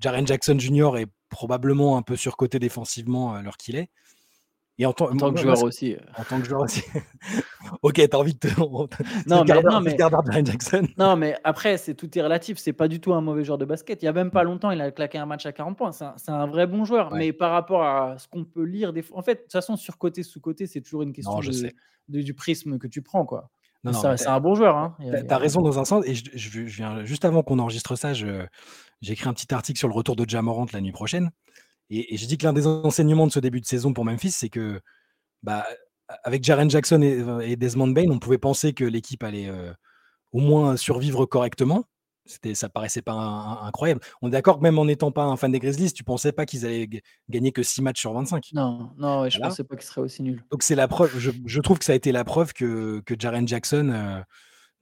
Jaren 0.00 0.26
Jackson 0.26 0.58
Jr. 0.58 0.98
est 0.98 1.08
probablement 1.28 1.96
un 1.96 2.02
peu 2.02 2.16
surcoté 2.16 2.58
défensivement 2.58 3.40
l'heure 3.40 3.56
qu'il 3.56 3.76
est. 3.76 3.90
Et 4.80 4.86
en, 4.86 4.92
tant 4.92 5.08
que 5.32 5.40
joueur 5.40 5.60
aussi. 5.64 5.96
En 6.16 6.22
tant 6.22 6.40
que 6.40 6.46
joueur 6.46 6.62
aussi. 6.62 6.84
ok, 7.82 8.00
t'as 8.08 8.16
envie 8.16 8.34
de 8.34 8.38
te. 8.38 8.60
non, 9.28 9.44
mais, 9.44 9.62
non, 9.62 9.80
mais... 9.80 10.44
Jackson. 10.44 10.86
non, 10.96 11.16
mais 11.16 11.36
après, 11.42 11.78
c'est 11.78 11.94
tout 11.94 12.16
est 12.16 12.22
relatif. 12.22 12.58
C'est 12.58 12.72
pas 12.72 12.86
du 12.86 13.00
tout 13.00 13.12
un 13.12 13.20
mauvais 13.20 13.42
joueur 13.42 13.58
de 13.58 13.64
basket. 13.64 14.00
Il 14.02 14.06
y 14.06 14.08
a 14.08 14.12
même 14.12 14.30
pas 14.30 14.44
longtemps, 14.44 14.70
il 14.70 14.80
a 14.80 14.92
claqué 14.92 15.18
un 15.18 15.26
match 15.26 15.46
à 15.46 15.52
40 15.52 15.76
points. 15.76 15.90
C'est 15.90 16.30
un, 16.30 16.46
vrai 16.46 16.68
bon 16.68 16.84
joueur. 16.84 17.12
Mais 17.12 17.32
par 17.32 17.50
rapport 17.50 17.82
à 17.82 18.18
ce 18.18 18.28
qu'on 18.28 18.44
peut 18.44 18.62
lire, 18.62 18.92
des... 18.92 19.04
en 19.12 19.22
fait, 19.22 19.34
de 19.34 19.40
toute 19.40 19.52
façon, 19.52 19.74
sur 19.74 19.98
côté, 19.98 20.22
sous 20.22 20.40
côté, 20.40 20.68
c'est 20.68 20.80
toujours 20.80 21.02
une 21.02 21.12
question 21.12 21.40
de, 21.40 22.22
du 22.22 22.34
prisme 22.34 22.78
que 22.78 22.86
tu 22.86 23.02
prends, 23.02 23.26
quoi. 23.26 23.50
C'est 23.92 24.28
un 24.28 24.40
bon 24.40 24.54
joueur. 24.54 24.76
Hein. 24.76 24.96
Tu 25.00 25.32
as, 25.32 25.38
raison 25.38 25.60
dans 25.60 25.80
un 25.80 25.84
sens. 25.84 26.04
Et 26.06 26.14
je, 26.14 26.60
viens, 26.60 27.04
juste 27.04 27.24
avant 27.24 27.42
qu'on 27.42 27.58
enregistre 27.58 27.96
ça, 27.96 28.12
j'ai 28.12 28.48
écrit 29.02 29.28
un 29.28 29.34
petit 29.34 29.52
article 29.52 29.78
sur 29.78 29.88
le 29.88 29.94
retour 29.94 30.14
de 30.14 30.28
Jamorant 30.28 30.66
la 30.72 30.80
nuit 30.80 30.92
prochaine. 30.92 31.30
Et, 31.90 32.16
j'ai 32.16 32.26
dit 32.26 32.38
que 32.38 32.44
l'un 32.44 32.52
des 32.52 32.66
enseignements 32.66 33.26
de 33.26 33.32
ce 33.32 33.40
début 33.40 33.60
de 33.60 33.66
saison 33.66 33.92
pour 33.92 34.04
Memphis, 34.04 34.32
c'est 34.32 34.48
que 34.48 34.80
bah, 35.42 35.66
avec 36.24 36.44
Jaren 36.44 36.70
Jackson 36.70 37.02
et, 37.02 37.56
Desmond 37.56 37.88
Bain, 37.88 38.10
on 38.10 38.18
pouvait 38.18 38.38
penser 38.38 38.72
que 38.72 38.84
l'équipe 38.84 39.22
allait 39.22 39.50
au 40.32 40.40
moins 40.40 40.76
survivre 40.76 41.26
correctement. 41.26 41.84
C'était, 42.26 42.54
ça 42.54 42.68
paraissait 42.68 43.00
pas 43.00 43.14
incroyable. 43.62 44.02
On 44.20 44.28
est 44.28 44.32
d'accord 44.32 44.58
que 44.58 44.62
même 44.62 44.78
en 44.78 44.84
n'étant 44.84 45.10
pas 45.10 45.24
un 45.24 45.36
fan 45.38 45.50
des 45.50 45.58
Grizzlies, 45.58 45.92
tu 45.92 46.04
pensais 46.04 46.30
pas 46.30 46.44
qu'ils 46.44 46.66
allaient 46.66 46.88
gagner 47.30 47.52
que 47.52 47.62
6 47.62 47.80
matchs 47.80 48.00
sur 48.00 48.12
25. 48.12 48.50
Non, 48.52 48.90
non, 48.98 49.28
je 49.30 49.38
pensais 49.38 49.64
pas 49.64 49.76
qu'ils 49.76 49.86
seraient 49.86 50.02
aussi 50.02 50.22
nuls. 50.22 50.44
Donc 50.50 50.62
c'est 50.62 50.74
la 50.74 50.88
preuve. 50.88 51.10
Je, 51.18 51.60
trouve 51.60 51.78
que 51.78 51.86
ça 51.86 51.92
a 51.92 51.96
été 51.96 52.12
la 52.12 52.24
preuve 52.24 52.52
que, 52.52 53.00
que 53.00 53.14
Jaren 53.18 53.48
Jackson, 53.48 54.22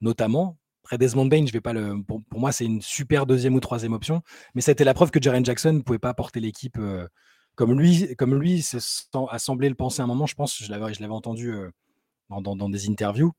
notamment, 0.01 0.57
après 0.87 0.97
Desmond 0.97 1.25
Bain, 1.25 1.45
je 1.45 1.51
vais 1.51 1.59
pas 1.59 1.73
le. 1.73 2.01
Pour, 2.01 2.23
moi, 2.31 2.53
c'est 2.53 2.63
une 2.63 2.81
super 2.81 3.25
deuxième 3.25 3.55
ou 3.55 3.59
troisième 3.59 3.91
option, 3.91 4.21
mais 4.55 4.61
ça 4.61 4.71
a 4.71 4.73
été 4.73 4.85
la 4.85 4.93
preuve 4.93 5.11
que 5.11 5.21
Jaren 5.21 5.43
Jackson 5.43 5.73
ne 5.73 5.81
pouvait 5.81 5.99
pas 5.99 6.13
porter 6.13 6.39
l'équipe 6.39 6.77
euh, 6.79 7.05
comme 7.55 7.77
lui, 7.77 8.15
comme 8.15 8.33
lui 8.39 8.65
a 9.29 9.39
semblé 9.39 9.67
le 9.67 9.75
penser 9.75 9.99
à 9.99 10.05
un 10.05 10.07
moment. 10.07 10.27
Je 10.27 10.35
pense, 10.35 10.63
je 10.63 10.71
l'avais, 10.71 10.93
je 10.93 11.01
l'avais 11.01 11.13
entendu 11.13 11.53
euh, 11.53 11.69
dans, 12.29 12.69
des 12.69 12.89
interviews. 12.89 13.33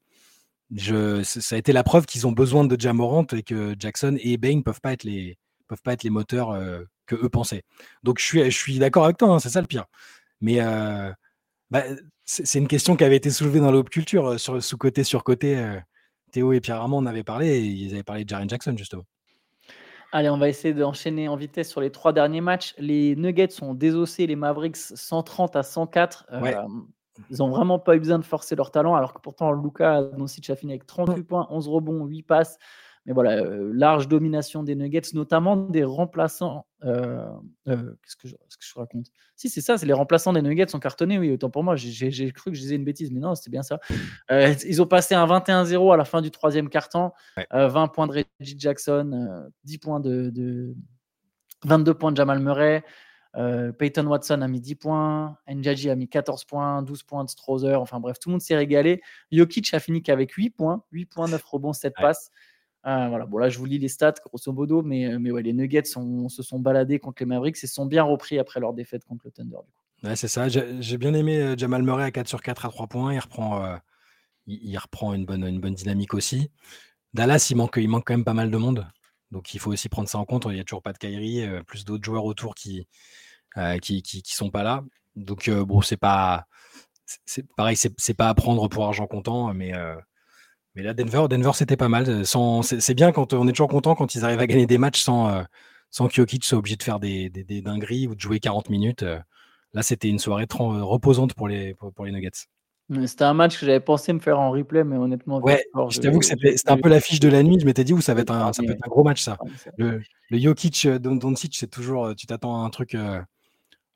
Je, 0.76 1.22
ça 1.22 1.54
a 1.54 1.58
été 1.58 1.72
la 1.72 1.82
preuve 1.84 2.04
qu'ils 2.04 2.26
ont 2.26 2.32
besoin 2.32 2.64
de 2.64 2.78
Jamorant 2.78 3.24
et 3.32 3.42
que 3.42 3.74
Jackson 3.78 4.18
et 4.20 4.36
Bain 4.36 4.60
peuvent 4.60 4.82
pas 4.82 4.92
être 4.92 5.04
les 5.04 5.38
peuvent 5.68 5.82
pas 5.82 5.94
être 5.94 6.02
les 6.02 6.10
moteurs 6.10 6.50
euh, 6.50 6.82
que 7.06 7.14
eux 7.14 7.30
pensaient. 7.30 7.62
Donc 8.02 8.18
je 8.18 8.50
suis, 8.50 8.78
d'accord 8.78 9.06
avec 9.06 9.16
toi, 9.16 9.30
hein, 9.30 9.38
c'est 9.38 9.48
ça 9.48 9.62
le 9.62 9.66
pire. 9.66 9.86
Mais 10.42 10.58
bah, 11.70 11.84
c'est 12.26 12.58
une 12.58 12.68
question 12.68 12.94
qui 12.94 13.04
avait 13.04 13.16
été 13.16 13.30
soulevée 13.30 13.60
dans 13.60 13.72
l'op 13.72 13.88
culture 13.88 14.38
sous 14.38 14.76
côté 14.76 15.02
sur 15.02 15.24
côté 15.24 15.80
Théo 16.30 16.52
et 16.52 16.60
Pierre 16.60 16.76
Armand 16.76 16.98
en 16.98 17.06
avaient 17.06 17.24
parlé, 17.24 17.48
et 17.48 17.60
ils 17.60 17.92
avaient 17.94 18.02
parlé 18.02 18.24
de 18.24 18.28
Jaren 18.28 18.48
Jackson, 18.48 18.74
justement. 18.76 19.04
Allez, 20.10 20.30
on 20.30 20.38
va 20.38 20.48
essayer 20.48 20.72
d'enchaîner 20.72 21.28
en 21.28 21.36
vitesse 21.36 21.68
sur 21.68 21.80
les 21.80 21.90
trois 21.90 22.12
derniers 22.12 22.40
matchs. 22.40 22.74
Les 22.78 23.14
Nuggets 23.16 23.62
ont 23.62 23.74
désossé 23.74 24.26
les 24.26 24.36
Mavericks 24.36 24.76
130 24.76 25.54
à 25.56 25.62
104. 25.62 26.26
Euh, 26.32 26.52
ils 27.30 27.38
n'ont 27.38 27.50
vraiment 27.50 27.78
pas 27.78 27.96
eu 27.96 27.98
besoin 27.98 28.18
de 28.18 28.24
forcer 28.24 28.56
leur 28.56 28.70
talent, 28.70 28.94
alors 28.94 29.12
que 29.12 29.20
pourtant 29.20 29.52
Luca 29.52 30.02
Doncic 30.02 30.48
a 30.50 30.56
fini 30.56 30.72
avec 30.72 30.86
38 30.86 31.24
points, 31.24 31.46
11 31.50 31.68
rebonds, 31.68 32.06
8 32.06 32.22
passes. 32.22 32.58
Mais 33.08 33.14
voilà, 33.14 33.38
euh, 33.38 33.72
large 33.74 34.06
domination 34.06 34.62
des 34.62 34.74
Nuggets, 34.74 35.14
notamment 35.14 35.56
des 35.56 35.82
remplaçants. 35.82 36.66
Euh, 36.84 37.26
euh, 37.66 37.94
qu'est-ce, 38.02 38.16
que 38.16 38.28
je, 38.28 38.34
que 38.34 38.38
je, 38.60 38.74
raconte? 38.78 39.06
Si, 39.34 39.48
c'est 39.48 39.62
ça, 39.62 39.78
c'est 39.78 39.86
les 39.86 39.94
remplaçants 39.94 40.34
des 40.34 40.42
Nuggets 40.42 40.68
sont 40.68 40.78
cartonnés. 40.78 41.18
Oui, 41.18 41.32
autant 41.32 41.48
pour 41.48 41.64
moi, 41.64 41.74
j'ai, 41.74 42.32
cru 42.32 42.50
que 42.50 42.54
je 42.54 42.60
disais 42.60 42.76
une 42.76 42.84
bêtise, 42.84 43.10
mais 43.10 43.20
non, 43.20 43.34
c'était 43.34 43.50
bien 43.50 43.62
ça. 43.62 43.80
ils 44.68 44.82
ont 44.82 44.86
passé 44.86 45.14
un 45.14 45.26
21-0 45.26 45.94
à 45.94 45.96
la 45.96 46.04
fin 46.04 46.20
du 46.20 46.30
troisième 46.30 46.68
quart-temps. 46.68 47.14
20 47.50 47.88
points 47.88 48.08
de 48.08 48.12
Reggie 48.12 48.58
Jackson, 48.58 49.48
10 49.64 49.78
points 49.78 50.00
de, 50.00 50.74
22 51.64 51.94
points 51.94 52.12
de 52.12 52.16
Jamal 52.18 52.40
Murray. 52.40 52.84
Peyton 53.78 54.06
Watson 54.06 54.42
a 54.42 54.48
mis 54.48 54.60
10 54.60 54.74
points, 54.74 55.38
Njaji 55.48 55.88
a 55.88 55.96
mis 55.96 56.10
14 56.10 56.44
points, 56.44 56.82
12 56.82 57.04
points 57.04 57.24
de 57.24 57.30
Strother, 57.30 57.80
enfin 57.80 58.00
bref, 58.00 58.18
tout 58.18 58.28
le 58.28 58.32
monde 58.32 58.42
s'est 58.42 58.56
régalé. 58.56 59.00
Jokic 59.32 59.72
a 59.72 59.80
fini 59.80 60.02
qu'avec 60.02 60.32
8 60.32 60.50
points, 60.50 60.84
8 60.92 61.06
points, 61.06 61.28
9 61.28 61.42
rebonds, 61.44 61.72
7 61.72 61.94
passes. 61.94 62.30
Ah, 62.82 63.08
voilà. 63.08 63.26
Bon, 63.26 63.38
là, 63.38 63.48
je 63.48 63.58
vous 63.58 63.64
lis 63.64 63.78
les 63.78 63.88
stats, 63.88 64.14
grosso 64.24 64.52
modo, 64.52 64.82
mais, 64.82 65.06
euh, 65.06 65.18
mais 65.18 65.30
ouais, 65.30 65.42
les 65.42 65.52
Nuggets 65.52 65.84
se 65.84 66.42
sont 66.42 66.60
baladés 66.60 66.98
contre 66.98 67.22
les 67.22 67.26
Mavericks 67.26 67.62
et 67.62 67.66
sont 67.66 67.86
bien 67.86 68.02
repris 68.02 68.38
après 68.38 68.60
leur 68.60 68.72
défaite 68.72 69.04
contre 69.04 69.22
le 69.26 69.30
Thunder. 69.32 69.56
Du. 69.66 70.08
Ouais, 70.08 70.16
c'est 70.16 70.28
ça. 70.28 70.48
J'ai 70.48 70.98
bien 70.98 71.12
aimé 71.14 71.40
euh, 71.40 71.56
Jamal 71.56 71.82
Murray 71.82 72.04
à 72.04 72.10
4 72.10 72.28
sur 72.28 72.40
4 72.40 72.66
à 72.66 72.68
3 72.68 72.86
points. 72.86 73.12
Il 73.12 73.18
reprend, 73.18 73.64
euh, 73.64 73.76
il, 74.46 74.76
reprend 74.78 75.12
une, 75.12 75.26
bonne, 75.26 75.44
une 75.44 75.60
bonne 75.60 75.74
dynamique 75.74 76.14
aussi. 76.14 76.50
Dallas, 77.14 77.48
il 77.50 77.56
manque, 77.56 77.78
il 77.78 77.88
manque 77.88 78.06
quand 78.06 78.14
même 78.14 78.24
pas 78.24 78.34
mal 78.34 78.50
de 78.50 78.56
monde. 78.56 78.86
Donc, 79.32 79.54
il 79.54 79.60
faut 79.60 79.72
aussi 79.72 79.88
prendre 79.88 80.08
ça 80.08 80.18
en 80.18 80.24
compte. 80.24 80.46
Il 80.46 80.54
n'y 80.54 80.60
a 80.60 80.64
toujours 80.64 80.82
pas 80.82 80.92
de 80.92 80.98
Kyrie, 80.98 81.46
plus 81.66 81.84
d'autres 81.84 82.04
joueurs 82.04 82.24
autour 82.24 82.54
qui, 82.54 82.86
qui, 83.82 84.02
qui, 84.02 84.34
sont 84.34 84.50
pas 84.50 84.62
là. 84.62 84.84
Donc, 85.16 85.50
bon, 85.50 85.82
c'est 85.82 85.96
pas. 85.96 86.46
C'est 87.24 87.46
pareil, 87.56 87.76
c'est 87.76 88.14
pas 88.14 88.28
à 88.28 88.34
prendre 88.34 88.68
pour 88.68 88.84
argent 88.84 89.06
comptant, 89.06 89.52
mais 89.52 89.72
mais 90.78 90.84
là, 90.84 90.94
Denver, 90.94 91.26
Denver 91.28 91.50
c'était 91.54 91.76
pas 91.76 91.88
mal. 91.88 92.08
Euh, 92.08 92.62
c'est 92.62 92.94
bien 92.94 93.10
quand 93.10 93.32
on 93.32 93.48
est 93.48 93.52
toujours 93.52 93.66
content 93.66 93.96
quand 93.96 94.14
ils 94.14 94.24
arrivent 94.24 94.38
à 94.38 94.46
gagner 94.46 94.66
des 94.68 94.78
matchs 94.78 95.00
sans, 95.00 95.28
euh, 95.28 95.42
sans 95.90 96.06
Kyokic 96.06 96.44
soit 96.44 96.56
obligé 96.56 96.76
de 96.76 96.82
faire 96.84 97.00
des, 97.00 97.30
des, 97.30 97.60
dingueries 97.62 98.06
ou 98.06 98.14
de 98.14 98.20
jouer 98.20 98.38
40 98.38 98.70
minutes. 98.70 99.02
Euh. 99.02 99.18
Là, 99.72 99.82
c'était 99.82 100.08
une 100.08 100.20
soirée 100.20 100.46
trop 100.46 100.68
reposante 100.86 101.34
pour 101.34 101.48
les, 101.48 101.74
pour, 101.74 102.04
les 102.04 102.12
Nuggets. 102.12 102.46
C'était 103.06 103.24
un 103.24 103.34
match 103.34 103.58
que 103.58 103.66
j'avais 103.66 103.80
pensé 103.80 104.12
me 104.12 104.20
faire 104.20 104.38
en 104.38 104.50
replay, 104.50 104.84
mais 104.84 104.96
honnêtement, 104.96 105.40
ouais, 105.40 105.62
je 105.90 105.98
t'avoue 105.98 106.20
que 106.20 106.24
c'était 106.24 106.54
un 106.68 106.78
peu 106.78 106.88
l'affiche 106.88 107.20
de 107.20 107.28
la 107.28 107.42
nuit. 107.42 107.58
Je 107.60 107.66
m'étais 107.66 107.84
dit, 107.84 107.92
où 107.92 108.00
ça 108.00 108.14
va 108.14 108.20
être 108.20 108.30
un, 108.30 108.52
ça 108.52 108.62
peut 108.62 108.70
être 108.70 108.86
un 108.86 108.88
gros 108.88 109.02
match, 109.02 109.20
ça. 109.20 109.36
Le, 109.76 110.00
le 110.30 110.38
Jokic 110.38 110.86
Doncic, 110.86 111.56
c'est 111.56 111.66
toujours, 111.66 112.14
tu 112.14 112.26
t'attends 112.26 112.62
à 112.62 112.66
un 112.66 112.70
truc. 112.70 112.96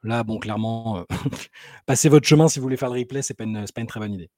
là, 0.03 0.25
bon, 0.25 0.39
clairement, 0.39 1.07
passez 1.87 2.09
votre 2.09 2.27
chemin 2.27 2.49
si 2.49 2.59
vous 2.59 2.65
voulez 2.65 2.77
faire 2.77 2.91
le 2.91 2.99
replay, 2.99 3.23
c'est 3.23 3.35
pas, 3.35 3.45
pas 3.47 3.81
une 3.81 3.87
très 3.87 4.01
bonne 4.01 4.13
idée. 4.13 4.31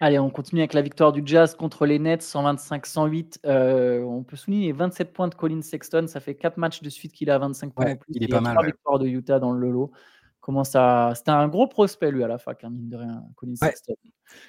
Allez, 0.00 0.18
on 0.18 0.28
continue 0.28 0.60
avec 0.60 0.74
la 0.74 0.82
victoire 0.82 1.12
du 1.12 1.22
Jazz 1.24 1.54
contre 1.54 1.86
les 1.86 1.98
Nets, 1.98 2.22
125-108. 2.22 3.38
Euh, 3.46 4.02
on 4.02 4.22
peut 4.22 4.36
souligner 4.36 4.66
les 4.66 4.72
27 4.72 5.12
points 5.12 5.28
de 5.28 5.34
Colin 5.34 5.62
Sexton. 5.62 6.06
Ça 6.06 6.20
fait 6.20 6.34
4 6.34 6.58
matchs 6.58 6.82
de 6.82 6.90
suite 6.90 7.12
qu'il 7.12 7.30
a 7.30 7.38
25 7.38 7.72
points 7.72 7.92
en 7.92 7.96
plus. 7.96 8.12
Il 8.14 8.22
est 8.22 8.28
pas 8.28 8.40
mal. 8.40 8.56
victoire 8.64 8.98
de 8.98 9.06
Utah 9.06 9.38
dans 9.38 9.52
le 9.52 9.70
lot. 9.70 9.90
Comment 10.40 10.64
ça 10.64 11.12
C'était 11.16 11.30
un 11.30 11.48
gros 11.48 11.66
prospect, 11.66 12.10
lui, 12.10 12.22
à 12.22 12.28
la 12.28 12.38
fac, 12.38 12.62
hein, 12.62 12.70
mine 12.70 12.90
de 12.90 12.96
rien, 12.96 13.24
Colin 13.36 13.56
Sexton. 13.56 13.94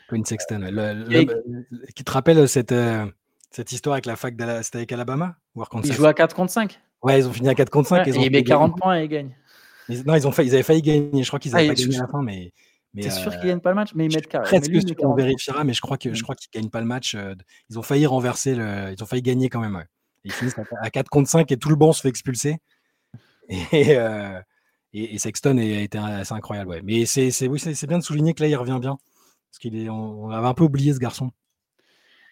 Colin 0.10 0.24
Sexton. 0.26 0.62
qui 1.96 2.04
te 2.04 2.12
rappelle 2.12 2.48
cette, 2.48 2.74
euh, 2.74 3.06
cette 3.50 3.72
histoire 3.72 3.94
avec 3.94 4.06
la 4.06 4.16
fac 4.16 4.36
C'était 4.62 4.80
avec 4.80 4.92
Alabama 4.92 5.38
ou 5.56 5.64
Ils 5.84 5.94
jouent 5.94 6.06
à 6.06 6.14
4 6.14 6.36
contre 6.36 6.52
5. 6.52 6.80
Ouais, 7.04 7.20
ils 7.20 7.28
ont 7.28 7.34
fini 7.34 7.48
à 7.48 7.56
4 7.56 7.70
contre 7.70 7.88
5. 7.88 8.06
ils 8.06 8.20
ont 8.20 8.22
il 8.22 8.32
met 8.32 8.44
40 8.44 8.78
points 8.78 9.00
et 9.00 9.06
ils 9.06 9.08
gagnent. 9.08 9.36
non, 10.06 10.16
ils, 10.16 10.28
ont 10.28 10.32
ils 10.32 10.54
avaient 10.54 10.64
failli 10.64 10.82
gagner. 10.82 11.24
Je 11.24 11.28
crois 11.28 11.40
qu'ils 11.40 11.56
avaient 11.56 11.66
ah, 11.66 11.74
pas 11.74 11.76
gagné 11.76 11.98
à 11.98 12.02
la 12.02 12.08
fin, 12.08 12.22
mais. 12.22 12.52
T'es 13.02 13.10
sûr 13.10 13.32
qu'ils 13.38 13.50
gagnent 13.50 13.60
pas 13.60 13.70
le 13.70 13.76
match 13.76 13.92
Mais 13.96 14.06
ils 14.06 14.14
mettent 14.14 14.28
carré. 14.28 14.46
Presque 14.46 14.82
sûr 14.82 14.96
qu'on 14.96 15.14
vérifiera, 15.14 15.64
mais 15.64 15.74
je 15.74 15.82
crois 15.82 15.98
que 15.98 16.14
je 16.14 16.20
mmh. 16.20 16.24
crois 16.24 16.36
qu'ils 16.36 16.50
gagnent 16.54 16.70
pas 16.70 16.82
le 16.82 16.88
match. 16.88 17.16
Euh, 17.16 17.36
ils 17.70 17.78
ont 17.78 17.84
failli 17.84 18.06
renverser 18.06 18.56
le, 18.56 18.94
ils 18.96 19.04
ont 19.04 19.06
failli 19.06 19.22
gagner 19.22 19.50
quand 19.50 19.60
même. 19.60 19.84
Ils 20.24 20.32
finissent 20.32 20.56
à 20.82 20.90
4 20.90 21.10
contre 21.10 21.30
5 21.30 21.52
et 21.52 21.58
tout 21.58 21.70
le 21.70 21.76
banc 21.76 21.94
se 21.94 22.02
fait 22.02 22.10
expulser. 22.10 22.58
Euh, 23.74 24.42
et, 24.92 25.16
et, 25.16 25.20
Sexton 25.20 25.58
a 25.58 25.64
été 25.64 25.98
assez 25.98 26.34
incroyable. 26.34 26.70
Ouais. 26.70 26.82
Mais 26.84 27.06
c'est 27.06 27.48
oui, 27.48 27.62
bien 27.88 27.98
de 27.98 28.04
souligner 28.04 28.34
que 28.34 28.44
là 28.44 28.50
il 28.50 28.56
revient 28.58 28.78
bien 28.82 28.98
parce 29.50 29.60
qu'il 29.60 29.78
est, 29.78 29.90
on 29.90 30.30
avait 30.30 30.48
un 30.48 30.54
peu 30.54 30.66
oublié 30.66 30.94
ce 30.94 31.00
garçon. 31.00 31.32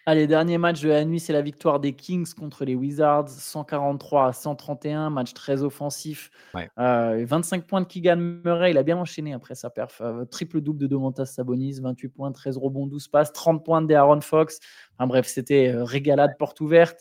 Allez, 0.08 0.28
dernier 0.28 0.56
match 0.56 0.82
de 0.82 0.88
la 0.88 1.04
nuit, 1.04 1.18
c'est 1.18 1.32
la 1.32 1.42
victoire 1.42 1.80
des 1.80 1.92
Kings 1.92 2.32
contre 2.32 2.64
les 2.64 2.76
Wizards, 2.76 3.28
143 3.28 4.28
à 4.28 4.32
131, 4.32 5.10
match 5.10 5.34
très 5.34 5.64
offensif. 5.64 6.30
25 6.76 6.78
euh, 6.78 7.66
points 7.66 7.80
de 7.80 7.86
Keegan 7.86 8.14
Murray, 8.14 8.70
il 8.70 8.78
a 8.78 8.84
bien 8.84 8.96
enchaîné 8.96 9.32
après 9.32 9.56
sa 9.56 9.68
perf. 9.68 10.00
Euh, 10.00 10.24
triple-double 10.24 10.78
de 10.78 10.86
Domantas 10.86 11.26
Sabonis, 11.26 11.80
28 11.80 12.08
points, 12.10 12.30
13 12.30 12.56
rebonds, 12.56 12.86
12 12.86 13.08
passes, 13.08 13.32
30 13.32 13.64
points 13.64 13.82
de 13.82 13.92
Aaron 13.94 14.20
Fox. 14.20 14.60
Enfin 14.96 15.08
bref, 15.08 15.26
c'était 15.26 15.74
euh, 15.74 15.82
régalade, 15.82 16.38
porte 16.38 16.60
ouverte. 16.60 17.00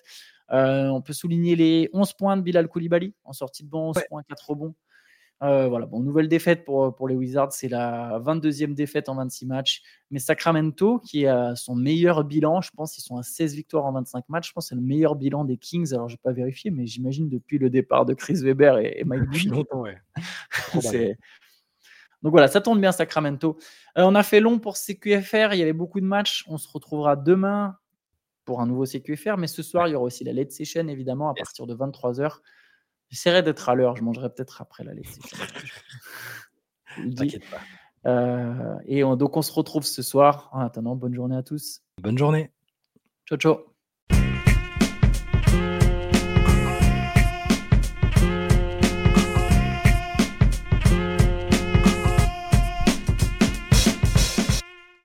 on 0.50 1.04
peut 1.04 1.13
souligner 1.13 1.56
les 1.56 1.91
11 1.94 2.13
points 2.13 2.38
de 2.38 2.41
Bilal 2.41 2.68
Koulibaly 2.68 3.13
en 3.24 3.34
sortie 3.34 3.63
de 3.63 3.70
banc, 3.70 3.89
11 3.89 3.98
points, 4.10 4.24
4 4.28 4.50
rebonds. 4.50 4.74
Euh, 5.43 5.67
voilà, 5.67 5.86
bon, 5.86 6.00
nouvelle 6.00 6.30
défaite 6.30 6.63
pour, 6.63 6.95
pour 6.95 7.08
les 7.08 7.15
Wizards, 7.15 7.52
c'est 7.52 7.67
la 7.67 8.19
22e 8.19 8.74
défaite 8.74 9.10
en 9.10 9.15
26 9.15 9.45
matchs. 9.45 9.84
Mais 10.10 10.19
Sacramento, 10.19 11.00
qui 11.00 11.28
a 11.28 11.56
son 11.56 11.76
meilleur 11.76 12.24
bilan, 12.24 12.62
je 12.62 12.71
pense 12.76 12.93
qu'ils 12.93 13.04
sont 13.04 13.17
à 13.17 13.24
16 13.24 13.54
victoires 13.54 13.86
en 13.86 13.91
25 13.93 14.30
matchs, 14.30 14.50
je 14.50 14.54
pense 14.54 14.65
que 14.65 14.69
c'est 14.69 14.76
le 14.76 14.82
meilleur 14.82 15.15
bilan 15.15 15.43
des 15.43 15.58
Kings. 15.58 15.93
Alors, 15.93 16.08
je 16.08 16.13
n'ai 16.13 16.19
pas 16.24 16.32
vérifié, 16.32 16.71
mais 16.71 16.88
j'imagine 16.88 17.30
depuis 17.30 17.58
le 17.58 17.69
départ 17.69 18.06
de 18.06 18.13
Chris 18.13 18.36
Weber 18.36 18.78
et, 18.78 19.04
Mike 19.06 19.24
Depuis 19.24 19.48
longtemps, 19.48 19.82
ouais. 19.82 19.98
Donc 22.21 22.32
voilà, 22.32 22.48
ça 22.48 22.62
tourne 22.62 22.82
bien 22.82 22.91
Sacramento. 22.91 23.58
Euh, 23.98 24.04
on 24.04 24.15
a 24.15 24.24
fait 24.24 24.39
long 24.39 24.58
pour 24.58 24.78
CQFR, 24.78 25.54
il 25.54 25.60
y 25.60 25.62
avait 25.62 25.74
beaucoup 25.74 26.00
de 26.00 26.06
matchs. 26.06 26.43
On 26.48 26.58
se 26.58 26.67
retrouvera 26.67 27.15
demain 27.15 27.78
pour 28.45 28.62
un 28.62 28.65
nouveau 28.65 28.86
CQFR, 28.86 29.38
mais 29.38 29.48
ce 29.48 29.62
soir, 29.62 29.88
il 29.88 29.91
y 29.91 29.95
aura 29.95 30.06
aussi 30.06 30.24
la 30.24 30.34
late 30.34 30.52
session, 30.52 30.88
évidemment, 30.88 31.30
à 31.30 31.34
partir 31.34 31.67
de 31.67 31.76
23h. 31.76 32.39
J'essaierai 33.10 33.44
d'être 33.44 33.70
à 33.70 33.76
l'heure. 33.76 33.96
Je 33.96 34.04
mangerai 34.04 34.30
peut-être 34.30 34.62
après 34.62 34.84
la 34.84 34.94
lecture. 34.94 35.24
T'inquiète 37.15 37.50
pas. 37.50 37.62
Euh, 38.10 38.78
et 38.86 39.02
donc, 39.02 39.38
on 39.38 39.41
se 39.41 39.52
retrouve 39.52 39.84
ce 39.84 40.02
soir. 40.02 40.50
En 40.52 40.60
attendant, 40.60 40.96
bonne 40.96 41.13
journée 41.13 41.36
à 41.36 41.44
tous. 41.44 41.82
Bonne 42.02 42.18
journée. 42.18 42.52
Ciao, 43.28 43.38
ciao. 43.38 43.75